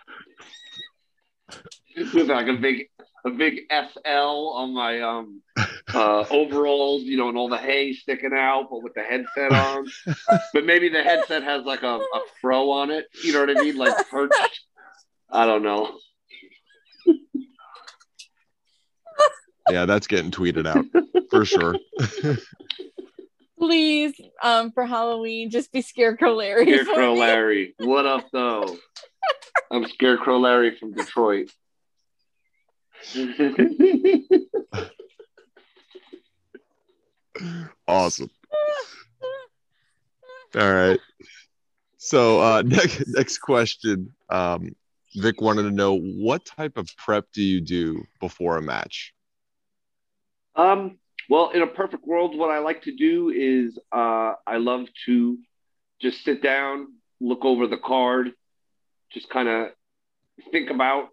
With 2.14 2.30
like 2.30 2.48
a 2.48 2.54
big 2.54 2.90
a 3.26 3.32
big 3.32 3.62
SL 3.72 4.10
on 4.10 4.74
my 4.74 5.02
um 5.02 5.42
uh 5.94 6.26
overalls, 6.30 7.04
you 7.04 7.18
know, 7.18 7.30
and 7.30 7.38
all 7.38 7.50
the 7.50 7.58
hay 7.58 7.94
sticking 7.94 8.34
out, 8.34 8.68
but 8.70 8.84
with 8.84 8.94
the 8.94 9.02
headset 9.02 9.52
on. 9.52 9.88
but 10.54 10.66
maybe 10.66 10.90
the 10.90 11.04
headset 11.04 11.44
has 11.44 11.64
like 11.64 11.84
a, 11.84 11.96
a 11.98 12.22
fro 12.42 12.72
on 12.72 12.92
it. 12.92 13.06
You 13.24 13.34
know 13.34 13.40
what 13.42 13.50
I 13.58 13.62
mean? 13.62 13.78
Like 13.78 14.10
perched. 14.10 14.62
I 15.32 15.46
don't 15.46 15.64
know. 15.64 15.98
yeah, 19.70 19.86
that's 19.86 20.08
getting 20.08 20.32
tweeted 20.32 20.68
out 20.68 20.86
for 21.30 21.46
sure. 21.46 21.76
please, 23.66 24.14
um, 24.44 24.72
for 24.72 24.86
Halloween, 24.86 25.50
just 25.50 25.72
be 25.72 25.82
Scarecrow 25.82 26.36
Larry. 26.36 26.66
Scarecrow. 26.66 27.16
Larry. 27.16 27.74
What 27.80 28.06
up, 28.06 28.28
though? 28.32 28.78
I'm 29.72 29.86
Scarecrow 29.88 30.38
Larry 30.38 30.78
from 30.78 30.94
Detroit. 30.94 31.50
Awesome. 37.86 38.30
All 40.56 40.74
right. 40.74 41.00
So 41.98 42.40
uh 42.40 42.62
next 42.66 43.04
next 43.08 43.40
question. 43.40 44.16
Um 44.30 44.74
Vic 45.18 45.42
wanted 45.42 45.64
to 45.64 45.72
know 45.72 46.00
what 46.00 46.46
type 46.46 46.78
of 46.78 46.90
prep 46.96 47.26
do 47.34 47.44
you 47.44 47.60
do 47.60 48.06
before 48.22 48.58
a 48.58 48.62
match? 48.62 49.14
um, 50.56 50.98
well, 51.30 51.50
in 51.52 51.62
a 51.62 51.68
perfect 51.68 52.06
world, 52.06 52.38
what 52.38 52.52
I 52.52 52.60
like 52.60 52.84
to 52.84 52.96
do 52.96 53.30
is 53.30 53.78
uh, 53.92 54.34
I 54.46 54.58
love 54.58 54.88
to 55.06 55.38
just 56.02 56.24
sit 56.24 56.42
down, 56.42 56.88
look 57.20 57.46
over 57.46 57.68
the 57.68 57.78
card, 57.78 58.32
just 59.12 59.30
kind 59.30 59.48
of 59.48 59.70
think 60.52 60.70
about 60.70 61.10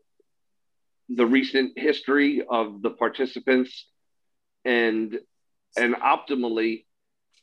the 1.08 1.26
recent 1.26 1.78
history 1.78 2.42
of 2.48 2.82
the 2.82 2.90
participants 2.90 3.86
and 4.64 5.18
and 5.76 5.94
optimally 5.94 6.84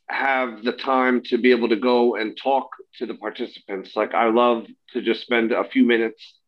have 0.08 0.62
the 0.64 0.72
time 0.72 1.22
to 1.22 1.38
be 1.38 1.50
able 1.52 1.68
to 1.68 1.76
go 1.76 2.16
and 2.16 2.36
talk 2.36 2.68
to 2.98 3.06
the 3.06 3.14
participants. 3.14 3.94
Like 3.94 4.14
i 4.14 4.28
love 4.28 4.66
to 4.92 5.02
just 5.02 5.22
spend 5.22 5.52
a 5.52 5.64
few 5.64 5.84
minutes 5.84 6.38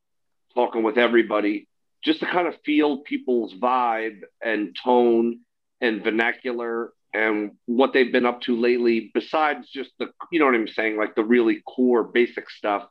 talking 0.55 0.83
with 0.83 0.99
everybody 0.99 1.69
just 2.05 2.21
to 2.21 2.27
kind 2.27 2.49
of 2.49 2.55
feel 2.65 2.99
people's 2.99 3.55
vibe 3.55 4.21
and 4.45 4.77
tone 4.83 5.41
and 5.83 6.03
vernacular 6.03 6.93
and 7.13 7.53
what 7.67 7.93
they've 7.93 8.13
been 8.13 8.25
up 8.25 8.41
to 8.41 8.59
lately 8.59 9.11
besides 9.13 9.69
just 9.69 9.91
the 9.99 10.07
you 10.31 10.39
know 10.39 10.47
what 10.47 10.55
i'm 10.55 10.67
saying 10.69 10.97
like 10.97 11.15
the 11.15 11.25
really 11.25 11.61
core 11.67 12.05
basic 12.05 12.49
stuff 12.49 12.89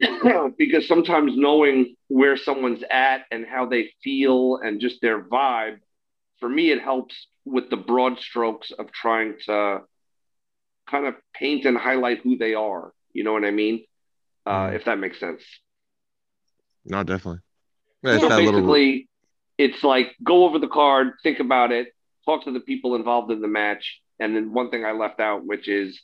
because 0.58 0.86
sometimes 0.86 1.32
knowing 1.36 1.96
where 2.08 2.36
someone's 2.36 2.82
at 2.90 3.22
and 3.30 3.46
how 3.46 3.66
they 3.66 3.92
feel 4.02 4.58
and 4.62 4.80
just 4.80 5.00
their 5.00 5.22
vibe, 5.22 5.78
for 6.38 6.48
me, 6.48 6.70
it 6.70 6.82
helps 6.82 7.28
with 7.44 7.70
the 7.70 7.76
broad 7.76 8.18
strokes 8.18 8.70
of 8.72 8.92
trying 8.92 9.36
to 9.46 9.80
kind 10.88 11.06
of 11.06 11.14
paint 11.34 11.64
and 11.64 11.78
highlight 11.78 12.20
who 12.20 12.36
they 12.36 12.54
are. 12.54 12.92
You 13.12 13.24
know 13.24 13.32
what 13.32 13.44
I 13.44 13.50
mean? 13.50 13.84
Uh, 14.44 14.70
if 14.74 14.84
that 14.84 14.98
makes 14.98 15.18
sense. 15.18 15.42
No, 16.84 17.02
definitely. 17.02 17.40
Yeah, 18.02 18.12
it's 18.12 18.22
So 18.22 18.28
that 18.28 18.38
little 18.40 18.60
basically, 18.60 19.08
it's 19.58 19.82
like 19.82 20.14
go 20.22 20.44
over 20.44 20.58
the 20.58 20.68
card, 20.68 21.14
think 21.22 21.40
about 21.40 21.72
it, 21.72 21.88
talk 22.24 22.44
to 22.44 22.52
the 22.52 22.60
people 22.60 22.94
involved 22.94 23.30
in 23.30 23.40
the 23.40 23.48
match, 23.48 24.00
and 24.20 24.34
then 24.34 24.52
one 24.52 24.70
thing 24.70 24.84
I 24.84 24.92
left 24.92 25.20
out, 25.20 25.46
which 25.46 25.68
is 25.68 26.00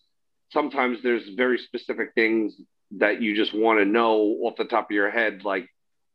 sometimes 0.53 0.99
there's 1.03 1.29
very 1.31 1.59
specific 1.59 2.15
things 2.15 2.55
that 2.99 3.23
you 3.23 3.35
just 3.35 3.55
want 3.55 3.79
to 3.79 3.85
know 3.85 4.37
off 4.43 4.57
the 4.57 4.65
top 4.65 4.91
of 4.91 4.95
your 4.95 5.11
head, 5.11 5.45
like, 5.45 5.69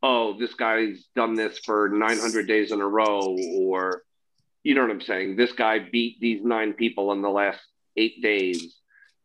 oh, 0.04 0.38
this 0.38 0.54
guy's 0.54 1.06
done 1.15 1.34
this 1.34 1.60
for 1.60 1.89
900 1.89 2.47
days 2.47 2.71
in 2.71 2.82
a 2.82 2.88
row, 2.88 3.36
or 3.60 4.04
you 4.63 4.76
know 4.76 4.82
what 4.82 4.91
I'm 4.91 5.02
saying? 5.02 5.36
This 5.36 5.54
guy 5.54 5.80
beat 5.80 6.19
these 6.19 6.43
nine 6.43 6.73
people 6.73 7.12
in 7.13 7.21
the 7.21 7.30
last 7.30 7.60
eight 7.95 8.21
days. 8.21 8.76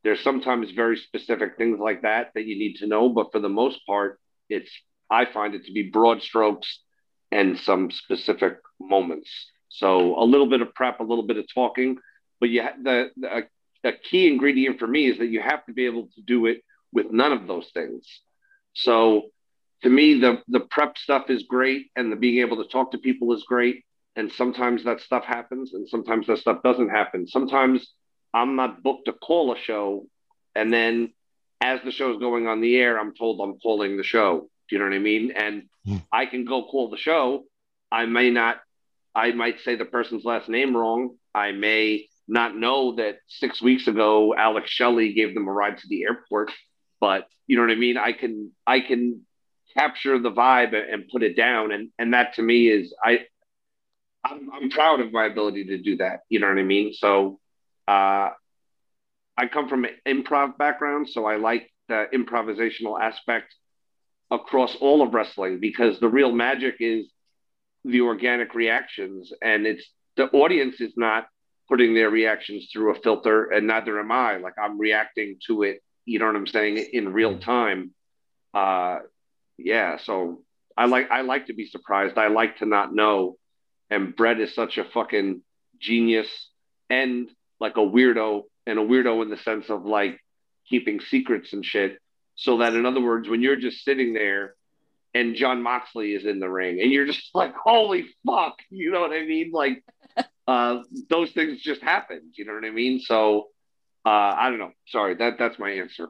There's 0.05 0.22
sometimes 0.22 0.70
very 0.70 0.96
specific 0.96 1.57
things 1.57 1.79
like 1.79 2.03
that 2.03 2.33
that 2.35 2.44
you 2.44 2.59
need 2.59 2.77
to 2.77 2.87
know, 2.87 3.09
but 3.09 3.33
for 3.33 3.38
the 3.38 3.48
most 3.48 3.85
part, 3.87 4.18
it's 4.48 4.70
I 5.11 5.27
find 5.27 5.55
it 5.55 5.66
to 5.66 5.72
be 5.72 5.90
broad 5.90 6.22
strokes 6.22 6.81
and 7.33 7.59
some 7.59 7.90
specific 7.90 8.59
moments. 8.81 9.31
So 9.68 10.16
a 10.23 10.25
little 10.25 10.49
bit 10.49 10.61
of 10.61 10.75
prep, 10.75 11.01
a 11.01 11.05
little 11.05 11.27
bit 11.27 11.38
of 11.38 11.47
talking, 11.53 11.97
but 12.38 12.51
you 12.51 12.62
the, 12.83 13.11
the 13.16 13.47
a 13.85 13.92
key 13.92 14.29
ingredient 14.29 14.79
for 14.79 14.87
me 14.87 15.09
is 15.09 15.18
that 15.18 15.27
you 15.27 15.40
have 15.40 15.64
to 15.66 15.73
be 15.73 15.87
able 15.87 16.09
to 16.14 16.23
do 16.25 16.47
it 16.47 16.62
with 16.92 17.11
none 17.11 17.33
of 17.33 17.49
those 17.49 17.68
things. 17.75 18.07
So 18.75 19.31
to 19.83 19.88
me, 19.88 20.21
the 20.21 20.42
the 20.49 20.61
prep 20.61 20.99
stuff 20.99 21.31
is 21.31 21.45
great, 21.45 21.90
and 21.97 22.12
the 22.12 22.16
being 22.16 22.40
able 22.40 22.62
to 22.62 22.68
talk 22.68 22.92
to 22.92 22.99
people 22.99 23.33
is 23.33 23.45
great. 23.45 23.85
And 24.14 24.31
sometimes 24.31 24.85
that 24.85 25.01
stuff 25.01 25.25
happens, 25.25 25.73
and 25.73 25.88
sometimes 25.88 26.27
that 26.27 26.38
stuff 26.38 26.62
doesn't 26.62 26.90
happen. 26.90 27.27
Sometimes 27.27 27.92
I'm 28.35 28.57
not 28.57 28.83
booked 28.83 29.07
to 29.07 29.14
call 29.14 29.53
a 29.53 29.59
show, 29.59 30.07
and 30.55 30.73
then 30.73 31.12
as 31.62 31.81
the 31.83 31.92
show's 31.92 32.21
going 32.21 32.47
on 32.47 32.61
the 32.61 32.77
air, 32.77 32.99
I'm 33.01 33.14
told 33.14 33.40
I'm 33.40 33.59
calling 33.59 33.97
the 33.97 34.05
show. 34.05 34.51
Do 34.73 34.79
you 34.79 34.83
know 34.83 34.89
what 34.89 34.97
I 34.97 35.01
mean? 35.01 35.33
And 35.33 35.65
Hmm. 35.85 35.97
I 36.11 36.25
can 36.27 36.47
go 36.47 36.65
call 36.65 36.89
the 36.89 36.97
show. 36.97 37.45
I 37.91 38.07
may 38.07 38.31
not. 38.31 38.57
I 39.15 39.33
might 39.33 39.61
say 39.61 39.75
the 39.77 39.85
person's 39.85 40.25
last 40.25 40.49
name 40.49 40.75
wrong. 40.75 41.19
I 41.35 41.53
may 41.53 42.09
not 42.27 42.57
know 42.57 42.95
that 42.97 43.17
six 43.27 43.61
weeks 43.61 43.87
ago 43.87 44.35
Alex 44.35 44.71
Shelley 44.71 45.13
gave 45.13 45.35
them 45.35 45.47
a 45.49 45.53
ride 45.53 45.77
to 45.79 45.89
the 45.89 46.05
airport, 46.05 46.51
but 47.01 47.27
you 47.47 47.57
know 47.57 47.63
what 47.65 47.71
I 47.73 47.75
mean. 47.75 47.99
I 47.99 48.13
can 48.13 48.53
I 48.67 48.81
can 48.81 49.27
capture 49.77 50.19
the 50.19 50.31
vibe 50.31 50.73
and 50.73 51.09
put 51.13 51.23
it 51.23 51.37
down, 51.37 51.73
and 51.73 51.91
and 51.99 52.15
that 52.15 52.35
to 52.37 52.43
me 52.43 52.69
is 52.69 52.95
I 53.05 53.27
I'm, 54.25 54.49
I'm 54.55 54.71
proud 54.71 55.01
of 55.01 55.13
my 55.13 55.27
ability 55.27 55.65
to 55.67 55.79
do 55.79 55.97
that. 55.99 56.21
You 56.31 56.41
know 56.41 56.49
what 56.49 56.59
I 56.59 56.63
mean? 56.63 56.95
So 56.95 57.41
uh, 57.89 58.31
I 59.37 59.47
come 59.53 59.69
from 59.69 59.85
an 59.85 59.97
improv 60.07 60.57
background, 60.57 61.09
so 61.11 61.27
I 61.27 61.37
like 61.37 61.71
the 61.89 62.07
improvisational 62.15 62.99
aspect 63.01 63.55
across 64.33 64.75
all 64.77 65.03
of 65.03 65.12
wrestling 65.12 65.61
because 65.61 66.01
the 66.01 66.09
real 66.09 66.33
magic 66.33 66.77
is 66.81 67.07
the 67.85 68.01
organic 68.01 68.55
reactions, 68.55 69.33
and 69.42 69.66
it's 69.66 69.85
the 70.16 70.25
audience 70.31 70.81
is 70.81 70.95
not 70.97 71.27
putting 71.68 71.95
their 71.95 72.11
reactions 72.11 72.68
through 72.73 72.92
a 72.92 73.01
filter, 73.01 73.51
and 73.51 73.66
neither 73.66 74.01
am 74.01 74.11
I. 74.11 74.38
Like 74.38 74.55
I'm 74.61 74.79
reacting 74.79 75.37
to 75.47 75.62
it. 75.62 75.83
You 76.05 76.18
know 76.18 76.27
what 76.27 76.37
I'm 76.37 76.47
saying 76.47 76.79
in 76.92 77.12
real 77.12 77.38
time. 77.38 77.92
Uh, 78.55 79.01
yeah, 79.59 79.99
so 79.99 80.42
I 80.77 80.87
like 80.87 81.11
I 81.11 81.21
like 81.21 81.47
to 81.47 81.55
be 81.55 81.66
surprised. 81.66 82.16
I 82.16 82.29
like 82.29 82.59
to 82.59 82.66
not 82.66 82.95
know. 82.95 83.37
And 83.90 84.16
Brett 84.16 84.40
is 84.40 84.55
such 84.55 84.79
a 84.79 84.85
fucking 84.85 85.42
genius 85.79 86.29
and 86.88 87.29
like 87.61 87.77
a 87.77 87.81
weirdo, 87.81 88.42
and 88.66 88.79
a 88.79 88.83
weirdo 88.83 89.23
in 89.23 89.31
the 89.31 89.37
sense 89.37 89.68
of 89.68 89.85
like 89.85 90.18
keeping 90.68 91.01
secrets 91.01 91.53
and 91.53 91.64
shit. 91.64 91.99
So 92.42 92.59
that 92.59 92.74
in 92.74 92.87
other 92.87 93.00
words, 93.00 93.28
when 93.28 93.42
you're 93.42 93.57
just 93.57 93.85
sitting 93.85 94.14
there 94.14 94.57
and 95.14 95.37
Jon 95.37 95.62
Moxley 95.62 96.14
is 96.14 96.24
in 96.26 96.40
the 96.40 96.48
ring 96.50 96.81
and 96.81 96.90
you're 96.92 97.07
just 97.07 97.31
like, 97.35 97.55
holy 97.55 98.07
fuck, 98.26 98.59
you 98.70 98.90
know 98.92 99.00
what 99.00 99.12
I 99.12 99.24
mean? 99.24 99.50
Like 99.52 99.85
uh 100.48 100.83
those 101.11 101.33
things 101.33 101.62
just 101.62 101.83
happened, 101.83 102.35
you 102.37 102.44
know 102.44 102.55
what 102.55 102.64
I 102.64 102.70
mean? 102.70 103.00
So 103.00 103.48
uh 104.07 104.11
I 104.11 104.50
don't 104.50 104.59
know. 104.59 104.72
Sorry, 104.88 105.14
that 105.16 105.38
that's 105.38 105.59
my 105.59 105.70
answer. 105.70 106.09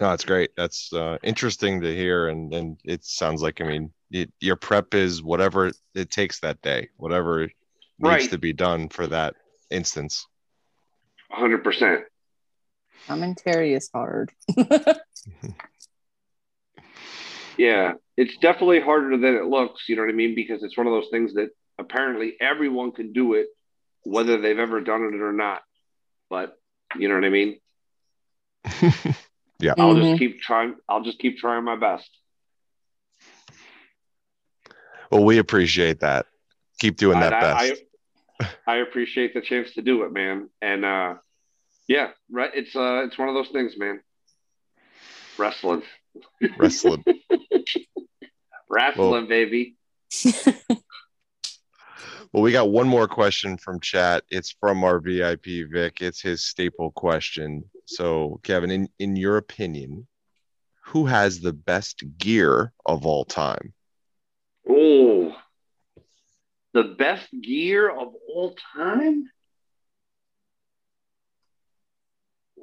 No, 0.00 0.10
that's 0.10 0.24
great. 0.24 0.50
That's 0.56 0.92
uh, 0.92 1.18
interesting 1.22 1.80
to 1.82 1.94
hear, 1.94 2.28
and 2.28 2.52
and 2.54 2.78
it 2.84 3.04
sounds 3.04 3.42
like 3.42 3.60
I 3.60 3.64
mean 3.64 3.92
it, 4.10 4.32
your 4.40 4.56
prep 4.56 4.94
is 4.94 5.22
whatever 5.22 5.70
it 5.94 6.10
takes 6.10 6.40
that 6.40 6.60
day, 6.62 6.88
whatever 6.96 7.48
needs 7.98 8.28
Right. 8.28 8.28
to 8.28 8.38
be 8.38 8.52
done 8.52 8.88
for 8.88 9.06
that 9.08 9.34
instance. 9.70 10.26
hundred 11.30 11.62
percent. 11.64 12.04
Commentary 13.06 13.74
is 13.74 13.90
hard. 13.92 14.32
Yeah, 17.56 17.92
it's 18.16 18.36
definitely 18.38 18.80
harder 18.80 19.16
than 19.16 19.36
it 19.36 19.44
looks. 19.44 19.88
You 19.88 19.96
know 19.96 20.02
what 20.02 20.10
I 20.10 20.14
mean? 20.14 20.34
Because 20.34 20.64
it's 20.64 20.76
one 20.76 20.86
of 20.86 20.92
those 20.92 21.08
things 21.10 21.34
that 21.34 21.50
apparently 21.78 22.34
everyone 22.40 22.90
can 22.92 23.12
do 23.12 23.34
it, 23.34 23.46
whether 24.02 24.40
they've 24.40 24.58
ever 24.58 24.80
done 24.80 25.02
it 25.04 25.20
or 25.20 25.32
not. 25.32 25.62
But 26.28 26.58
you 26.98 27.08
know 27.08 27.14
what 27.14 27.24
I 27.24 27.28
mean? 27.28 27.60
yeah, 29.60 29.74
I'll 29.78 29.94
Mhm. 29.94 30.02
just 30.04 30.18
keep 30.18 30.40
trying. 30.40 30.74
I'll 30.88 31.02
just 31.04 31.18
keep 31.20 31.38
trying 31.38 31.64
my 31.64 31.76
best. 31.76 32.10
well, 35.10 35.22
we 35.24 35.38
appreciate 35.38 36.00
that. 36.00 36.26
Keep 36.80 36.96
doing 36.96 37.20
that 37.20 37.32
I, 37.34 37.40
best. 37.40 37.82
I, 38.40 38.48
I 38.66 38.76
appreciate 38.78 39.32
the 39.32 39.40
chance 39.40 39.72
to 39.74 39.82
do 39.82 40.02
it, 40.02 40.12
man. 40.12 40.50
And 40.60 40.84
uh, 40.84 41.14
yeah, 41.88 42.10
right. 42.30 42.50
It's 42.54 42.74
uh, 42.74 43.04
it's 43.06 43.18
one 43.18 43.28
of 43.28 43.34
those 43.34 43.48
things, 43.48 43.74
man. 43.76 44.00
Wrestling, 45.38 45.82
Wrestling. 46.58 47.04
wrestling, 48.68 48.96
Well- 48.96 49.26
baby. 49.26 49.76
Well, 52.34 52.42
we 52.42 52.50
got 52.50 52.70
one 52.70 52.88
more 52.88 53.06
question 53.06 53.56
from 53.58 53.78
chat. 53.78 54.24
It's 54.28 54.56
from 54.58 54.82
our 54.82 54.98
VIP 54.98 55.70
Vic. 55.70 55.98
It's 56.00 56.20
his 56.20 56.44
staple 56.44 56.90
question. 56.90 57.62
So, 57.86 58.40
Kevin, 58.42 58.72
in, 58.72 58.88
in 58.98 59.14
your 59.14 59.36
opinion, 59.36 60.08
who 60.86 61.06
has 61.06 61.38
the 61.38 61.52
best 61.52 62.02
gear 62.18 62.72
of 62.84 63.06
all 63.06 63.24
time? 63.24 63.72
Oh, 64.68 65.32
the 66.72 66.96
best 66.98 67.28
gear 67.40 67.88
of 67.88 68.08
all 68.28 68.56
time. 68.74 69.30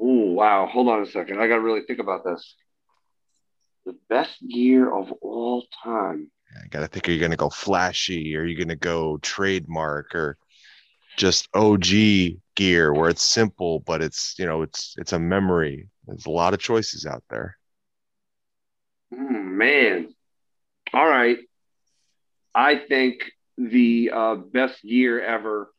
Oh 0.02 0.32
wow! 0.32 0.68
Hold 0.68 0.90
on 0.90 1.04
a 1.04 1.06
second. 1.06 1.40
I 1.40 1.48
got 1.48 1.56
to 1.56 1.62
really 1.62 1.84
think 1.86 2.00
about 2.00 2.24
this. 2.24 2.56
The 3.86 3.96
best 4.10 4.36
gear 4.48 4.92
of 4.92 5.12
all 5.22 5.66
time. 5.84 6.32
I 6.56 6.68
gotta 6.68 6.88
think, 6.88 7.08
are 7.08 7.12
you 7.12 7.20
gonna 7.20 7.38
go 7.38 7.50
flashy? 7.50 8.36
Are 8.36 8.44
you 8.44 8.58
gonna 8.58 8.76
go 8.76 9.18
trademark? 9.18 10.14
Or 10.14 10.38
just 11.18 11.48
OG 11.54 11.86
gear 12.56 12.94
where 12.94 13.10
it's 13.10 13.24
simple, 13.24 13.80
but 13.82 14.02
it's 14.02 14.36
you 14.38 14.46
know 14.46 14.62
it's 14.62 14.96
it's 14.98 15.14
a 15.14 15.20
memory. 15.20 15.90
There's 16.08 16.26
a 16.26 16.32
lot 16.32 16.54
of 16.54 16.60
choices 16.60 17.06
out 17.06 17.24
there. 17.30 17.58
Mm, 19.14 19.52
man. 19.54 20.14
All 20.94 21.08
right. 21.08 21.38
I 22.54 22.76
think 22.88 23.32
the 23.58 24.12
uh, 24.14 24.36
best 24.36 24.84
year 24.84 25.22
ever 25.22 25.72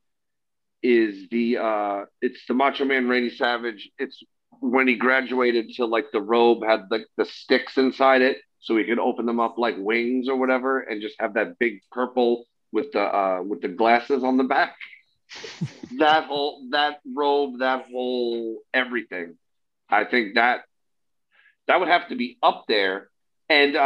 is 0.82 1.28
the 1.30 1.58
uh, 1.58 2.04
it's 2.20 2.44
the 2.46 2.54
Macho 2.54 2.84
Man 2.84 3.08
Randy 3.08 3.30
Savage. 3.30 3.90
It's 3.98 4.22
when 4.60 4.88
he 4.88 4.96
graduated 4.96 5.70
to 5.76 5.86
like 5.86 6.06
the 6.12 6.20
robe 6.20 6.64
had 6.64 6.82
like 6.90 7.06
the 7.16 7.24
sticks 7.24 7.78
inside 7.78 8.22
it, 8.22 8.38
so 8.60 8.76
he 8.76 8.84
could 8.84 8.98
open 8.98 9.26
them 9.26 9.40
up 9.40 9.58
like 9.58 9.76
wings 9.78 10.28
or 10.28 10.36
whatever, 10.36 10.80
and 10.80 11.02
just 11.02 11.16
have 11.18 11.34
that 11.34 11.58
big 11.58 11.80
purple 11.90 12.44
with 12.72 12.92
the 12.92 13.00
uh, 13.00 13.42
with 13.42 13.60
the 13.60 13.68
glasses 13.68 14.24
on 14.24 14.36
the 14.36 14.44
back. 14.44 14.76
that 15.98 16.24
whole 16.24 16.66
that 16.70 17.00
robe, 17.14 17.60
that 17.60 17.86
whole 17.90 18.58
everything. 18.74 19.36
I 19.88 20.04
think 20.04 20.34
that 20.34 20.62
that 21.68 21.78
would 21.78 21.88
have 21.88 22.08
to 22.08 22.16
be 22.16 22.38
up 22.42 22.64
there. 22.68 23.08
And 23.48 23.76
uh, 23.76 23.80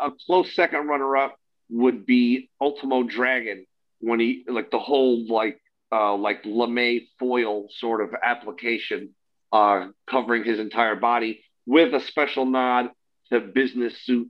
a, 0.00 0.06
a 0.06 0.12
close 0.26 0.54
second 0.54 0.86
runner 0.86 1.16
up 1.16 1.36
would 1.70 2.06
be 2.06 2.50
Ultimo 2.60 3.02
Dragon 3.02 3.66
when 4.00 4.20
he 4.20 4.44
like 4.48 4.70
the 4.70 4.78
whole 4.78 5.26
like 5.26 5.60
uh, 5.92 6.14
like 6.16 6.40
lame 6.44 7.06
foil 7.18 7.68
sort 7.70 8.02
of 8.02 8.14
application 8.22 9.14
uh, 9.52 9.88
covering 10.08 10.44
his 10.44 10.58
entire 10.58 10.96
body 10.96 11.42
with 11.66 11.94
a 11.94 12.00
special 12.00 12.46
nod 12.46 12.90
to 13.30 13.40
business 13.40 13.94
suit. 14.02 14.28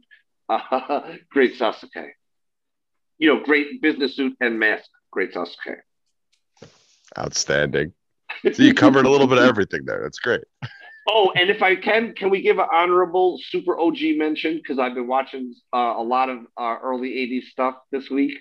Uh, 0.49 1.15
great 1.31 1.59
Sasuke. 1.59 2.11
You 3.19 3.35
know, 3.35 3.45
great 3.45 3.83
business 3.83 4.17
suit 4.17 4.37
and 4.41 4.59
mask. 4.59 4.89
Great 5.11 5.35
Sasuke. 5.35 5.79
Outstanding. 7.19 7.93
So 8.53 8.63
you 8.63 8.75
covered 8.75 9.07
a 9.07 9.11
little 9.11 9.27
bit 9.27 9.39
of 9.39 9.45
everything 9.45 9.85
there. 9.85 10.01
That's 10.03 10.19
great. 10.19 10.43
Oh, 11.11 11.33
and 11.35 11.49
if 11.49 11.63
I 11.63 11.75
can, 11.75 12.13
can 12.15 12.29
we 12.29 12.43
give 12.43 12.59
an 12.59 12.67
honorable 12.71 13.39
super 13.49 13.79
OG 13.79 13.97
mention? 14.17 14.57
Because 14.57 14.79
I've 14.79 14.95
been 14.95 15.07
watching 15.07 15.55
uh, 15.73 15.95
a 15.97 16.03
lot 16.03 16.29
of 16.29 16.41
uh, 16.59 16.77
early 16.83 17.11
80s 17.11 17.45
stuff 17.45 17.77
this 17.91 18.11
week. 18.11 18.39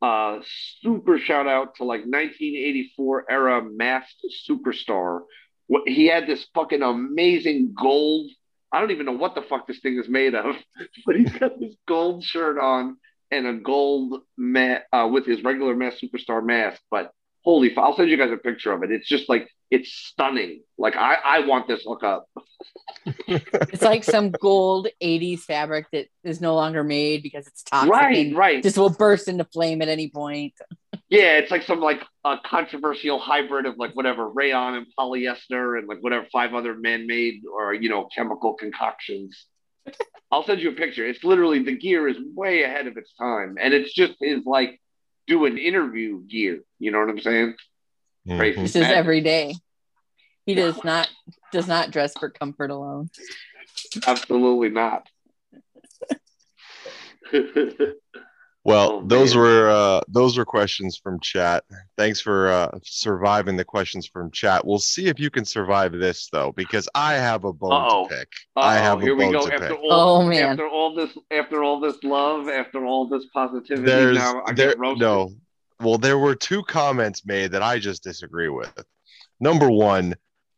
Uh, 0.00 0.38
super 0.80 1.18
shout 1.18 1.48
out 1.48 1.74
to 1.76 1.84
like 1.84 2.00
1984 2.00 3.30
era 3.30 3.62
masked 3.62 4.24
superstar. 4.48 5.22
What, 5.66 5.88
he 5.88 6.06
had 6.06 6.26
this 6.26 6.46
fucking 6.54 6.82
amazing 6.82 7.74
gold. 7.76 8.30
I 8.72 8.80
don't 8.80 8.90
even 8.90 9.06
know 9.06 9.12
what 9.12 9.34
the 9.34 9.42
fuck 9.42 9.66
this 9.66 9.80
thing 9.80 9.98
is 9.98 10.08
made 10.08 10.34
of, 10.34 10.54
but 11.06 11.16
he's 11.16 11.32
got 11.32 11.58
this 11.58 11.74
gold 11.86 12.22
shirt 12.22 12.58
on 12.58 12.96
and 13.30 13.46
a 13.46 13.54
gold 13.54 14.22
mat 14.36 14.84
uh, 14.92 15.08
with 15.10 15.26
his 15.26 15.42
regular 15.42 15.74
mask 15.74 15.98
superstar 15.98 16.44
mask. 16.44 16.80
But 16.90 17.10
holy, 17.44 17.74
I'll 17.76 17.96
send 17.96 18.10
you 18.10 18.16
guys 18.16 18.30
a 18.32 18.36
picture 18.36 18.72
of 18.72 18.82
it. 18.82 18.90
It's 18.92 19.08
just 19.08 19.28
like 19.28 19.48
it's 19.70 19.92
stunning. 19.92 20.62
Like 20.78 20.96
I, 20.96 21.16
I 21.24 21.46
want 21.46 21.68
this 21.68 21.84
look 21.84 22.02
up. 22.02 22.26
it's 23.26 23.82
like 23.82 24.04
some 24.04 24.30
gold 24.30 24.88
80s 25.02 25.40
fabric 25.40 25.86
that 25.92 26.06
is 26.24 26.40
no 26.40 26.54
longer 26.54 26.82
made 26.82 27.22
because 27.22 27.46
it's 27.46 27.62
toxic. 27.62 27.90
Right, 27.90 28.34
right. 28.34 28.62
Just 28.62 28.78
will 28.78 28.90
burst 28.90 29.28
into 29.28 29.44
flame 29.44 29.82
at 29.82 29.88
any 29.88 30.08
point. 30.08 30.54
yeah, 31.08 31.38
it's 31.38 31.50
like 31.50 31.62
some 31.62 31.80
like 31.80 32.02
a 32.24 32.36
controversial 32.44 33.18
hybrid 33.18 33.66
of 33.66 33.76
like 33.78 33.94
whatever 33.94 34.28
rayon 34.28 34.74
and 34.74 34.86
polyester 34.98 35.78
and 35.78 35.88
like 35.88 35.98
whatever 36.00 36.26
five 36.32 36.54
other 36.54 36.74
man-made 36.74 37.42
or 37.52 37.74
you 37.74 37.88
know 37.88 38.08
chemical 38.14 38.54
concoctions. 38.54 39.46
I'll 40.30 40.44
send 40.44 40.60
you 40.60 40.70
a 40.70 40.74
picture. 40.74 41.06
It's 41.06 41.24
literally 41.24 41.62
the 41.62 41.76
gear 41.76 42.06
is 42.06 42.16
way 42.34 42.62
ahead 42.62 42.86
of 42.86 42.96
its 42.96 43.14
time, 43.14 43.56
and 43.60 43.72
it's 43.72 43.92
just 43.92 44.14
is 44.20 44.44
like 44.44 44.80
do 45.26 45.44
an 45.44 45.58
interview 45.58 46.22
gear. 46.26 46.60
You 46.78 46.90
know 46.90 47.00
what 47.00 47.10
I'm 47.10 47.20
saying? 47.20 47.54
Mm-hmm. 48.28 48.62
This 48.62 48.76
is 48.76 48.84
every 48.84 49.20
day. 49.20 49.54
He 50.44 50.54
does 50.54 50.82
not 50.84 51.08
does 51.52 51.68
not 51.68 51.90
dress 51.90 52.12
for 52.18 52.30
comfort 52.30 52.70
alone. 52.70 53.10
Absolutely 54.06 54.70
not. 54.70 55.06
well, 58.64 58.92
oh, 58.92 59.02
those 59.06 59.36
were 59.36 59.68
uh, 59.70 60.00
those 60.08 60.36
were 60.38 60.44
questions 60.44 60.96
from 60.96 61.20
chat. 61.20 61.64
Thanks 61.96 62.20
for 62.20 62.48
uh, 62.48 62.78
surviving 62.82 63.56
the 63.56 63.64
questions 63.64 64.06
from 64.06 64.30
chat. 64.30 64.66
We'll 64.66 64.78
see 64.78 65.06
if 65.06 65.18
you 65.18 65.30
can 65.30 65.44
survive 65.44 65.92
this 65.92 66.28
though, 66.30 66.52
because 66.52 66.88
I 66.94 67.14
have 67.14 67.44
a 67.44 67.52
bone 67.52 67.72
Uh-oh. 67.72 68.08
to 68.08 68.14
pick. 68.14 68.28
Uh-oh. 68.56 68.66
I 68.66 68.76
have 68.76 69.00
Here 69.00 69.14
a 69.14 69.16
bone 69.16 69.26
we 69.28 69.32
go. 69.32 69.46
to 69.46 69.54
after 69.54 69.68
pick. 69.68 69.78
All, 69.78 70.22
oh 70.22 70.26
man! 70.26 70.52
After 70.52 70.68
all 70.68 70.94
this, 70.94 71.16
after 71.30 71.62
all 71.62 71.80
this 71.80 71.96
love, 72.02 72.48
after 72.48 72.84
all 72.84 73.06
this 73.08 73.26
positivity, 73.32 73.84
There's, 73.86 74.16
now 74.16 74.42
I 74.46 74.52
there, 74.52 74.68
get 74.68 74.78
roasted. 74.78 75.00
No, 75.00 75.32
well, 75.80 75.98
there 75.98 76.18
were 76.18 76.34
two 76.34 76.62
comments 76.64 77.24
made 77.24 77.52
that 77.52 77.62
I 77.62 77.78
just 77.78 78.02
disagree 78.02 78.48
with. 78.48 78.72
Number 79.40 79.70
one, 79.70 80.16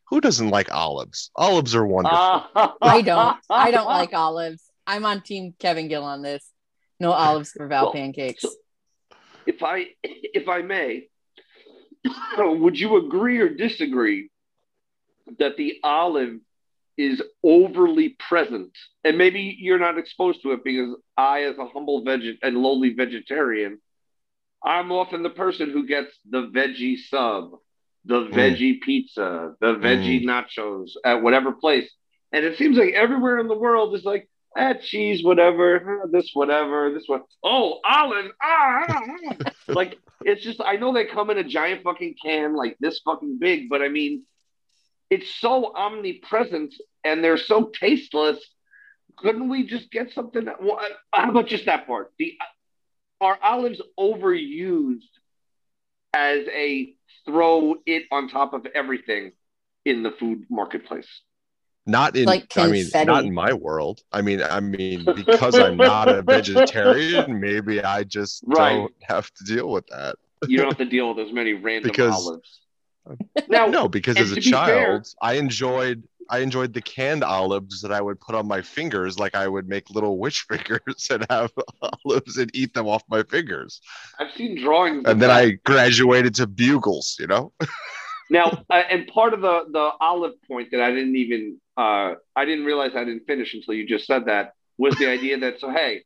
who 0.08 0.20
doesn't 0.20 0.50
like 0.50 0.72
olives? 0.72 1.30
Olives 1.36 1.74
are 1.74 1.86
wonderful. 1.86 2.18
Uh, 2.18 2.68
I 2.82 3.02
don't. 3.02 3.36
I 3.48 3.70
don't 3.70 3.86
like 3.86 4.12
olives. 4.12 4.62
I'm 4.86 5.04
on 5.04 5.22
team 5.22 5.54
Kevin 5.58 5.88
Gill 5.88 6.04
on 6.04 6.22
this. 6.22 6.44
No 6.98 7.12
olives 7.12 7.52
for 7.52 7.66
Val 7.68 7.84
well, 7.84 7.92
pancakes. 7.92 8.42
So 8.42 8.50
if 9.46 9.62
I 9.62 9.86
if 10.02 10.48
I 10.48 10.62
may, 10.62 11.08
would 12.38 12.78
you 12.78 12.96
agree 13.06 13.38
or 13.38 13.48
disagree 13.48 14.30
that 15.38 15.56
the 15.56 15.78
olive 15.82 16.38
is 16.96 17.22
overly 17.42 18.16
present? 18.28 18.76
And 19.04 19.16
maybe 19.16 19.56
you're 19.58 19.78
not 19.78 19.98
exposed 19.98 20.42
to 20.42 20.52
it 20.52 20.64
because 20.64 20.96
I, 21.16 21.44
as 21.44 21.58
a 21.58 21.66
humble 21.66 22.04
veg 22.04 22.22
and 22.42 22.56
lowly 22.56 22.94
vegetarian, 22.94 23.80
I'm 24.62 24.92
often 24.92 25.22
the 25.22 25.30
person 25.30 25.70
who 25.70 25.86
gets 25.86 26.18
the 26.28 26.42
veggie 26.48 26.98
sub, 26.98 27.52
the 28.04 28.20
mm. 28.20 28.32
veggie 28.32 28.80
pizza, 28.80 29.54
the 29.60 29.74
veggie 29.74 30.22
mm. 30.22 30.24
nachos 30.24 30.90
at 31.04 31.22
whatever 31.22 31.52
place. 31.52 31.90
And 32.32 32.44
it 32.44 32.58
seems 32.58 32.76
like 32.76 32.94
everywhere 32.94 33.38
in 33.38 33.48
the 33.48 33.58
world 33.58 33.94
is 33.94 34.04
like, 34.04 34.28
ah, 34.56 34.74
cheese, 34.80 35.24
whatever, 35.24 36.08
this, 36.12 36.30
whatever, 36.34 36.92
this 36.92 37.04
one. 37.06 37.22
Oh, 37.42 37.80
olive, 37.84 38.30
ah, 38.42 38.84
ah, 38.88 39.02
ah. 39.30 39.50
like 39.68 39.98
it's 40.24 40.42
just, 40.42 40.60
I 40.60 40.76
know 40.76 40.92
they 40.92 41.06
come 41.06 41.30
in 41.30 41.38
a 41.38 41.44
giant 41.44 41.82
fucking 41.82 42.16
can, 42.22 42.54
like 42.54 42.76
this 42.80 43.00
fucking 43.04 43.38
big, 43.40 43.68
but 43.68 43.82
I 43.82 43.88
mean, 43.88 44.24
it's 45.08 45.30
so 45.34 45.74
omnipresent 45.74 46.74
and 47.02 47.24
they're 47.24 47.38
so 47.38 47.70
tasteless. 47.78 48.38
Couldn't 49.16 49.48
we 49.48 49.66
just 49.66 49.90
get 49.90 50.12
something? 50.12 50.44
That, 50.44 50.62
well, 50.62 50.80
how 51.12 51.30
about 51.30 51.46
just 51.46 51.66
that 51.66 51.86
part? 51.86 52.12
The 52.18 52.38
are 53.20 53.38
olives 53.42 53.80
overused 53.98 55.02
as 56.14 56.46
a 56.48 56.94
throw 57.26 57.76
it 57.86 58.04
on 58.10 58.28
top 58.28 58.52
of 58.54 58.66
everything 58.74 59.32
in 59.84 60.02
the 60.02 60.10
food 60.12 60.46
marketplace? 60.50 61.08
Not 61.86 62.16
in 62.16 62.24
like 62.24 62.56
I 62.56 62.68
mean 62.68 62.86
not 62.94 63.24
in 63.24 63.34
my 63.34 63.52
world. 63.52 64.02
I 64.12 64.22
mean 64.22 64.42
I 64.42 64.60
mean 64.60 65.04
because 65.04 65.58
I'm 65.58 65.76
not 65.76 66.08
a 66.08 66.22
vegetarian, 66.22 67.40
maybe 67.40 67.82
I 67.82 68.04
just 68.04 68.44
right. 68.46 68.76
don't 68.76 68.94
have 69.02 69.30
to 69.32 69.44
deal 69.44 69.70
with 69.70 69.86
that. 69.88 70.16
You 70.46 70.58
don't 70.58 70.68
have 70.68 70.78
to 70.78 70.84
deal 70.84 71.14
with 71.14 71.26
as 71.26 71.32
many 71.32 71.54
random 71.54 71.90
because, 71.90 72.14
olives. 72.14 72.60
Now, 73.48 73.66
no, 73.66 73.88
because 73.88 74.16
as 74.18 74.32
a 74.32 74.40
child, 74.40 75.06
fair, 75.06 75.28
I 75.28 75.34
enjoyed 75.34 76.02
I 76.30 76.38
enjoyed 76.38 76.72
the 76.72 76.80
canned 76.80 77.24
olives 77.24 77.82
that 77.82 77.90
I 77.90 78.00
would 78.00 78.20
put 78.20 78.36
on 78.36 78.46
my 78.46 78.62
fingers, 78.62 79.18
like 79.18 79.34
I 79.34 79.48
would 79.48 79.68
make 79.68 79.90
little 79.90 80.16
witch 80.24 80.46
fingers 80.48 81.08
and 81.10 81.26
have 81.28 81.52
olives 82.04 82.38
and 82.38 82.50
eat 82.54 82.72
them 82.72 82.86
off 82.86 83.02
my 83.08 83.24
fingers. 83.24 83.80
I've 84.18 84.32
seen 84.32 84.62
drawings, 84.62 85.04
and 85.06 85.20
then. 85.20 85.30
I 85.30 85.50
graduated 85.64 86.34
to 86.36 86.46
bugles. 86.46 87.16
You 87.18 87.26
know. 87.26 87.52
now, 88.30 88.64
uh, 88.70 88.74
and 88.74 89.08
part 89.08 89.34
of 89.34 89.40
the 89.40 89.64
the 89.70 89.90
olive 90.00 90.40
point 90.46 90.70
that 90.70 90.80
I 90.80 90.90
didn't 90.90 91.16
even 91.16 91.60
uh, 91.76 92.14
I 92.36 92.44
didn't 92.44 92.64
realize 92.64 92.92
I 92.94 93.04
didn't 93.04 93.26
finish 93.26 93.52
until 93.52 93.74
you 93.74 93.86
just 93.86 94.06
said 94.06 94.26
that 94.26 94.52
was 94.78 94.96
the 94.96 95.08
idea 95.08 95.38
that 95.40 95.60
so 95.60 95.70
hey, 95.70 96.04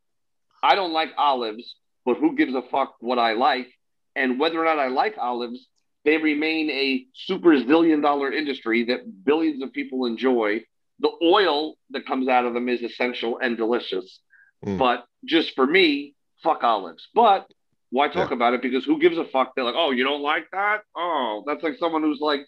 I 0.63 0.75
don't 0.75 0.93
like 0.93 1.11
olives, 1.19 1.77
but 2.07 2.17
who 2.17 2.35
gives 2.35 2.55
a 2.55 2.63
fuck 2.63 2.97
what 3.01 3.19
I 3.19 3.35
like? 3.35 3.69
And 4.17 4.39
whether 4.39 4.61
or 4.61 4.65
not 4.65 4.79
I 4.79 4.89
like 4.89 5.17
olives 5.19 5.67
they 6.05 6.19
remain 6.19 6.71
a 6.71 7.07
super 7.15 7.51
zillion 7.51 8.03
dollar 8.03 8.31
industry 8.31 8.85
that 8.87 9.25
billions 9.25 9.63
of 9.63 9.73
people 9.73 10.07
enjoy. 10.07 10.63
The 11.01 11.11
oil 11.23 11.77
that 11.91 12.07
comes 12.07 12.29
out 12.29 12.45
of 12.45 12.55
them 12.55 12.69
is 12.69 12.83
essential 12.83 13.39
and 13.39 13.57
delicious. 13.57 14.21
Mm. 14.65 14.79
But 14.79 15.07
just 15.25 15.55
for 15.55 15.67
me, 15.67 16.15
fuck 16.43 16.63
olives. 16.63 17.09
But 17.15 17.51
why 17.91 18.09
talk 18.09 18.31
yeah. 18.31 18.37
about 18.37 18.55
it? 18.55 18.63
Because 18.63 18.85
who 18.85 18.99
gives 19.01 19.19
a 19.19 19.25
fuck? 19.25 19.55
They're 19.55 19.65
like, 19.65 19.75
oh, 19.77 19.91
you 19.91 20.05
don't 20.05 20.23
like 20.23 20.51
that? 20.53 20.83
Oh, 20.97 21.43
that's 21.47 21.63
like 21.63 21.79
someone 21.79 22.03
who's 22.03 22.21
like, 22.21 22.47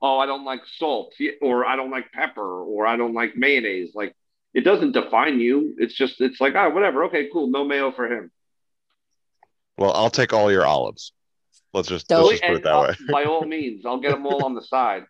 oh, 0.00 0.18
I 0.18 0.26
don't 0.26 0.44
like 0.44 0.60
salt, 0.78 1.14
or 1.40 1.64
I 1.64 1.76
don't 1.76 1.90
like 1.90 2.12
pepper, 2.12 2.62
or 2.62 2.86
I 2.86 2.96
don't 2.96 3.14
like 3.14 3.36
mayonnaise. 3.36 3.92
Like, 3.94 4.14
it 4.52 4.62
doesn't 4.62 4.92
define 4.92 5.40
you. 5.40 5.74
It's 5.78 5.94
just, 5.94 6.20
it's 6.20 6.40
like, 6.40 6.54
oh, 6.56 6.70
whatever. 6.70 7.04
Okay, 7.04 7.28
cool. 7.32 7.46
No 7.48 7.64
mayo 7.64 7.92
for 7.92 8.06
him. 8.06 8.30
Well, 9.78 9.92
I'll 9.92 10.10
take 10.10 10.32
all 10.32 10.50
your 10.50 10.66
olives. 10.66 11.12
Let's 11.72 11.88
just, 11.88 12.10
let's 12.10 12.28
just 12.30 12.42
put 12.42 12.56
it 12.56 12.64
that 12.64 12.80
way. 12.80 12.94
by 13.10 13.24
all 13.24 13.44
means, 13.44 13.86
I'll 13.86 14.00
get 14.00 14.10
them 14.10 14.26
all 14.26 14.44
on 14.44 14.54
the 14.54 14.62
side. 14.62 15.04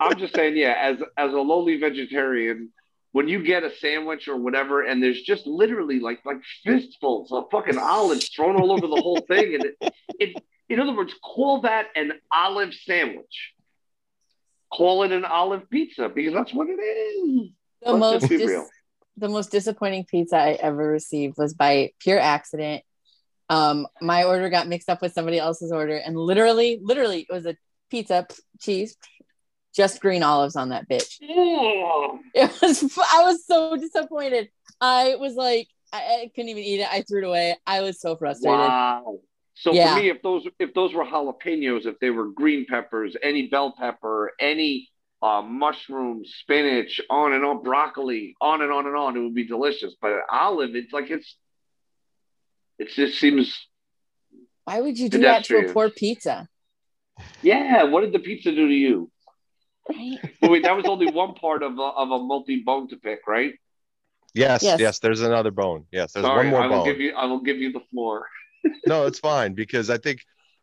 I'm 0.00 0.18
just 0.18 0.34
saying, 0.34 0.56
yeah, 0.56 0.74
as 0.78 0.98
as 1.16 1.32
a 1.32 1.38
lowly 1.38 1.78
vegetarian, 1.78 2.70
when 3.12 3.28
you 3.28 3.42
get 3.44 3.62
a 3.62 3.74
sandwich 3.76 4.28
or 4.28 4.36
whatever, 4.36 4.82
and 4.82 5.02
there's 5.02 5.22
just 5.22 5.46
literally 5.46 6.00
like 6.00 6.20
like 6.24 6.38
fistfuls 6.64 7.32
of 7.32 7.44
fucking 7.50 7.78
olives 7.78 8.28
thrown 8.28 8.56
all 8.56 8.72
over 8.72 8.86
the 8.86 9.00
whole 9.00 9.20
thing, 9.20 9.54
and 9.54 9.64
it, 9.64 9.94
it 10.18 10.44
in 10.68 10.80
other 10.80 10.94
words, 10.96 11.14
call 11.22 11.60
that 11.62 11.88
an 11.94 12.12
olive 12.32 12.74
sandwich. 12.74 13.52
Call 14.72 15.04
it 15.04 15.12
an 15.12 15.24
olive 15.24 15.68
pizza 15.70 16.08
because 16.08 16.34
that's 16.34 16.52
what 16.52 16.68
it 16.68 16.80
is. 16.80 17.50
The 17.82 17.92
Let's 17.92 18.00
most 18.00 18.20
just 18.20 18.30
be 18.30 18.38
dis- 18.38 18.48
real. 18.48 18.66
the 19.16 19.28
most 19.28 19.52
disappointing 19.52 20.04
pizza 20.04 20.36
I 20.36 20.52
ever 20.52 20.88
received 20.88 21.36
was 21.36 21.54
by 21.54 21.92
pure 22.00 22.18
accident. 22.18 22.82
Um, 23.54 23.86
my 24.00 24.24
order 24.24 24.48
got 24.50 24.68
mixed 24.68 24.88
up 24.88 25.00
with 25.02 25.12
somebody 25.12 25.38
else's 25.38 25.72
order, 25.72 25.96
and 25.96 26.16
literally, 26.16 26.80
literally, 26.82 27.26
it 27.28 27.32
was 27.32 27.46
a 27.46 27.56
pizza, 27.90 28.26
cheese, 28.60 28.96
just 29.74 30.00
green 30.00 30.22
olives 30.22 30.56
on 30.56 30.70
that 30.70 30.88
bitch. 30.88 31.18
Ugh. 31.22 32.18
It 32.34 32.50
was. 32.60 32.98
I 33.12 33.22
was 33.22 33.46
so 33.46 33.76
disappointed. 33.76 34.48
I 34.80 35.16
was 35.16 35.34
like, 35.34 35.68
I, 35.92 35.98
I 35.98 36.30
couldn't 36.34 36.50
even 36.50 36.62
eat 36.64 36.80
it. 36.80 36.88
I 36.90 37.02
threw 37.02 37.22
it 37.22 37.26
away. 37.28 37.56
I 37.66 37.80
was 37.82 38.00
so 38.00 38.16
frustrated. 38.16 38.58
Wow. 38.58 39.20
So 39.54 39.72
Yeah. 39.72 39.94
for 39.94 40.00
me, 40.00 40.08
if 40.10 40.20
those 40.22 40.46
if 40.58 40.74
those 40.74 40.92
were 40.92 41.04
jalapenos, 41.04 41.86
if 41.86 41.98
they 42.00 42.10
were 42.10 42.30
green 42.30 42.66
peppers, 42.68 43.16
any 43.22 43.46
bell 43.48 43.74
pepper, 43.78 44.32
any 44.40 44.88
uh, 45.22 45.42
mushroom, 45.42 46.22
spinach, 46.24 47.00
on 47.08 47.32
and 47.32 47.44
on, 47.44 47.62
broccoli, 47.62 48.34
on 48.40 48.62
and 48.62 48.72
on 48.72 48.86
and 48.86 48.96
on, 48.96 49.16
it 49.16 49.20
would 49.20 49.34
be 49.34 49.46
delicious. 49.46 49.94
But 50.02 50.12
olive, 50.30 50.74
it's 50.74 50.92
like 50.92 51.10
it's 51.10 51.36
it 52.78 52.88
just 52.90 53.18
seems 53.18 53.66
Why 54.64 54.80
would 54.80 54.98
you 54.98 55.08
do 55.08 55.18
that 55.20 55.44
to 55.44 55.58
a 55.58 55.72
poor 55.72 55.90
pizza? 55.90 56.48
yeah. 57.42 57.84
What 57.84 58.00
did 58.02 58.12
the 58.12 58.18
pizza 58.18 58.50
do 58.50 58.66
to 58.68 58.74
you? 58.74 59.10
Right? 59.88 60.18
Well, 60.42 60.50
wait, 60.50 60.62
that 60.64 60.76
was 60.76 60.86
only 60.86 61.10
one 61.10 61.34
part 61.34 61.62
of 61.62 61.78
a, 61.78 61.82
of 61.82 62.10
a 62.10 62.18
multi 62.18 62.62
bone 62.62 62.88
to 62.88 62.96
pick, 62.96 63.20
right? 63.26 63.54
Yes, 64.34 64.62
Yes. 64.62 64.80
yes, 64.80 64.98
There's 64.98 65.20
another 65.20 65.50
bone. 65.50 65.84
Yes, 65.92 66.12
there's 66.12 66.24
Sorry, 66.26 66.44
one 66.44 66.50
more 66.50 66.62
I 66.62 66.66
will 66.66 66.78
bone. 66.78 66.86
give 66.86 67.00
you 67.00 67.12
I 67.14 67.26
will 67.26 67.40
give 67.40 67.58
you 67.58 67.72
the 67.72 67.82
floor. 67.90 68.26
no, 68.86 69.06
it's 69.06 69.18
fine 69.20 69.54
because 69.54 69.90
I 69.90 69.98
think 69.98 70.20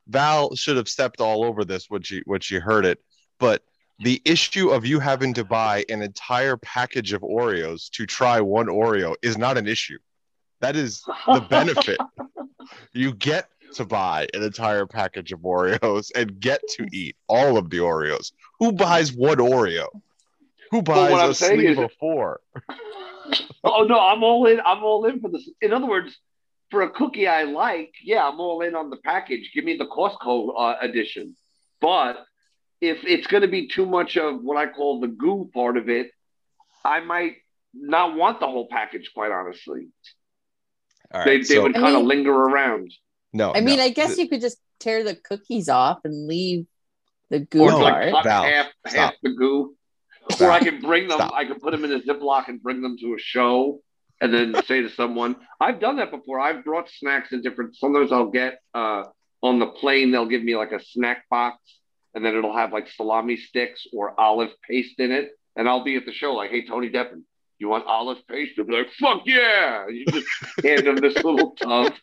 Val 0.07 0.55
should 0.55 0.76
have 0.78 0.89
stepped 0.89 1.22
all 1.22 1.43
over 1.45 1.64
this 1.64 1.86
when 1.89 2.01
she 2.01 2.22
when 2.26 2.41
she 2.41 2.55
heard 2.55 2.86
it. 2.86 2.99
But 3.39 3.64
the 3.99 4.22
issue 4.26 4.70
of 4.72 4.86
you 4.86 4.99
having 4.99 5.34
to 5.36 5.43
buy 5.45 5.86
an 5.88 6.01
entire 6.01 6.57
package 6.57 7.14
of 7.14 7.22
Oreos 7.22 7.89
to 7.91 8.05
try 8.07 8.41
one 8.41 8.66
Oreo 8.66 9.16
is 9.22 9.38
not 9.38 9.57
an 9.57 9.68
issue. 9.68 9.99
That 10.62 10.76
is 10.76 11.03
the 11.28 11.45
benefit. 11.49 11.97
you 12.93 13.14
get 13.14 13.49
to 13.74 13.86
buy 13.86 14.28
an 14.34 14.43
entire 14.43 14.86
package 14.86 15.32
of 15.32 15.39
Oreos 15.39 16.12
and 16.16 16.39
get 16.39 16.62
to 16.78 16.88
eat 16.91 17.16
all 17.28 17.57
of 17.57 17.70
the 17.70 17.78
Oreos. 17.78 18.32
Who 18.59 18.72
buys 18.72 19.14
one 19.14 19.38
Oreo? 19.38 19.88
Who 20.72 20.82
buys 20.82 21.30
a 21.30 21.34
sleeve 21.34 21.72
is- 21.72 21.78
of 21.78 21.91
four? 21.99 22.39
Oh 23.64 23.84
no, 23.84 23.97
I'm 23.99 24.24
all 24.24 24.47
in. 24.47 24.59
I'm 24.66 24.84
all 24.84 25.05
in 25.05 25.22
for 25.22 25.30
this. 25.30 25.47
In 25.62 25.72
other 25.72 25.86
words, 25.86 26.18
for 26.72 26.82
a 26.82 26.89
cookie 26.89 27.28
I 27.28 27.43
like, 27.43 27.93
yeah, 28.03 28.28
I'm 28.28 28.39
all 28.39 28.62
in 28.62 28.76
on 28.76 28.89
the 28.89 28.97
package. 28.97 29.51
Give 29.53 29.64
me 29.64 29.78
the 29.78 29.86
Costco 29.86 30.53
uh, 30.57 30.76
edition. 30.82 31.36
But 31.80 32.26
if 32.82 33.03
it's 33.03 33.28
going 33.28 33.41
to 33.41 33.47
be 33.47 33.68
too 33.68 33.86
much 33.86 34.18
of 34.18 34.41
what 34.41 34.57
I 34.57 34.66
call 34.72 34.99
the 34.99 35.07
goo 35.07 35.49
part 35.53 35.78
of 35.78 35.88
it, 35.88 36.12
I 36.84 36.99
might 37.01 37.36
not 37.74 38.16
want 38.16 38.39
the 38.39 38.47
whole 38.47 38.68
package. 38.68 39.12
Quite 39.14 39.32
honestly, 39.32 39.88
All 41.14 41.26
they 41.26 41.38
they 41.38 41.43
so- 41.43 41.64
would 41.64 41.74
kind 41.74 41.95
of 41.95 42.01
mean- 42.01 42.07
linger 42.07 42.34
around. 42.34 42.91
no, 43.34 43.53
I 43.53 43.62
mean, 43.62 43.78
no. 43.78 43.84
I 43.84 43.89
guess 43.89 44.18
you 44.18 44.28
could 44.30 44.41
just 44.41 44.57
tear 44.80 45.03
the 45.03 45.16
cookies 45.16 45.70
off 45.70 45.99
and 46.05 46.28
leave 46.28 46.66
the 47.30 47.39
goo 47.39 47.62
Or 47.64 47.72
like 47.82 48.12
cut 48.12 48.24
Val, 48.26 48.43
half 48.43 48.68
stop. 48.88 48.93
half 48.95 49.14
the 49.24 49.30
goo. 49.34 49.76
Or 50.39 50.51
I 50.51 50.59
can 50.59 50.80
bring 50.82 51.07
them. 51.07 51.18
stop. 51.18 51.34
I 51.34 51.45
can 51.45 51.59
put 51.59 51.72
them 51.72 51.84
in 51.84 51.91
a 51.91 51.99
Ziploc 51.99 52.47
and 52.47 52.62
bring 52.62 52.82
them 52.82 52.95
to 52.99 53.14
a 53.16 53.18
show, 53.20 53.82
and 54.22 54.34
then 54.34 54.55
say 54.66 54.82
to 54.82 54.89
someone, 54.89 55.36
"I've 55.59 55.80
done 55.80 55.95
that 55.97 56.12
before. 56.12 56.39
I've 56.39 56.64
brought 56.64 56.89
snacks 56.89 57.32
in 57.32 57.41
different. 57.41 57.76
Sometimes 57.76 58.12
I'll 58.12 58.30
get 58.30 58.59
uh, 58.74 59.03
on 59.41 59.59
the 59.59 59.68
plane. 59.68 60.12
They'll 60.12 60.28
give 60.28 60.43
me 60.43 60.55
like 60.55 60.72
a 60.72 60.80
snack 60.84 61.28
box, 61.30 61.57
and 62.14 62.24
then 62.24 62.36
it'll 62.36 62.55
have 62.55 62.72
like 62.72 62.88
salami 62.89 63.36
sticks 63.38 63.88
or 63.93 64.18
olive 64.20 64.51
paste 64.68 64.99
in 64.99 65.12
it. 65.12 65.32
And 65.55 65.68
I'll 65.68 65.84
be 65.84 65.95
at 65.97 66.05
the 66.05 66.14
show 66.14 66.34
like, 66.34 66.51
"Hey, 66.51 66.66
Tony 66.66 66.89
Deppen, 66.89 67.24
you 67.62 67.70
want 67.70 67.86
olive 67.86 68.26
paste?" 68.28 68.53
They'll 68.57 68.66
be 68.66 68.74
like, 68.74 68.91
"Fuck 68.99 69.22
yeah!" 69.26 69.88
You 69.88 70.05
just 70.05 70.28
hand 70.64 70.86
them 70.88 70.97
this 70.97 71.16
little 71.24 71.51
tub. 71.51 71.93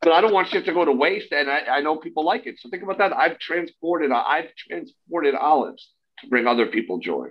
But 0.00 0.12
I 0.12 0.20
don't 0.20 0.32
want 0.32 0.48
shit 0.48 0.64
to 0.66 0.72
go 0.72 0.84
to 0.84 0.92
waste, 0.92 1.32
and 1.32 1.50
I, 1.50 1.58
I 1.58 1.80
know 1.80 1.96
people 1.96 2.24
like 2.24 2.46
it. 2.46 2.58
So 2.60 2.70
think 2.70 2.82
about 2.84 2.98
that. 2.98 3.12
I've 3.12 3.38
transported 3.40 4.10
I've 4.12 4.54
transported 4.54 5.34
olives 5.34 5.90
to 6.20 6.28
bring 6.28 6.46
other 6.46 6.66
people 6.66 6.98
joy, 6.98 7.28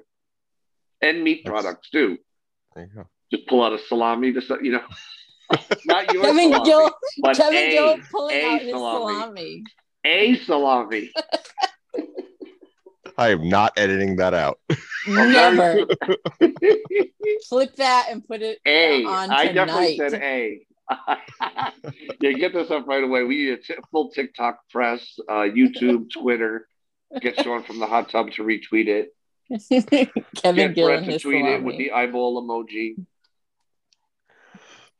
and 1.01 1.23
meat 1.23 1.41
That's- 1.45 1.63
products 1.63 1.89
too. 1.89 2.17
There 2.75 2.85
you 2.85 2.91
go. 2.93 3.07
Just 3.33 3.47
pull 3.47 3.63
out 3.63 3.73
a 3.73 3.79
salami 3.79 4.31
to 4.33 4.41
you 4.61 4.73
know, 4.73 4.83
not 5.85 6.13
your 6.13 6.23
Kevin 6.23 6.51
salami, 6.51 6.65
Gill, 6.65 6.91
but 7.21 7.35
Kevin 7.37 7.57
a, 7.57 7.71
Gill 7.71 7.97
pulling 8.11 8.35
a 8.35 8.45
out 8.45 8.61
his 8.61 8.71
salami. 8.71 9.13
salami. 9.13 9.63
a 10.05 10.35
salami. 10.35 11.11
I 13.17 13.29
am 13.29 13.49
not 13.49 13.73
editing 13.77 14.17
that 14.17 14.33
out. 14.33 14.59
Never 15.07 15.87
flip 17.47 17.75
that 17.77 18.07
and 18.11 18.25
put 18.27 18.41
it 18.41 18.59
A. 18.65 19.03
on 19.05 19.31
I 19.31 19.51
definitely 19.51 19.97
said 19.97 20.13
A. 20.15 20.61
yeah, 22.21 22.31
get 22.31 22.53
this 22.53 22.71
up 22.71 22.87
right 22.87 23.03
away. 23.03 23.23
We 23.23 23.37
need 23.37 23.49
a 23.53 23.57
t- 23.57 23.75
full 23.91 24.11
TikTok 24.11 24.59
press, 24.69 25.19
uh, 25.27 25.41
YouTube, 25.43 26.09
Twitter. 26.13 26.67
Get 27.21 27.41
Sean 27.41 27.63
from 27.63 27.79
the 27.79 27.85
hot 27.85 28.09
tub 28.09 28.31
to 28.33 28.43
retweet 28.43 28.87
it. 28.87 29.13
Kevin 30.35 30.67
Get 30.67 30.75
Gill 30.75 30.87
Brett 30.87 31.05
to 31.05 31.11
his 31.11 31.21
tweet 31.21 31.45
it 31.45 31.63
with 31.63 31.77
the 31.77 31.91
eyeball 31.93 32.41
emoji. 32.41 32.95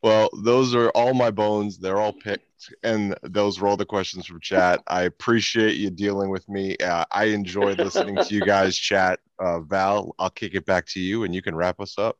Well, 0.01 0.29
those 0.41 0.73
are 0.73 0.89
all 0.89 1.13
my 1.13 1.31
bones. 1.31 1.79
They're 1.79 1.99
all 1.99 2.13
picked, 2.13 2.46
and 2.83 3.15
those 3.23 3.59
were 3.59 3.67
all 3.67 3.77
the 3.77 3.85
questions 3.85 4.25
from 4.25 4.39
chat. 4.41 4.81
I 4.87 5.03
appreciate 5.03 5.75
you 5.75 5.89
dealing 5.89 6.29
with 6.29 6.47
me. 6.49 6.77
Uh, 6.77 7.05
I 7.11 7.25
enjoy 7.25 7.73
listening 7.73 8.15
to 8.15 8.33
you 8.33 8.41
guys 8.45 8.77
chat. 8.77 9.19
Uh, 9.39 9.61
Val, 9.61 10.15
I'll 10.17 10.29
kick 10.29 10.55
it 10.55 10.65
back 10.65 10.85
to 10.87 10.99
you, 10.99 11.23
and 11.23 11.33
you 11.33 11.41
can 11.41 11.55
wrap 11.55 11.79
us 11.79 11.97
up. 11.97 12.17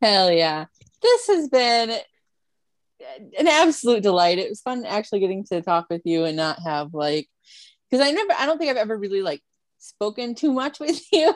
Hell 0.00 0.32
yeah. 0.32 0.66
This 1.00 1.26
has 1.28 1.48
been 1.48 1.90
an 3.38 3.48
absolute 3.48 4.02
delight. 4.02 4.38
It 4.38 4.48
was 4.48 4.60
fun 4.60 4.84
actually 4.84 5.20
getting 5.20 5.44
to 5.46 5.62
talk 5.62 5.86
with 5.90 6.02
you 6.04 6.24
and 6.24 6.36
not 6.36 6.58
have 6.64 6.94
like, 6.94 7.28
because 7.90 8.06
I 8.06 8.10
never, 8.10 8.32
I 8.32 8.46
don't 8.46 8.58
think 8.58 8.70
I've 8.70 8.76
ever 8.76 8.96
really 8.96 9.22
like 9.22 9.42
spoken 9.78 10.34
too 10.34 10.52
much 10.52 10.80
with 10.80 11.00
you 11.12 11.34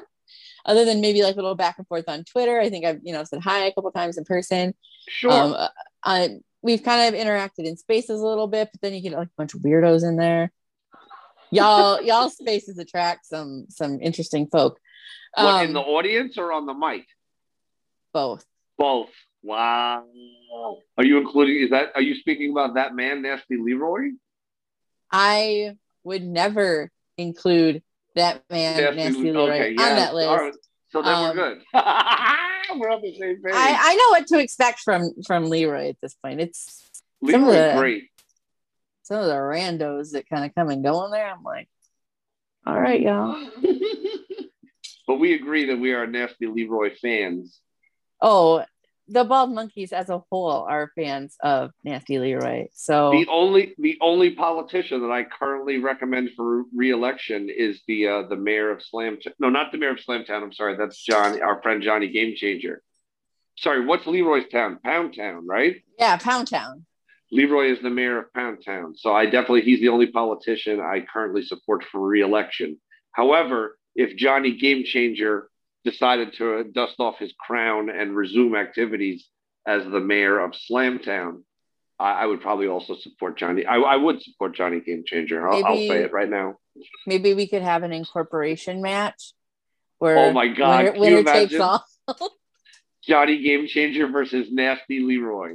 other 0.65 0.85
than 0.85 1.01
maybe 1.01 1.23
like 1.23 1.35
a 1.35 1.39
little 1.39 1.55
back 1.55 1.79
and 1.79 1.87
forth 1.87 2.09
on 2.09 2.25
Twitter. 2.25 2.61
I 2.61 2.71
think 2.71 2.85
I've, 2.85 3.01
you 3.03 3.13
know, 3.13 3.25
said 3.25 3.41
hi 3.41 3.67
a 3.67 3.73
couple 3.73 3.93
times 3.93 4.19
in 4.19 4.25
person. 4.25 4.75
Sure. 5.09 5.31
Um, 5.31 5.53
uh, 5.53 5.69
I, 6.05 6.39
we've 6.67 6.83
kind 6.83 7.15
of 7.15 7.19
interacted 7.21 7.65
in 7.65 7.77
spaces 7.77 8.21
a 8.21 8.27
little 8.27 8.49
bit, 8.49 8.69
but 8.73 8.81
then 8.83 8.93
you 8.93 9.01
get 9.01 9.13
like 9.13 9.29
a 9.29 9.37
bunch 9.39 9.55
of 9.55 9.61
weirdos 9.61 10.03
in 10.07 10.17
there. 10.17 10.53
Y'all, 11.51 12.03
y'all 12.09 12.29
spaces 12.29 12.77
attract 12.79 13.25
some 13.27 13.67
some 13.71 14.01
interesting 14.01 14.49
folk. 14.49 14.79
what 15.35 15.63
in 15.63 15.69
Um, 15.69 15.73
the 15.75 15.81
audience 15.81 16.37
or 16.37 16.53
on 16.53 16.67
the 16.67 16.75
mic? 16.75 17.07
both. 18.13 18.45
Both. 18.79 19.11
Wow. 19.43 20.05
Are 20.99 21.05
you 21.05 21.19
including? 21.19 21.63
Is 21.63 21.71
that? 21.71 21.93
Are 21.95 22.03
you 22.03 22.15
speaking 22.17 22.51
about 22.51 22.75
that 22.75 22.95
man, 22.95 23.23
Nasty 23.23 23.57
Leroy? 23.57 24.11
I 25.13 25.77
would 26.03 26.25
never 26.25 26.91
include 27.17 27.83
that 28.17 28.43
man, 28.51 28.97
Nasty 28.97 29.21
Leroy, 29.31 29.51
okay, 29.51 29.71
on 29.71 29.77
that 29.77 30.15
list. 30.15 30.29
right. 30.31 30.53
So 30.91 31.03
then 31.03 31.15
Um, 31.15 31.23
we're 31.29 31.35
good. 31.35 31.63
we're 32.75 32.91
on 32.91 33.03
the. 33.03 33.39
I, 33.53 33.79
I 33.81 33.95
know 33.95 34.09
what 34.11 34.27
to 34.29 34.39
expect 34.39 34.81
from 34.81 35.11
from 35.27 35.49
Leroy 35.49 35.89
at 35.91 36.01
this 36.01 36.15
point. 36.15 36.41
It's 36.41 36.91
some 37.29 37.45
of 37.45 37.53
the- 37.53 37.75
great. 37.79 38.05
some 39.03 39.21
of 39.21 39.27
the 39.27 39.35
randos 39.35 40.13
that 40.13 40.29
kind 40.29 40.45
of 40.45 40.55
come 40.55 40.69
and 40.71 40.85
go 40.85 41.05
in 41.05 41.11
there. 41.11 41.31
I'm 41.31 41.43
like, 41.43 41.69
all 42.67 42.79
right, 42.81 43.01
y'all. 43.01 43.49
but 45.07 45.17
we 45.17 45.35
agree 45.35 45.67
that 45.67 45.79
we 45.79 45.93
are 45.95 46.07
Nasty 46.07 46.47
Leroy 46.47 46.95
fans. 47.01 47.61
Oh, 48.21 48.65
the 49.09 49.25
bald 49.25 49.53
monkeys 49.53 49.93
as 49.93 50.09
a 50.09 50.23
whole 50.31 50.67
are 50.69 50.91
fans 50.97 51.37
of 51.43 51.71
Nasty 51.85 52.19
Leroy. 52.19 52.67
So 52.73 53.13
The 53.13 53.27
only 53.31 53.75
the 53.79 53.97
only 54.01 54.31
politician 54.35 55.01
that 55.03 55.13
I 55.13 55.25
currently 55.25 55.79
recommend 55.79 56.31
for 56.37 56.65
re-election 56.75 57.49
is 57.49 57.81
the 57.87 58.09
uh, 58.09 58.23
the 58.29 58.37
mayor 58.37 58.71
of 58.71 58.83
Slam. 58.83 59.19
No, 59.39 59.49
not 59.49 59.73
the 59.73 59.79
mayor 59.79 59.91
of 59.91 59.99
Slamtown. 59.99 60.43
I'm 60.43 60.53
sorry, 60.53 60.77
that's 60.77 61.03
John, 61.03 61.41
our 61.43 61.63
friend 61.63 61.83
Johnny 61.83 62.09
Game 62.09 62.35
Changer. 62.37 62.83
Sorry, 63.59 63.85
what's 63.87 64.07
Leroy's 64.07 64.49
town? 64.49 64.79
Pound 64.85 65.17
Town, 65.17 65.47
right? 65.47 65.77
yeah, 65.99 66.17
Pound 66.19 66.49
Town. 66.49 66.85
Leroy 67.33 67.73
is 67.73 67.81
the 67.81 67.91
mayor 67.91 68.19
of 68.19 68.33
Pound 68.35 68.59
Town. 68.65 68.95
So 68.97 69.13
I 69.15 69.25
definitely, 69.25 69.63
he's 69.63 69.81
the 69.81 69.89
only 69.89 70.07
politician 70.09 70.79
I 70.79 71.05
currently 71.13 71.43
support 71.43 71.85
for 71.91 72.07
re-election. 72.07 72.79
However, 73.13 73.79
if 73.95 74.17
Johnny 74.17 74.57
Game 74.57 74.85
Changer 74.85 75.49
decided 75.87 76.35
to 76.35 76.65
dust 76.65 76.97
off 76.99 77.19
his 77.19 77.33
crown 77.39 77.89
and 77.89 78.15
resume 78.15 78.57
activities 78.57 79.27
as 79.67 79.85
the 79.85 80.01
mayor 80.01 80.39
of 80.41 80.53
Slamtown, 80.53 81.43
I, 81.99 82.23
I 82.23 82.27
would 82.27 82.43
probably 82.43 82.67
also 82.67 82.97
support 82.97 83.39
Johnny. 83.39 83.65
I, 83.65 83.77
I 83.77 83.97
would 83.97 84.21
support 84.21 84.55
Johnny 84.55 84.81
Game 84.81 85.05
Changer. 85.07 85.49
I'll, 85.49 85.65
I'll 85.65 85.77
say 85.77 86.03
it 86.03 86.13
right 86.13 86.29
now. 86.29 86.57
Maybe 87.07 87.33
we 87.33 87.47
could 87.47 87.63
have 87.63 87.85
an 87.85 87.93
incorporation 87.93 88.83
match 88.83 89.33
where 89.99 90.19
Oh 90.19 90.33
my 90.33 90.49
God, 90.49 90.99
winner, 90.99 91.17
winner 91.17 91.33
takes 91.33 91.55
all. 91.55 91.85
Johnny 93.03 93.43
Game 93.43 93.69
Changer 93.69 94.09
versus 94.09 94.49
Nasty 94.51 95.01
Leroy. 95.01 95.55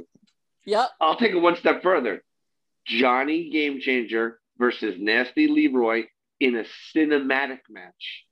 Yep. 0.64 0.88
I'll 1.00 1.16
take 1.16 1.32
it 1.32 1.38
one 1.38 1.56
step 1.56 1.82
further. 1.82 2.24
Johnny 2.86 3.50
Game 3.50 3.80
Changer 3.80 4.40
versus 4.58 4.96
Nasty 4.98 5.46
Leroy 5.46 6.04
in 6.40 6.56
a 6.56 6.64
cinematic 6.94 7.60
match 7.68 8.24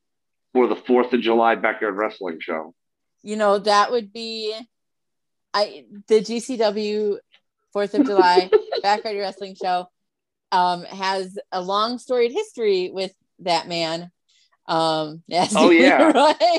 for 0.53 0.67
the 0.67 0.77
Fourth 0.77 1.13
of 1.13 1.21
July 1.21 1.55
backyard 1.55 1.97
wrestling 1.97 2.39
show. 2.41 2.75
You 3.23 3.37
know 3.37 3.59
that 3.59 3.91
would 3.91 4.13
be, 4.13 4.55
I 5.53 5.85
the 6.09 6.21
GCW 6.21 7.19
Fourth 7.73 7.95
of 7.95 8.07
July 8.07 8.51
backyard 8.83 9.17
wrestling 9.19 9.57
show 9.61 9.89
um, 10.53 10.85
has 10.85 11.39
a 11.53 11.61
long 11.61 11.99
storied 11.99 12.33
history 12.33 12.91
with 12.93 13.13
that 13.41 13.69
man. 13.69 14.11
Um, 14.67 15.23
Nasty 15.29 15.57
Oh, 15.59 15.71
yeah. 15.71 16.33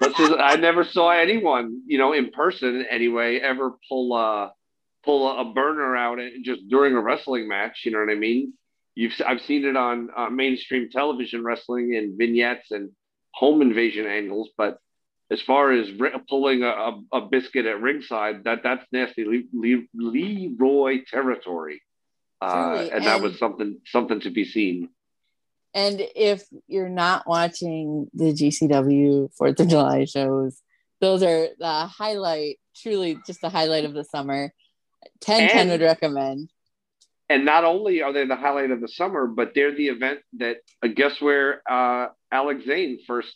This 0.00 0.18
is, 0.20 0.30
I 0.38 0.54
never 0.54 0.84
saw 0.84 1.10
anyone, 1.10 1.82
you 1.86 1.98
know, 1.98 2.12
in 2.12 2.30
person 2.30 2.86
anyway, 2.88 3.40
ever 3.40 3.72
pull 3.88 4.16
a 4.16 4.52
pull 5.04 5.28
a, 5.28 5.40
a 5.40 5.52
burner 5.52 5.96
out 5.96 6.20
and 6.20 6.44
just 6.44 6.68
during 6.68 6.94
a 6.94 7.00
wrestling 7.00 7.48
match. 7.48 7.80
You 7.84 7.90
know 7.90 7.98
what 7.98 8.10
I 8.10 8.14
mean? 8.14 8.52
You've 8.98 9.12
I've 9.24 9.42
seen 9.42 9.64
it 9.64 9.76
on 9.76 10.10
uh, 10.16 10.28
mainstream 10.28 10.90
television 10.90 11.44
wrestling 11.44 11.94
and 11.94 12.18
vignettes 12.18 12.72
and 12.72 12.90
home 13.32 13.62
invasion 13.62 14.08
angles, 14.08 14.50
but 14.58 14.80
as 15.30 15.40
far 15.40 15.70
as 15.70 15.88
ri- 15.92 16.10
pulling 16.28 16.64
a, 16.64 16.66
a, 16.66 17.00
a 17.12 17.20
biscuit 17.20 17.64
at 17.64 17.80
ringside, 17.80 18.42
that 18.42 18.64
that's 18.64 18.84
nasty 18.90 19.24
Le, 19.24 19.42
Le, 19.52 19.82
Leroy 19.94 21.04
territory, 21.08 21.80
uh, 22.40 22.74
Truly, 22.74 22.90
and 22.90 23.04
that 23.04 23.22
was 23.22 23.38
something 23.38 23.78
something 23.86 24.18
to 24.22 24.30
be 24.30 24.44
seen. 24.44 24.88
And 25.74 26.02
if 26.16 26.42
you're 26.66 26.88
not 26.88 27.24
watching 27.24 28.10
the 28.14 28.32
GCW 28.32 29.32
Fourth 29.36 29.60
of 29.60 29.68
July 29.68 30.06
shows, 30.06 30.60
those 31.00 31.22
are 31.22 31.46
the 31.56 31.86
highlight, 31.86 32.58
truly 32.74 33.16
just 33.28 33.42
the 33.42 33.48
highlight 33.48 33.84
of 33.84 33.94
the 33.94 34.02
summer. 34.02 34.52
10 35.20 35.50
10 35.50 35.68
would 35.68 35.82
recommend. 35.82 36.50
And 37.30 37.44
not 37.44 37.64
only 37.64 38.02
are 38.02 38.12
they 38.12 38.26
the 38.26 38.36
highlight 38.36 38.70
of 38.70 38.80
the 38.80 38.88
summer, 38.88 39.26
but 39.26 39.52
they're 39.54 39.74
the 39.74 39.88
event 39.88 40.20
that 40.38 40.58
uh, 40.82 40.88
guess 40.88 41.20
where 41.20 41.62
uh, 41.70 42.08
Alex 42.32 42.64
Zayne 42.64 43.00
first 43.06 43.34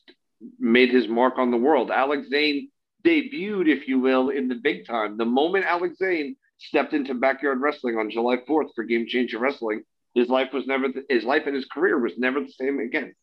made 0.59 0.91
his 0.91 1.09
mark 1.09 1.39
on 1.39 1.51
the 1.51 1.57
world. 1.59 1.91
Alex 1.91 2.29
Zayne 2.31 2.69
debuted, 3.05 3.69
if 3.69 3.89
you 3.89 4.01
will, 4.01 4.31
in 4.31 4.49
the 4.49 4.55
big 4.55 4.87
time. 4.87 5.19
The 5.19 5.25
moment 5.25 5.67
Alex 5.67 5.99
Zayne 5.99 6.37
stepped 6.59 6.95
into 6.95 7.15
backyard 7.15 7.61
wrestling 7.61 7.99
on 7.99 8.11
July 8.11 8.37
4th 8.49 8.69
for 8.75 8.85
Game 8.85 9.07
Changer 9.07 9.39
Wrestling, 9.39 9.83
his 10.15 10.29
life 10.29 10.53
was 10.53 10.67
never 10.67 10.89
his 11.09 11.25
life 11.25 11.43
and 11.47 11.55
his 11.55 11.65
career 11.67 11.99
was 11.99 12.13
never 12.19 12.41
the 12.41 12.53
same 12.53 12.79
again 12.81 13.15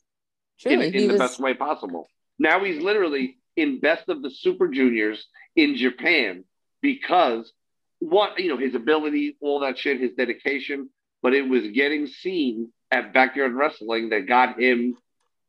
in, 0.66 0.80
Truly, 0.80 0.88
in 0.88 0.94
he 0.94 1.00
the 1.02 1.14
was 1.14 1.20
best 1.20 1.40
way 1.40 1.54
possible. 1.54 2.08
Now 2.38 2.64
he's 2.64 2.82
literally 2.82 3.38
in 3.56 3.80
best 3.80 4.10
of 4.10 4.22
the 4.22 4.30
Super 4.30 4.68
Juniors 4.68 5.26
in 5.56 5.76
Japan 5.76 6.46
because 6.82 7.52
what 8.00 8.40
you 8.40 8.50
know 8.50 8.58
his 8.58 8.76
ability, 8.76 9.38
all 9.42 9.60
that 9.62 9.78
shit, 9.78 10.00
his 10.00 10.14
dedication, 10.14 10.90
but 11.22 11.34
it 11.34 11.48
was 11.48 11.68
getting 11.74 12.08
seen 12.08 12.72
at 12.92 13.14
backyard 13.14 13.54
wrestling 13.54 14.10
that 14.10 14.28
got 14.28 14.60
him 14.60 14.98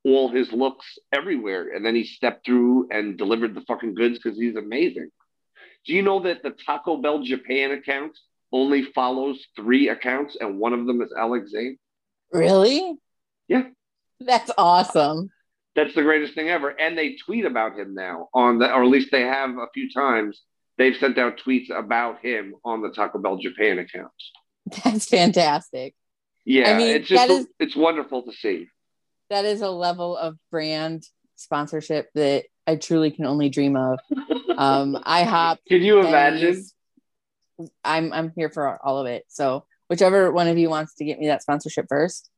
all 0.05 0.31
his 0.31 0.53
looks 0.53 0.99
everywhere, 1.13 1.75
and 1.75 1.85
then 1.85 1.95
he 1.95 2.05
stepped 2.05 2.47
through 2.47 2.89
and 2.91 3.19
delivered 3.19 3.55
the 3.55 3.61
fucking 3.63 3.95
goods 3.95 4.19
because 4.19 4.39
he's 4.39 4.57
amazing. 4.57 5.11
Do 5.87 5.95
you 5.95 6.03
know 6.03 6.21
that 6.21 6.43
the 6.43 6.51
Taco 6.51 6.97
Bell 6.99 7.23
Japan 7.23 7.71
account 7.73 8.19
only 8.53 8.83
follows 8.95 9.47
three 9.57 9.89
accounts, 9.89 10.37
and 10.41 10.59
one 10.59 10.73
of 10.73 10.87
them 10.87 11.01
is 11.03 11.13
Alex 11.17 11.51
Zayne? 11.53 11.79
really? 12.33 12.97
Yeah. 13.49 13.65
That's 14.21 14.51
awesome. 14.57 15.31
That's 15.75 15.95
the 15.95 16.03
greatest 16.03 16.35
thing 16.35 16.49
ever. 16.49 16.69
And 16.69 16.97
they 16.97 17.17
tweet 17.17 17.45
about 17.45 17.79
him 17.79 17.95
now 17.95 18.29
on 18.35 18.59
the, 18.59 18.73
or 18.73 18.85
at 18.85 18.91
least 18.91 19.11
they 19.11 19.23
have 19.23 19.51
a 19.51 19.67
few 19.73 19.91
times. 19.91 20.41
They've 20.81 20.97
sent 20.97 21.18
out 21.18 21.39
tweets 21.47 21.68
about 21.68 22.20
him 22.24 22.55
on 22.64 22.81
the 22.81 22.89
Taco 22.89 23.18
Bell 23.18 23.37
Japan 23.37 23.78
account. 23.78 24.11
That's 24.83 25.05
fantastic. 25.05 25.95
Yeah, 26.47 26.70
I 26.70 26.78
mean, 26.78 26.97
it's 26.97 27.07
just 27.07 27.31
is- 27.31 27.47
it's 27.59 27.76
wonderful 27.76 28.22
to 28.22 28.33
see. 28.33 28.66
That 29.28 29.45
is 29.45 29.61
a 29.61 29.68
level 29.68 30.16
of 30.16 30.39
brand 30.51 31.05
sponsorship 31.37 32.09
that 32.14 32.45
I 32.66 32.76
truly 32.76 33.11
can 33.11 33.26
only 33.26 33.51
dream 33.51 33.76
of. 33.76 33.99
Um, 34.57 34.97
IHOP, 35.07 35.59
Can 35.68 35.83
you 35.83 36.01
imagine? 36.01 36.64
I'm 37.85 38.11
I'm 38.14 38.33
here 38.35 38.49
for 38.49 38.78
all 38.83 38.97
of 39.01 39.07
it. 39.07 39.24
So 39.28 39.66
whichever 39.89 40.33
one 40.33 40.49
of 40.49 40.57
you 40.57 40.70
wants 40.70 40.95
to 40.95 41.05
get 41.05 41.18
me 41.20 41.26
that 41.26 41.43
sponsorship 41.43 41.89
first, 41.91 42.31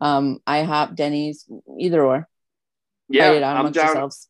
um, 0.00 0.40
IHOP, 0.48 0.96
Denny's, 0.96 1.48
either 1.78 2.04
or. 2.04 2.28
Yeah, 3.08 3.28
Fight 3.28 3.36
it 3.36 3.42
out 3.44 3.56
I'm 3.64 3.70
down. 3.70 3.84
yourselves. 3.86 4.28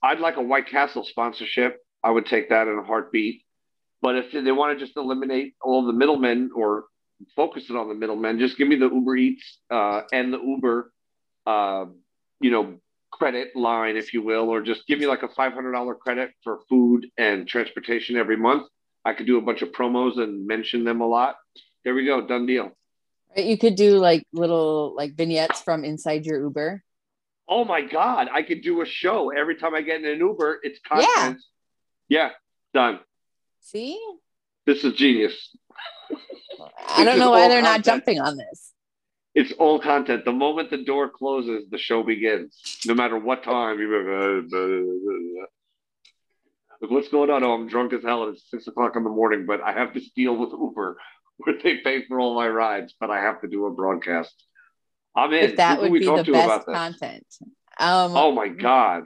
I'd 0.00 0.20
like 0.20 0.36
a 0.36 0.42
White 0.42 0.68
Castle 0.68 1.04
sponsorship. 1.04 1.76
I 2.02 2.10
would 2.10 2.26
take 2.26 2.48
that 2.50 2.68
in 2.68 2.78
a 2.78 2.82
heartbeat. 2.82 3.42
But 4.02 4.16
if 4.16 4.32
they 4.32 4.52
want 4.52 4.78
to 4.78 4.84
just 4.84 4.96
eliminate 4.96 5.54
all 5.62 5.86
the 5.86 5.92
middlemen 5.92 6.50
or 6.54 6.84
focus 7.36 7.68
it 7.68 7.76
on 7.76 7.88
the 7.88 7.94
middlemen, 7.94 8.38
just 8.38 8.56
give 8.56 8.66
me 8.66 8.76
the 8.76 8.88
Uber 8.88 9.16
Eats 9.16 9.58
uh, 9.70 10.02
and 10.12 10.32
the 10.32 10.40
Uber, 10.40 10.92
uh, 11.46 11.84
you 12.40 12.50
know, 12.50 12.76
credit 13.10 13.54
line, 13.54 13.96
if 13.96 14.14
you 14.14 14.22
will, 14.22 14.48
or 14.48 14.62
just 14.62 14.86
give 14.86 14.98
me 14.98 15.06
like 15.06 15.22
a 15.22 15.28
five 15.28 15.52
hundred 15.52 15.72
dollar 15.72 15.94
credit 15.94 16.30
for 16.42 16.60
food 16.68 17.06
and 17.18 17.46
transportation 17.46 18.16
every 18.16 18.36
month. 18.36 18.66
I 19.04 19.12
could 19.12 19.26
do 19.26 19.36
a 19.38 19.42
bunch 19.42 19.62
of 19.62 19.72
promos 19.72 20.18
and 20.18 20.46
mention 20.46 20.84
them 20.84 21.00
a 21.00 21.06
lot. 21.06 21.36
There 21.84 21.94
we 21.94 22.06
go, 22.06 22.26
done 22.26 22.46
deal. 22.46 22.70
You 23.36 23.58
could 23.58 23.74
do 23.74 23.98
like 23.98 24.24
little 24.32 24.94
like 24.96 25.14
vignettes 25.14 25.60
from 25.60 25.84
inside 25.84 26.24
your 26.24 26.40
Uber. 26.40 26.82
Oh 27.48 27.64
my 27.64 27.82
God, 27.82 28.28
I 28.32 28.42
could 28.42 28.62
do 28.62 28.80
a 28.80 28.86
show 28.86 29.30
every 29.30 29.56
time 29.56 29.74
I 29.74 29.82
get 29.82 30.00
in 30.00 30.06
an 30.06 30.18
Uber. 30.18 30.60
It's 30.62 30.78
content. 30.86 31.08
Yeah, 31.16 31.34
done. 32.74 33.00
See, 33.60 34.00
This 34.66 34.84
is 34.84 34.94
genius. 34.94 35.56
I 36.88 37.04
don't 37.04 37.18
know 37.18 37.30
why 37.30 37.48
they're 37.48 37.62
not 37.62 37.84
jumping 37.84 38.20
on 38.20 38.36
this. 38.36 38.72
It's 39.34 39.52
all 39.52 39.78
content. 39.78 40.24
The 40.24 40.32
moment 40.32 40.70
the 40.70 40.84
door 40.84 41.08
closes, 41.08 41.70
the 41.70 41.78
show 41.78 42.02
begins. 42.02 42.60
No 42.86 42.94
matter 42.94 43.16
what 43.18 43.44
time. 43.44 43.78
You're 43.78 44.44
like, 46.80 46.90
what's 46.90 47.08
going 47.08 47.30
on? 47.30 47.44
Oh, 47.44 47.52
I'm 47.52 47.68
drunk 47.68 47.92
as 47.92 48.02
hell. 48.02 48.28
It's 48.28 48.50
six 48.50 48.66
o'clock 48.66 48.96
in 48.96 49.04
the 49.04 49.10
morning, 49.10 49.46
but 49.46 49.60
I 49.60 49.72
have 49.72 49.94
this 49.94 50.10
deal 50.10 50.36
with 50.36 50.50
Uber 50.50 50.96
where 51.38 51.56
they 51.62 51.78
pay 51.78 52.04
for 52.06 52.18
all 52.20 52.34
my 52.34 52.48
rides, 52.48 52.94
but 52.98 53.10
I 53.10 53.20
have 53.20 53.40
to 53.42 53.48
do 53.48 53.66
a 53.66 53.70
broadcast. 53.70 54.34
I'm 55.14 55.32
in. 55.32 55.50
If 55.50 55.56
that 55.56 55.76
Who 55.76 55.90
would 55.90 55.92
be 56.00 56.06
the 56.06 56.24
best 56.32 56.66
content. 56.66 57.26
Um, 57.78 58.12
Oh 58.16 58.32
my 58.32 58.48
God. 58.48 59.04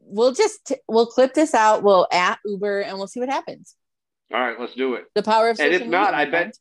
We'll 0.00 0.32
just 0.32 0.72
we'll 0.88 1.06
clip 1.06 1.34
this 1.34 1.54
out. 1.54 1.82
We'll 1.82 2.06
at 2.12 2.38
Uber 2.44 2.80
and 2.80 2.98
we'll 2.98 3.06
see 3.06 3.20
what 3.20 3.28
happens. 3.28 3.74
All 4.32 4.40
right, 4.40 4.58
let's 4.58 4.74
do 4.74 4.94
it. 4.94 5.04
The 5.14 5.22
power 5.22 5.50
of 5.50 5.60
And 5.60 5.74
if 5.74 5.86
not, 5.86 6.14
I 6.14 6.24
bet 6.24 6.56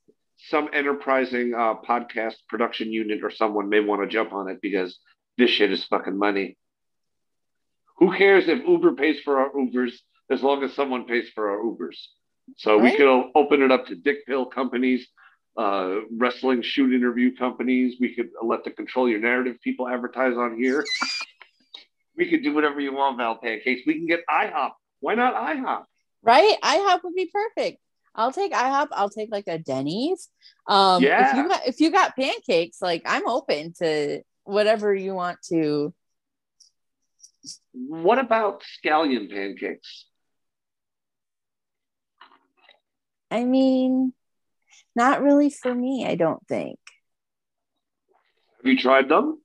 some 0.49 0.69
enterprising 0.73 1.53
uh, 1.53 1.75
podcast 1.87 2.35
production 2.49 2.91
unit 2.91 3.23
or 3.23 3.31
someone 3.31 3.69
may 3.69 3.79
want 3.79 4.01
to 4.01 4.07
jump 4.07 4.33
on 4.33 4.49
it 4.49 4.59
because 4.61 4.97
this 5.37 5.49
shit 5.49 5.71
is 5.71 5.85
fucking 5.85 6.17
money. 6.17 6.57
Who 7.97 8.15
cares 8.17 8.47
if 8.47 8.67
Uber 8.67 8.93
pays 8.93 9.19
for 9.21 9.39
our 9.39 9.51
Ubers 9.51 9.93
as 10.29 10.41
long 10.41 10.63
as 10.63 10.73
someone 10.73 11.05
pays 11.05 11.29
for 11.35 11.51
our 11.51 11.57
Ubers? 11.63 11.97
So 12.57 12.77
we 12.77 12.85
Right. 12.89 12.97
could 12.97 13.31
open 13.35 13.61
it 13.61 13.71
up 13.71 13.85
to 13.87 13.95
dick 13.95 14.25
pill 14.25 14.45
companies, 14.47 15.07
uh, 15.55 15.99
wrestling 16.17 16.63
shoot 16.63 16.93
interview 16.93 17.35
companies. 17.35 17.97
We 17.99 18.15
could 18.15 18.31
let 18.41 18.63
the 18.63 18.71
control 18.71 19.07
your 19.07 19.19
narrative 19.19 19.57
people 19.63 19.87
advertise 19.87 20.35
on 20.35 20.57
here. 20.57 20.83
we 22.21 22.29
could 22.29 22.43
do 22.43 22.53
whatever 22.53 22.79
you 22.79 22.93
want, 22.93 23.17
Val 23.17 23.35
Pancakes. 23.37 23.81
We 23.87 23.95
can 23.95 24.05
get 24.05 24.21
IHOP. 24.29 24.73
Why 24.99 25.15
not 25.15 25.33
IHOP? 25.33 25.85
right? 26.21 26.55
IHOP 26.63 26.99
would 27.03 27.15
be 27.15 27.31
perfect. 27.33 27.79
I'll 28.13 28.31
take 28.31 28.53
IHOP. 28.53 28.89
I'll 28.91 29.09
take 29.09 29.29
like 29.31 29.47
a 29.47 29.57
Denny's. 29.57 30.29
Um, 30.67 31.01
if 31.03 31.09
Yeah. 31.09 31.35
you 31.35 31.47
got 31.47 31.67
if 31.67 31.79
you 31.79 31.89
got 31.91 32.15
pancakes, 32.15 32.79
like 32.79 33.01
I'm 33.07 33.27
open 33.27 33.73
to 33.79 34.21
whatever 34.43 34.93
you 34.93 35.15
want 35.15 35.39
to. 35.49 35.95
What 37.73 38.19
about 38.19 38.61
scallion 38.61 39.31
pancakes? 39.31 40.05
I 43.31 43.45
mean, 43.45 44.13
not 44.95 45.23
really 45.23 45.49
for 45.49 45.73
me. 45.73 46.05
I 46.05 46.13
don't 46.13 46.45
think 46.47 46.77
Have 48.63 48.71
you 48.71 48.77
tried 48.77 49.09
them? 49.09 49.41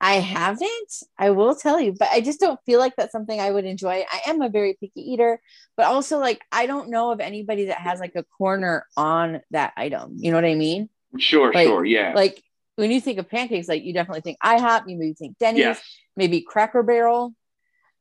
I 0.00 0.14
haven't. 0.20 1.02
I 1.18 1.30
will 1.30 1.54
tell 1.56 1.80
you, 1.80 1.92
but 1.98 2.08
I 2.12 2.20
just 2.20 2.38
don't 2.38 2.60
feel 2.64 2.78
like 2.78 2.94
that's 2.96 3.10
something 3.10 3.40
I 3.40 3.50
would 3.50 3.64
enjoy. 3.64 4.04
I 4.10 4.20
am 4.30 4.40
a 4.42 4.48
very 4.48 4.76
picky 4.80 5.00
eater, 5.12 5.40
but 5.76 5.86
also 5.86 6.18
like 6.18 6.40
I 6.52 6.66
don't 6.66 6.88
know 6.90 7.10
of 7.10 7.18
anybody 7.20 7.66
that 7.66 7.78
has 7.78 7.98
like 7.98 8.14
a 8.14 8.22
corner 8.22 8.86
on 8.96 9.40
that 9.50 9.72
item. 9.76 10.14
You 10.16 10.30
know 10.30 10.36
what 10.36 10.44
I 10.44 10.54
mean? 10.54 10.88
Sure, 11.18 11.52
Like- 11.52 11.66
sure, 11.66 11.84
yeah. 11.84 12.12
Like 12.14 12.40
when 12.76 12.92
you 12.92 13.00
think 13.00 13.18
of 13.18 13.28
pancakes, 13.28 13.66
like 13.66 13.82
you 13.82 13.92
definitely 13.92 14.20
think 14.20 14.38
IHOP. 14.44 14.88
You 14.88 14.96
maybe 14.96 15.14
think 15.14 15.36
Denny's. 15.38 15.58
yes. 15.60 15.82
maybe 16.16 16.42
Cracker 16.42 16.82
Barrel. 16.84 17.34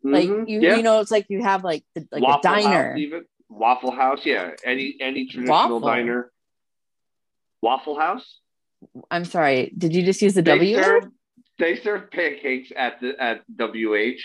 Like 0.03 0.29
Mhm, 0.29 0.47
you, 0.47 0.61
yeah. 0.61 0.75
you 0.75 0.83
know, 0.83 0.99
it's 0.99 1.09
like 1.09 1.25
you 1.29 1.41
have 1.43 1.63
like 1.63 1.83
the, 1.95 2.07
like 2.11 2.21
Waffle 2.21 2.39
a 2.39 2.43
diner. 2.61 2.89
House 2.91 2.99
even. 2.99 3.25
Waffle 3.49 3.91
House, 3.91 4.23
yeah. 4.23 4.51
Any 4.63 4.95
any 4.99 5.25
traditional 5.25 5.55
Waffle. 5.55 5.79
diner. 5.79 6.31
Waffle 7.61 7.99
House? 7.99 8.39
I'm 9.09 9.25
sorry, 9.25 9.73
did 9.75 9.95
you 9.95 10.03
just 10.03 10.21
use 10.21 10.35
the 10.35 10.43
They 10.43 10.51
W? 10.51 10.83
serve 10.83 11.07
they 11.59 11.75
serve 11.77 12.11
pancakes 12.11 12.71
at 12.75 12.99
the 13.01 13.15
at 13.19 13.41
WH. 13.59 14.21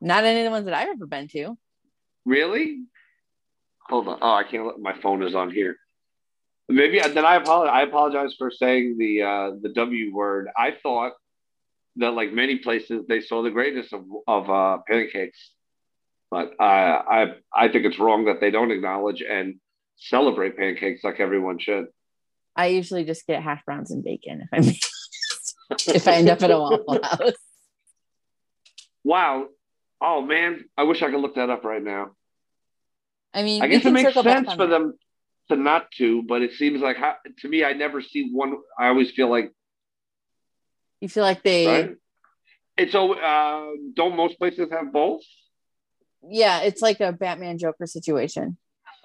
Not 0.00 0.24
any 0.24 0.40
of 0.40 0.44
the 0.44 0.50
ones 0.50 0.66
that 0.66 0.74
I've 0.74 0.88
ever 0.88 1.06
been 1.06 1.28
to. 1.28 1.56
Really? 2.24 2.84
Hold 3.88 4.08
on. 4.08 4.18
Oh, 4.20 4.34
I 4.34 4.44
can't. 4.44 4.66
Let, 4.66 4.78
my 4.78 4.94
phone 5.00 5.22
is 5.22 5.34
on 5.34 5.50
here. 5.50 5.76
Maybe 6.68 6.98
then 7.00 7.24
I 7.26 7.36
apologize. 7.36 7.72
I 7.74 7.82
apologize 7.82 8.34
for 8.38 8.50
saying 8.50 8.96
the 8.98 9.22
uh, 9.22 9.50
the 9.60 9.70
W 9.70 10.14
word. 10.14 10.48
I 10.56 10.74
thought 10.82 11.12
that 11.96 12.12
like 12.12 12.32
many 12.32 12.58
places 12.58 13.04
they 13.08 13.20
saw 13.20 13.42
the 13.42 13.50
greatness 13.50 13.92
of 13.92 14.04
of 14.26 14.50
uh, 14.50 14.78
pancakes, 14.88 15.50
but 16.30 16.52
I 16.58 17.34
I 17.54 17.66
I 17.66 17.68
think 17.68 17.84
it's 17.84 17.98
wrong 17.98 18.26
that 18.26 18.40
they 18.40 18.50
don't 18.50 18.70
acknowledge 18.70 19.22
and 19.22 19.56
celebrate 19.96 20.56
pancakes 20.56 21.04
like 21.04 21.20
everyone 21.20 21.58
should. 21.58 21.86
I 22.56 22.68
usually 22.68 23.04
just 23.04 23.26
get 23.26 23.42
hash 23.42 23.62
browns 23.66 23.90
and 23.90 24.02
bacon 24.02 24.40
if 24.40 24.48
I 24.52 24.78
if 25.70 26.08
I 26.08 26.14
end 26.14 26.28
up 26.28 26.42
at 26.42 26.50
a 26.50 26.58
Waffle 26.58 27.00
House. 27.02 27.32
Wow. 29.02 29.48
Oh 30.00 30.22
man, 30.22 30.64
I 30.76 30.82
wish 30.84 31.02
I 31.02 31.10
could 31.10 31.20
look 31.20 31.36
that 31.36 31.50
up 31.50 31.64
right 31.64 31.82
now. 31.82 32.10
I 33.32 33.42
mean, 33.42 33.62
I 33.62 33.68
guess 33.68 33.84
it 33.84 33.92
makes 33.92 34.14
sense 34.14 34.54
for 34.54 34.66
that. 34.66 34.70
them 34.70 34.94
to 35.50 35.56
not 35.56 35.90
to, 35.92 36.22
but 36.22 36.42
it 36.42 36.52
seems 36.52 36.80
like 36.80 36.96
how, 36.96 37.16
to 37.38 37.48
me, 37.48 37.64
I 37.64 37.72
never 37.72 38.00
see 38.00 38.30
one. 38.32 38.56
I 38.78 38.88
always 38.88 39.10
feel 39.10 39.28
like 39.28 39.52
You 41.00 41.08
feel 41.08 41.24
like 41.24 41.42
they, 41.42 41.66
right. 41.66 41.96
It's 42.76 42.92
so. 42.92 43.14
Uh, 43.14 43.70
don't 43.94 44.16
most 44.16 44.38
places 44.38 44.68
have 44.70 44.92
both? 44.92 45.22
yeah, 46.28 46.60
it's 46.60 46.80
like 46.82 47.00
a 47.00 47.12
Batman 47.12 47.58
Joker 47.58 47.86
situation. 47.86 48.56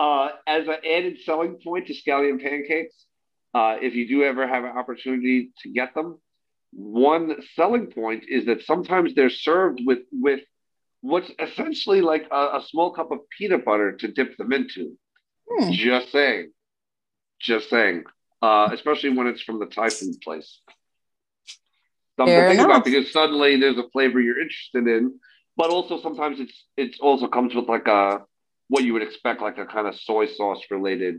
uh, 0.00 0.30
as 0.46 0.66
an 0.66 0.78
added 0.84 1.18
selling 1.26 1.58
point 1.62 1.86
to 1.88 1.94
scallion 1.94 2.42
pancakes, 2.42 3.04
uh, 3.52 3.76
if 3.82 3.94
you 3.94 4.08
do 4.08 4.22
ever 4.24 4.46
have 4.46 4.64
an 4.64 4.70
opportunity 4.70 5.50
to 5.62 5.68
get 5.68 5.94
them, 5.94 6.18
one 6.72 7.36
selling 7.54 7.88
point 7.88 8.24
is 8.26 8.46
that 8.46 8.62
sometimes 8.62 9.14
they're 9.14 9.28
served 9.28 9.80
with 9.84 9.98
with 10.10 10.40
what's 11.02 11.30
essentially 11.38 12.00
like 12.00 12.26
a, 12.30 12.58
a 12.58 12.64
small 12.68 12.92
cup 12.92 13.10
of 13.10 13.18
peanut 13.36 13.64
butter 13.64 13.92
to 13.92 14.08
dip 14.08 14.38
them 14.38 14.52
into. 14.54 14.96
Hmm. 15.50 15.72
Just 15.72 16.12
saying, 16.12 16.52
just 17.38 17.68
saying. 17.68 18.04
Uh, 18.40 18.70
especially 18.72 19.10
when 19.10 19.26
it's 19.26 19.42
from 19.42 19.58
the 19.58 19.66
Thai 19.66 19.90
food 19.90 20.14
place. 20.24 20.60
Something 22.16 22.34
to 22.34 22.48
think 22.48 22.54
enough. 22.54 22.66
about 22.66 22.84
because 22.86 23.12
suddenly 23.12 23.60
there's 23.60 23.76
a 23.76 23.88
flavor 23.92 24.18
you're 24.18 24.40
interested 24.40 24.86
in, 24.86 25.20
but 25.58 25.68
also 25.68 26.00
sometimes 26.00 26.40
it's 26.40 26.64
it 26.78 26.96
also 27.00 27.26
comes 27.28 27.54
with 27.54 27.68
like 27.68 27.86
a 27.86 28.20
what 28.70 28.84
you 28.84 28.92
would 28.94 29.02
expect 29.02 29.42
like 29.42 29.58
a 29.58 29.66
kind 29.66 29.86
of 29.88 29.94
soy 29.96 30.26
sauce 30.26 30.62
related 30.70 31.16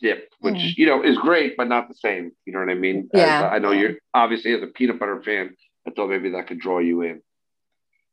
dip, 0.00 0.30
which 0.38 0.54
Mm. 0.54 0.74
you 0.78 0.86
know 0.86 1.02
is 1.02 1.18
great, 1.18 1.56
but 1.56 1.68
not 1.68 1.88
the 1.88 1.94
same. 1.94 2.30
You 2.46 2.52
know 2.54 2.60
what 2.60 2.70
I 2.70 2.74
mean? 2.74 3.10
As, 3.12 3.18
Yeah. 3.20 3.42
uh, 3.42 3.48
I 3.50 3.58
know 3.58 3.72
you're 3.72 3.96
obviously 4.14 4.54
as 4.54 4.62
a 4.62 4.68
peanut 4.68 4.98
butter 5.00 5.20
fan. 5.22 5.56
I 5.86 5.90
thought 5.90 6.08
maybe 6.08 6.30
that 6.30 6.46
could 6.46 6.60
draw 6.60 6.78
you 6.78 7.02
in. 7.02 7.20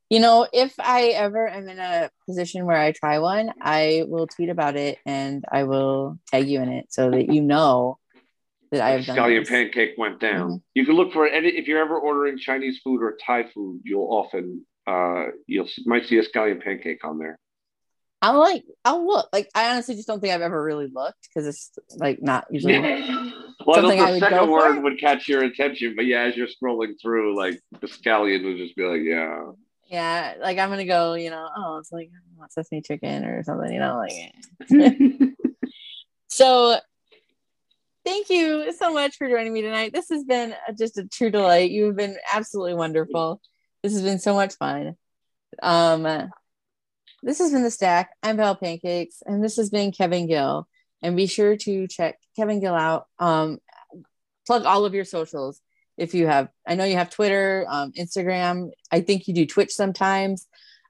You 0.09 0.19
know, 0.19 0.47
if 0.51 0.73
I 0.79 1.09
ever 1.09 1.47
am 1.47 1.69
in 1.69 1.77
a 1.77 2.09
position 2.27 2.65
where 2.65 2.75
I 2.77 2.91
try 2.93 3.19
one, 3.19 3.53
I 3.61 4.05
will 4.07 4.25
tweet 4.25 4.49
about 4.49 4.75
it 4.75 4.97
and 5.05 5.45
I 5.51 5.65
will 5.65 6.17
tag 6.31 6.49
you 6.49 6.61
in 6.61 6.69
it 6.69 6.91
so 6.91 7.11
that 7.11 7.31
you 7.31 7.43
know 7.43 7.99
that 8.71 8.81
I 8.81 8.89
have 8.91 9.05
done 9.05 9.17
Scallion 9.17 9.41
this. 9.41 9.49
pancake 9.49 9.93
went 9.99 10.19
down. 10.19 10.49
Mhm. 10.49 10.61
You 10.73 10.85
can 10.87 10.95
look 10.95 11.13
for 11.13 11.27
any 11.27 11.49
if 11.49 11.67
you're 11.67 11.79
ever 11.79 11.97
ordering 11.99 12.39
Chinese 12.39 12.79
food 12.83 13.03
or 13.03 13.17
Thai 13.23 13.43
food, 13.53 13.81
you'll 13.83 14.11
often 14.11 14.65
uh 14.87 15.27
you'll 15.45 15.69
might 15.85 16.05
see 16.07 16.17
a 16.17 16.23
scallion 16.23 16.59
pancake 16.63 17.05
on 17.05 17.19
there. 17.19 17.37
I'll 18.21 18.39
like, 18.39 18.65
I'll 18.83 19.05
look. 19.05 19.29
Like, 19.31 19.49
I 19.55 19.71
honestly 19.71 19.95
just 19.95 20.07
don't 20.07 20.19
think 20.19 20.33
I've 20.33 20.41
ever 20.41 20.61
really 20.61 20.87
looked 20.93 21.27
because 21.29 21.47
it's 21.47 21.71
like 21.97 22.21
not 22.21 22.45
usually. 22.51 22.77
well, 22.77 22.91
I 22.91 23.75
Something 23.75 23.97
thought 23.99 23.99
I 23.99 24.05
the 24.07 24.11
would 24.11 24.19
second 24.19 24.37
go 24.37 24.51
word 24.51 24.75
for? 24.75 24.81
would 24.81 24.99
catch 24.99 25.27
your 25.29 25.43
attention, 25.43 25.93
but 25.95 26.05
yeah, 26.05 26.23
as 26.23 26.35
you're 26.35 26.47
scrolling 26.47 26.93
through, 27.01 27.37
like 27.37 27.59
the 27.79 27.87
scallion 27.87 28.43
would 28.43 28.57
just 28.57 28.75
be 28.75 28.83
like, 28.83 29.01
yeah. 29.03 29.51
Yeah, 29.87 30.35
like 30.39 30.57
I'm 30.59 30.69
gonna 30.69 30.85
go. 30.85 31.13
You 31.15 31.29
know, 31.29 31.47
oh, 31.57 31.77
it's 31.77 31.91
like 31.91 32.09
I 32.13 32.39
want 32.39 32.51
sesame 32.53 32.81
chicken 32.81 33.23
or 33.25 33.43
something. 33.43 33.71
You 33.73 33.79
know, 33.79 33.97
like. 33.97 34.11
eh. 34.69 35.25
So, 36.31 36.77
thank 38.05 38.29
you 38.29 38.71
so 38.73 38.93
much 38.93 39.17
for 39.17 39.27
joining 39.27 39.51
me 39.51 39.61
tonight. 39.63 39.93
This 39.93 40.09
has 40.09 40.23
been 40.23 40.53
just 40.77 40.97
a 40.99 41.07
true 41.07 41.31
delight. 41.31 41.71
You've 41.71 41.95
been 41.95 42.17
absolutely 42.31 42.75
wonderful. 42.75 43.41
This 43.81 43.93
has 43.93 44.03
been 44.03 44.19
so 44.19 44.35
much 44.35 44.53
fun. 44.55 44.95
Um, 45.63 46.29
this 47.23 47.39
has 47.39 47.51
been 47.51 47.63
the 47.63 47.71
Stack. 47.71 48.11
I'm 48.23 48.37
Val 48.37 48.55
Pancakes, 48.55 49.21
and 49.25 49.43
this 49.43 49.57
has 49.57 49.69
been 49.69 49.91
Kevin 49.91 50.27
Gill. 50.27 50.67
And 51.01 51.15
be 51.15 51.27
sure 51.27 51.55
to 51.55 51.87
check 51.87 52.19
Kevin 52.35 52.59
Gill 52.59 52.75
out. 52.75 53.07
Um, 53.19 53.59
plug 54.45 54.65
all 54.65 54.83
of 54.85 54.93
your 54.93 55.05
socials 55.05 55.61
if 55.97 56.13
you 56.13 56.27
have. 56.27 56.49
I 56.67 56.75
know 56.75 56.83
you 56.83 56.95
have 56.97 57.09
Twitter, 57.09 57.65
um, 57.69 57.93
Instagram. 57.93 58.71
I 58.91 59.01
think 59.01 59.27
you 59.27 59.33
do 59.33 59.45
Twitch 59.45 59.71
sometimes. 59.71 60.47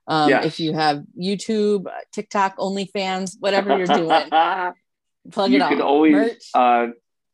Um, 0.08 0.30
Yes. 0.30 0.44
If 0.46 0.60
you 0.60 0.72
have 0.72 1.04
YouTube, 1.20 1.86
TikTok, 2.12 2.56
OnlyFans, 2.56 3.36
whatever 3.38 3.76
you're 3.78 3.86
doing, 3.86 4.30
plug 5.30 5.50
you 5.52 5.58
it 5.58 5.62
all. 5.62 5.68
can 5.68 5.80
always 5.80 6.50
uh 6.54 6.88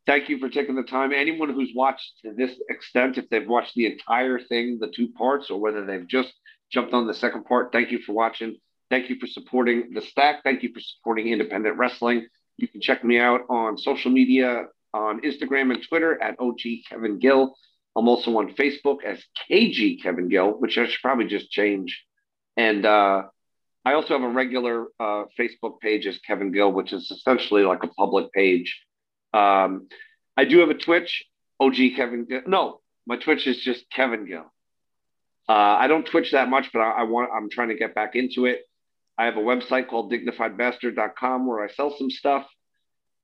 thank 0.07 0.28
you 0.28 0.38
for 0.38 0.49
taking 0.49 0.74
the 0.74 0.82
time 0.82 1.12
anyone 1.12 1.49
who's 1.51 1.70
watched 1.74 2.12
to 2.22 2.32
this 2.34 2.51
extent 2.68 3.16
if 3.16 3.28
they've 3.30 3.49
watched 3.49 3.74
the 3.74 3.86
entire 3.86 4.38
thing 4.40 4.78
the 4.80 4.88
two 4.88 5.09
parts 5.12 5.51
or 5.51 5.61
whether 5.61 5.86
they've 5.86 6.07
just 6.09 6.32
jumped 6.70 6.92
on 6.92 7.07
the 7.07 7.14
second 7.14 7.44
part 7.44 7.70
thank 7.72 7.92
you 7.92 8.01
for 8.01 8.12
watching 8.12 8.57
thank 8.91 9.09
you 9.11 9.16
for 9.18 9.26
supporting 9.26 9.93
the 9.95 10.01
stack 10.01 10.43
thank 10.43 10.62
you 10.62 10.72
for 10.72 10.80
supporting 10.80 11.28
independent 11.28 11.76
wrestling 11.76 12.26
you 12.57 12.68
can 12.68 12.80
check 12.80 13.05
me 13.05 13.18
out 13.18 13.43
on 13.49 13.76
social 13.76 14.11
media 14.11 14.64
on 14.95 15.20
instagram 15.20 15.72
and 15.74 15.84
twitter 15.89 16.20
at 16.22 16.39
og 16.39 16.59
kevin 16.89 17.18
gill 17.18 17.57
i'm 17.97 18.09
also 18.09 18.37
on 18.39 18.55
facebook 18.55 19.05
as 19.05 19.22
kg 19.51 20.03
kevin 20.03 20.28
gill 20.28 20.53
which 20.53 20.78
i 20.78 20.87
should 20.87 21.03
probably 21.03 21.26
just 21.26 21.51
change 21.51 22.05
and 22.57 22.87
uh 22.87 23.22
I 23.87 23.93
also 23.93 24.14
have 24.14 24.22
a 24.24 24.28
regular 24.28 24.87
uh, 24.99 25.26
Facebook 25.39 25.78
page 25.78 26.09
as 26.09 26.18
Kevin 26.18 26.51
Gill, 26.51 26.72
which 26.72 26.93
is 26.93 27.09
essentially 27.09 27.62
like 27.62 27.84
a 27.84 27.87
public 27.87 28.32
page. 28.32 28.82
Um, 29.32 29.87
I 30.37 30.45
do 30.45 30.59
have 30.59 30.70
a 30.70 30.74
Twitch, 30.74 31.24
OG 31.61 31.76
Kevin 31.95 32.24
Gill. 32.24 32.41
No, 32.49 32.80
my 33.07 33.16
Twitch 33.16 33.47
is 33.47 33.59
just 33.59 33.89
Kevin 33.91 34.26
Gill. 34.26 34.53
Uh, 35.49 35.53
I 35.53 35.87
don't 35.87 36.05
Twitch 36.05 36.32
that 36.32 36.49
much, 36.49 36.70
but 36.72 36.80
I, 36.80 36.91
I 36.91 37.03
want. 37.05 37.30
I'm 37.32 37.49
trying 37.49 37.68
to 37.68 37.76
get 37.76 37.95
back 37.95 38.16
into 38.16 38.47
it. 38.47 38.62
I 39.19 39.25
have 39.25 39.37
a 39.37 39.41
website 39.41 39.89
called 39.89 40.12
dignifiedbastard.com 40.12 41.47
where 41.47 41.64
I 41.64 41.69
sell 41.69 41.95
some 41.97 42.11
stuff, 42.11 42.47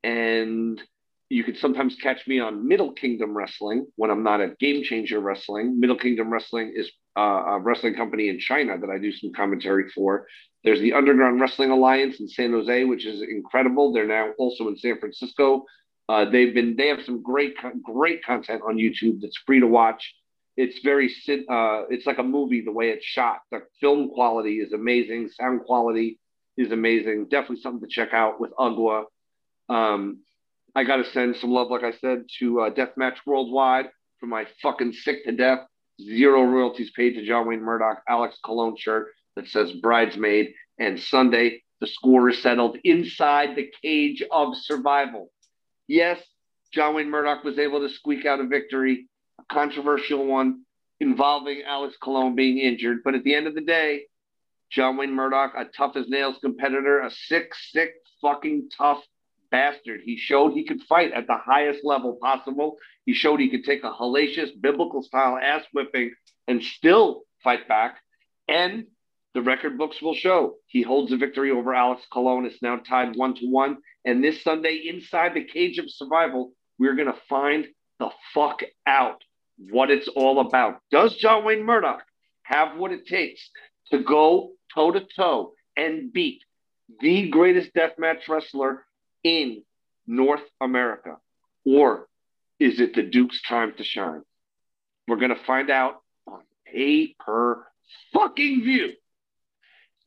and 0.03 0.83
you 1.29 1.45
can 1.45 1.57
sometimes 1.57 1.97
catch 1.97 2.27
me 2.27 2.41
on 2.41 2.67
Middle 2.67 2.93
Kingdom 2.93 3.37
Wrestling 3.37 3.87
when 3.97 4.11
I'm 4.11 4.23
not 4.23 4.41
at 4.41 4.59
Game 4.59 4.85
Changer 4.85 5.21
Wrestling. 5.21 5.81
Middle 5.81 5.97
Kingdom 5.99 6.31
Wrestling 6.31 6.73
is 6.75 6.91
uh, 7.17 7.21
a 7.21 7.59
wrestling 7.59 7.95
company 7.95 8.29
in 8.29 8.39
China 8.39 8.79
that 8.79 8.91
I 8.91 8.99
do 8.99 9.13
some 9.13 9.33
commentary 9.33 9.89
for. 9.95 10.27
There's 10.65 10.81
the 10.81 10.93
Underground 10.93 11.41
Wrestling 11.41 11.71
Alliance 11.71 12.21
in 12.21 12.29
San 12.29 12.53
Jose, 12.53 12.85
which 12.85 13.07
is 13.07 13.23
incredible. 13.23 13.93
They're 13.93 14.07
now 14.07 14.33
also 14.39 14.69
in 14.69 14.77
San 14.77 14.99
Francisco. 14.99 15.65
Uh, 16.09 16.29
they've 16.29 16.55
been 16.55 16.77
they 16.77 16.89
have 16.89 17.03
some 17.05 17.23
great 17.23 17.55
great 17.83 18.25
content 18.25 18.63
on 18.67 18.77
YouTube 18.77 19.21
that's 19.21 19.39
free 19.47 19.61
to 19.61 19.67
watch. 19.67 20.15
It's 20.57 20.81
very 20.81 21.07
uh, 21.29 21.85
it's 21.89 22.07
like 22.07 22.19
a 22.19 22.23
movie 22.23 22.61
the 22.61 22.73
way 22.73 22.91
it's 22.91 23.05
shot. 23.05 23.41
The 23.51 23.61
film 23.81 24.11
quality 24.11 24.57
is 24.57 24.73
amazing. 24.73 25.31
Sound 25.31 25.65
quality 25.65 26.19
is 26.57 26.73
amazing. 26.73 27.29
Definitely 27.31 27.61
something 27.61 27.89
to 27.89 27.95
check 27.95 28.13
out 28.13 28.41
with 28.41 28.53
Ugwa. 28.59 29.05
Um, 29.69 30.21
I 30.75 30.85
got 30.85 30.97
to 30.97 31.05
send 31.11 31.37
some 31.37 31.51
love, 31.51 31.71
like 31.71 31.85
I 31.85 31.93
said, 31.93 32.25
to 32.39 32.61
uh, 32.63 32.71
Deathmatch 32.71 33.17
Worldwide 33.27 33.87
for 34.21 34.27
my 34.27 34.47
fucking 34.63 34.93
sick 34.93 35.25
to 35.25 35.33
death 35.33 35.67
zero 36.01 36.45
royalties 36.45 36.91
paid 36.91 37.15
to 37.15 37.25
John 37.25 37.47
Wayne 37.47 37.63
Murdoch 37.63 38.03
Alex 38.09 38.39
Colon 38.45 38.77
shirt 38.77 39.09
that 39.37 39.49
says 39.49 39.73
bridesmaid. 39.73 40.55
And 40.79 40.99
Sunday, 40.99 41.63
the 41.81 41.87
score 41.87 42.29
is 42.31 42.43
settled 42.43 42.79
inside 42.85 43.57
the 43.57 43.71
cage 43.83 44.23
of 44.31 44.57
survival. 44.57 45.31
Yes, 45.87 46.21
John 46.73 46.95
Wayne 46.95 47.11
Murdoch 47.11 47.45
was 47.45 47.59
able 47.59 47.81
to 47.81 47.93
squeak 47.93 48.25
out 48.25 48.41
a 48.41 48.47
victory, 48.47 49.09
controversial 49.51 50.27
one 50.27 50.63
involving 51.01 51.63
Alex 51.67 51.97
Colon 52.03 52.35
being 52.35 52.59
injured. 52.59 52.99
But 53.05 53.15
at 53.15 53.25
the 53.25 53.35
end 53.35 53.47
of 53.47 53.55
the 53.55 53.61
day, 53.61 54.03
John 54.71 54.97
Wayne 54.97 55.13
Murdoch, 55.13 55.53
a 55.57 55.65
tough 55.67 55.97
as 55.97 56.09
nails 56.09 56.37
competitor, 56.41 57.01
a 57.01 57.11
sick, 57.11 57.53
sick, 57.71 57.93
fucking 58.21 58.71
tough 58.77 59.03
bastard. 59.51 60.01
He 60.05 60.17
showed 60.17 60.53
he 60.53 60.65
could 60.65 60.81
fight 60.89 61.13
at 61.13 61.27
the 61.27 61.37
highest 61.37 61.81
level 61.85 62.19
possible. 62.21 62.79
He 63.05 63.13
showed 63.13 63.41
he 63.41 63.51
could 63.51 63.65
take 63.65 63.85
a 63.85 63.93
hellacious 63.93 64.51
biblical 64.61 65.03
style 65.03 65.39
ass 65.41 65.63
whipping 65.73 66.13
and 66.49 66.63
still 66.63 67.25
fight 67.45 67.69
back. 67.69 67.99
And 68.49 68.87
the 69.35 69.43
record 69.43 69.79
books 69.79 70.01
will 70.01 70.15
show 70.15 70.57
he 70.67 70.83
holds 70.83 71.13
a 71.13 71.17
victory 71.17 71.51
over 71.51 71.75
Alex 71.75 72.03
Colon. 72.13 72.47
It's 72.47 72.63
now 72.63 72.77
tied 72.77 73.17
one 73.17 73.35
to 73.37 73.47
one. 73.47 73.79
And 74.05 74.23
this 74.23 74.43
Sunday, 74.43 74.83
inside 74.87 75.35
the 75.35 75.45
cage 75.45 75.79
of 75.79 75.91
survival, 75.91 76.53
we're 76.79 76.97
going 76.97 77.13
to 77.13 77.21
find 77.29 77.67
the 77.99 78.11
fuck 78.35 78.63
out 78.87 79.23
what 79.71 79.91
it's 79.91 80.09
all 80.09 80.41
about. 80.41 80.81
Does 80.91 81.17
John 81.17 81.45
Wayne 81.45 81.65
Murdoch 81.65 82.03
have 82.43 82.77
what 82.77 82.93
it 82.93 83.07
takes 83.07 83.51
to 83.91 84.03
go 84.03 84.53
toe 84.75 84.93
to 84.93 85.07
toe 85.17 85.53
and 85.77 86.13
beat 86.13 86.43
the 87.01 87.29
greatest 87.29 87.75
deathmatch 87.75 88.29
wrestler 88.29 88.85
in 89.25 89.63
North 90.07 90.43
America? 90.61 91.17
Or 91.65 92.09
is 92.59 92.81
it 92.81 92.95
the 92.95 93.03
Duke's 93.03 93.41
time 93.43 93.75
to 93.77 93.85
shine? 93.85 94.23
We're 95.09 95.17
going 95.17 95.35
to 95.35 95.45
find 95.45 95.71
out 95.71 96.03
on 96.27 96.43
pay 96.67 97.15
per 97.19 97.65
fucking 98.13 98.63
view. 98.63 98.93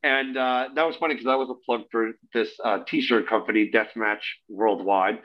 And 0.02 0.36
uh, 0.36 0.68
that 0.74 0.86
was 0.86 0.96
funny 0.96 1.14
because 1.14 1.26
I 1.26 1.34
was 1.36 1.50
a 1.50 1.54
plug 1.66 1.82
for 1.90 2.12
this 2.32 2.50
uh, 2.62 2.80
t-shirt 2.86 3.28
company, 3.28 3.70
Deathmatch 3.72 4.20
Worldwide. 4.48 5.18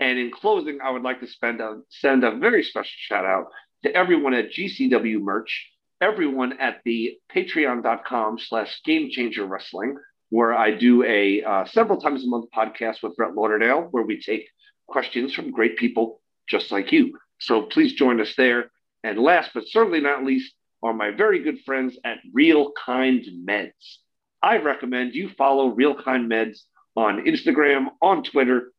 And 0.00 0.18
in 0.18 0.30
closing, 0.30 0.78
I 0.80 0.90
would 0.90 1.02
like 1.02 1.20
to 1.20 1.26
spend 1.26 1.60
a, 1.60 1.80
send 1.88 2.22
a 2.22 2.36
very 2.36 2.62
special 2.62 2.92
shout 2.98 3.24
out 3.24 3.46
to 3.84 3.94
everyone 3.94 4.34
at 4.34 4.50
GCW 4.50 5.20
Merch, 5.20 5.70
everyone 6.00 6.58
at 6.58 6.80
the 6.84 7.18
patreon.com 7.34 8.38
slash 8.38 8.80
game 8.84 9.10
changer 9.10 9.46
wrestling, 9.46 9.96
where 10.30 10.54
I 10.54 10.72
do 10.72 11.04
a 11.04 11.42
uh, 11.42 11.64
several 11.66 12.00
times 12.00 12.24
a 12.24 12.28
month 12.28 12.50
podcast 12.54 13.02
with 13.02 13.16
Brett 13.16 13.34
Lauderdale, 13.34 13.88
where 13.90 14.04
we 14.04 14.20
take 14.20 14.48
questions 14.86 15.32
from 15.32 15.50
great 15.50 15.76
people 15.76 16.20
just 16.48 16.70
like 16.70 16.92
you. 16.92 17.18
So 17.38 17.62
please 17.62 17.92
join 17.92 18.20
us 18.20 18.34
there. 18.36 18.70
And 19.04 19.18
last 19.18 19.50
but 19.54 19.64
certainly 19.66 20.00
not 20.00 20.24
least, 20.24 20.52
are 20.82 20.92
my 20.92 21.10
very 21.10 21.42
good 21.42 21.60
friends 21.64 21.98
at 22.04 22.18
Real 22.32 22.72
Kind 22.84 23.24
Meds. 23.46 23.98
I 24.42 24.58
recommend 24.58 25.14
you 25.14 25.30
follow 25.36 25.68
Real 25.68 26.00
Kind 26.00 26.30
Meds 26.30 26.60
on 26.94 27.24
Instagram, 27.24 27.88
on 28.00 28.22
Twitter. 28.22 28.72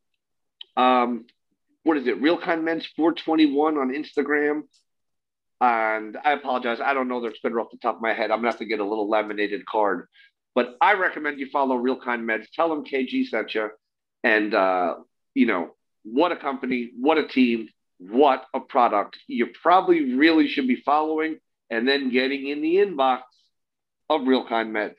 Um, 0.77 1.25
what 1.83 1.97
is 1.97 2.07
it? 2.07 2.21
Real 2.21 2.37
Kind 2.37 2.63
Meds 2.65 2.85
421 2.95 3.77
on 3.77 3.89
Instagram. 3.89 4.61
And 5.61 6.17
I 6.23 6.33
apologize, 6.33 6.79
I 6.79 6.93
don't 6.93 7.07
know 7.07 7.21
their 7.21 7.33
Twitter 7.33 7.59
off 7.59 7.71
the 7.71 7.77
top 7.77 7.95
of 7.95 8.01
my 8.01 8.13
head. 8.13 8.31
I'm 8.31 8.39
gonna 8.39 8.51
have 8.51 8.59
to 8.59 8.65
get 8.65 8.79
a 8.79 8.85
little 8.85 9.09
laminated 9.09 9.65
card. 9.65 10.07
But 10.55 10.75
I 10.81 10.93
recommend 10.93 11.39
you 11.39 11.49
follow 11.49 11.75
Real 11.75 11.99
Kind 11.99 12.27
Meds. 12.27 12.45
Tell 12.53 12.69
them 12.69 12.85
KG 12.85 13.27
sent 13.27 13.53
you. 13.53 13.69
And 14.23 14.53
uh, 14.53 14.95
you 15.33 15.45
know, 15.45 15.75
what 16.03 16.31
a 16.31 16.35
company, 16.35 16.91
what 16.97 17.17
a 17.17 17.27
team, 17.27 17.69
what 17.99 18.45
a 18.53 18.59
product. 18.59 19.17
You 19.27 19.47
probably 19.61 20.15
really 20.15 20.47
should 20.47 20.67
be 20.67 20.77
following 20.77 21.39
and 21.69 21.87
then 21.87 22.09
getting 22.09 22.47
in 22.47 22.61
the 22.61 22.77
inbox 22.77 23.21
of 24.09 24.27
Real 24.27 24.47
Kind 24.47 24.73
Meds. 24.73 24.95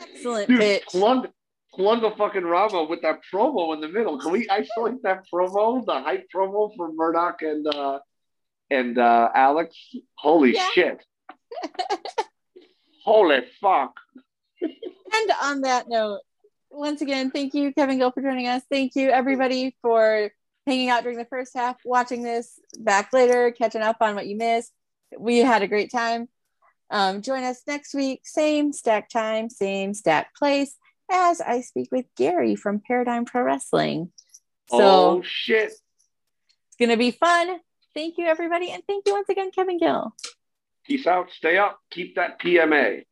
Excellent 0.00 0.48
Dude, 0.48 0.82
plug, 0.88 1.28
plug 1.76 2.02
a 2.04 2.10
fucking 2.16 2.42
Rama 2.44 2.84
with 2.84 3.02
that 3.02 3.20
promo 3.32 3.74
in 3.74 3.80
the 3.80 3.88
middle. 3.88 4.18
Can 4.18 4.32
we 4.32 4.48
isolate 4.48 5.02
that 5.02 5.24
promo, 5.32 5.84
the 5.84 6.00
hype 6.00 6.26
promo 6.34 6.74
for 6.76 6.92
Murdoch 6.92 7.42
and 7.42 7.66
uh 7.66 7.98
and 8.70 8.98
uh 8.98 9.28
Alex? 9.34 9.76
Holy 10.16 10.54
Yeah. 10.54 10.68
shit. 10.72 11.04
Holy 13.04 13.42
fuck. 13.60 13.94
And 14.60 15.32
on 15.42 15.60
that 15.62 15.88
note, 15.88 16.20
once 16.70 17.00
again, 17.00 17.30
thank 17.30 17.54
you, 17.54 17.72
Kevin 17.72 17.98
Gill, 17.98 18.10
for 18.10 18.22
joining 18.22 18.48
us. 18.48 18.62
Thank 18.70 18.96
you, 18.96 19.10
everybody, 19.10 19.76
for 19.82 20.30
hanging 20.66 20.88
out 20.90 21.04
during 21.04 21.18
the 21.18 21.24
first 21.26 21.52
half, 21.54 21.76
watching 21.84 22.22
this 22.22 22.58
back 22.80 23.12
later, 23.12 23.52
catching 23.52 23.82
up 23.82 23.98
on 24.00 24.14
what 24.16 24.26
you 24.26 24.36
missed. 24.36 24.72
We 25.16 25.38
had 25.38 25.62
a 25.62 25.68
great 25.68 25.92
time. 25.92 26.28
Um, 26.90 27.22
join 27.22 27.44
us 27.44 27.62
next 27.66 27.94
week, 27.94 28.22
same 28.24 28.72
stack 28.72 29.08
time, 29.08 29.48
same 29.48 29.94
stack 29.94 30.34
place, 30.34 30.74
as 31.10 31.40
I 31.40 31.60
speak 31.60 31.88
with 31.92 32.06
Gary 32.16 32.56
from 32.56 32.80
Paradigm 32.86 33.24
Pro 33.24 33.42
Wrestling. 33.42 34.12
So 34.68 34.78
oh 34.80 35.22
shit. 35.24 35.72
it's 35.72 36.76
going 36.78 36.90
to 36.90 36.96
be 36.96 37.12
fun. 37.12 37.58
Thank 37.94 38.18
you, 38.18 38.26
everybody. 38.26 38.70
And 38.70 38.82
thank 38.86 39.06
you 39.06 39.14
once 39.14 39.28
again, 39.28 39.50
Kevin 39.50 39.78
Gill. 39.78 40.14
Peace 40.84 41.06
out. 41.06 41.30
Stay 41.30 41.56
up. 41.56 41.78
Keep 41.90 42.16
that 42.16 42.40
PMA. 42.40 43.04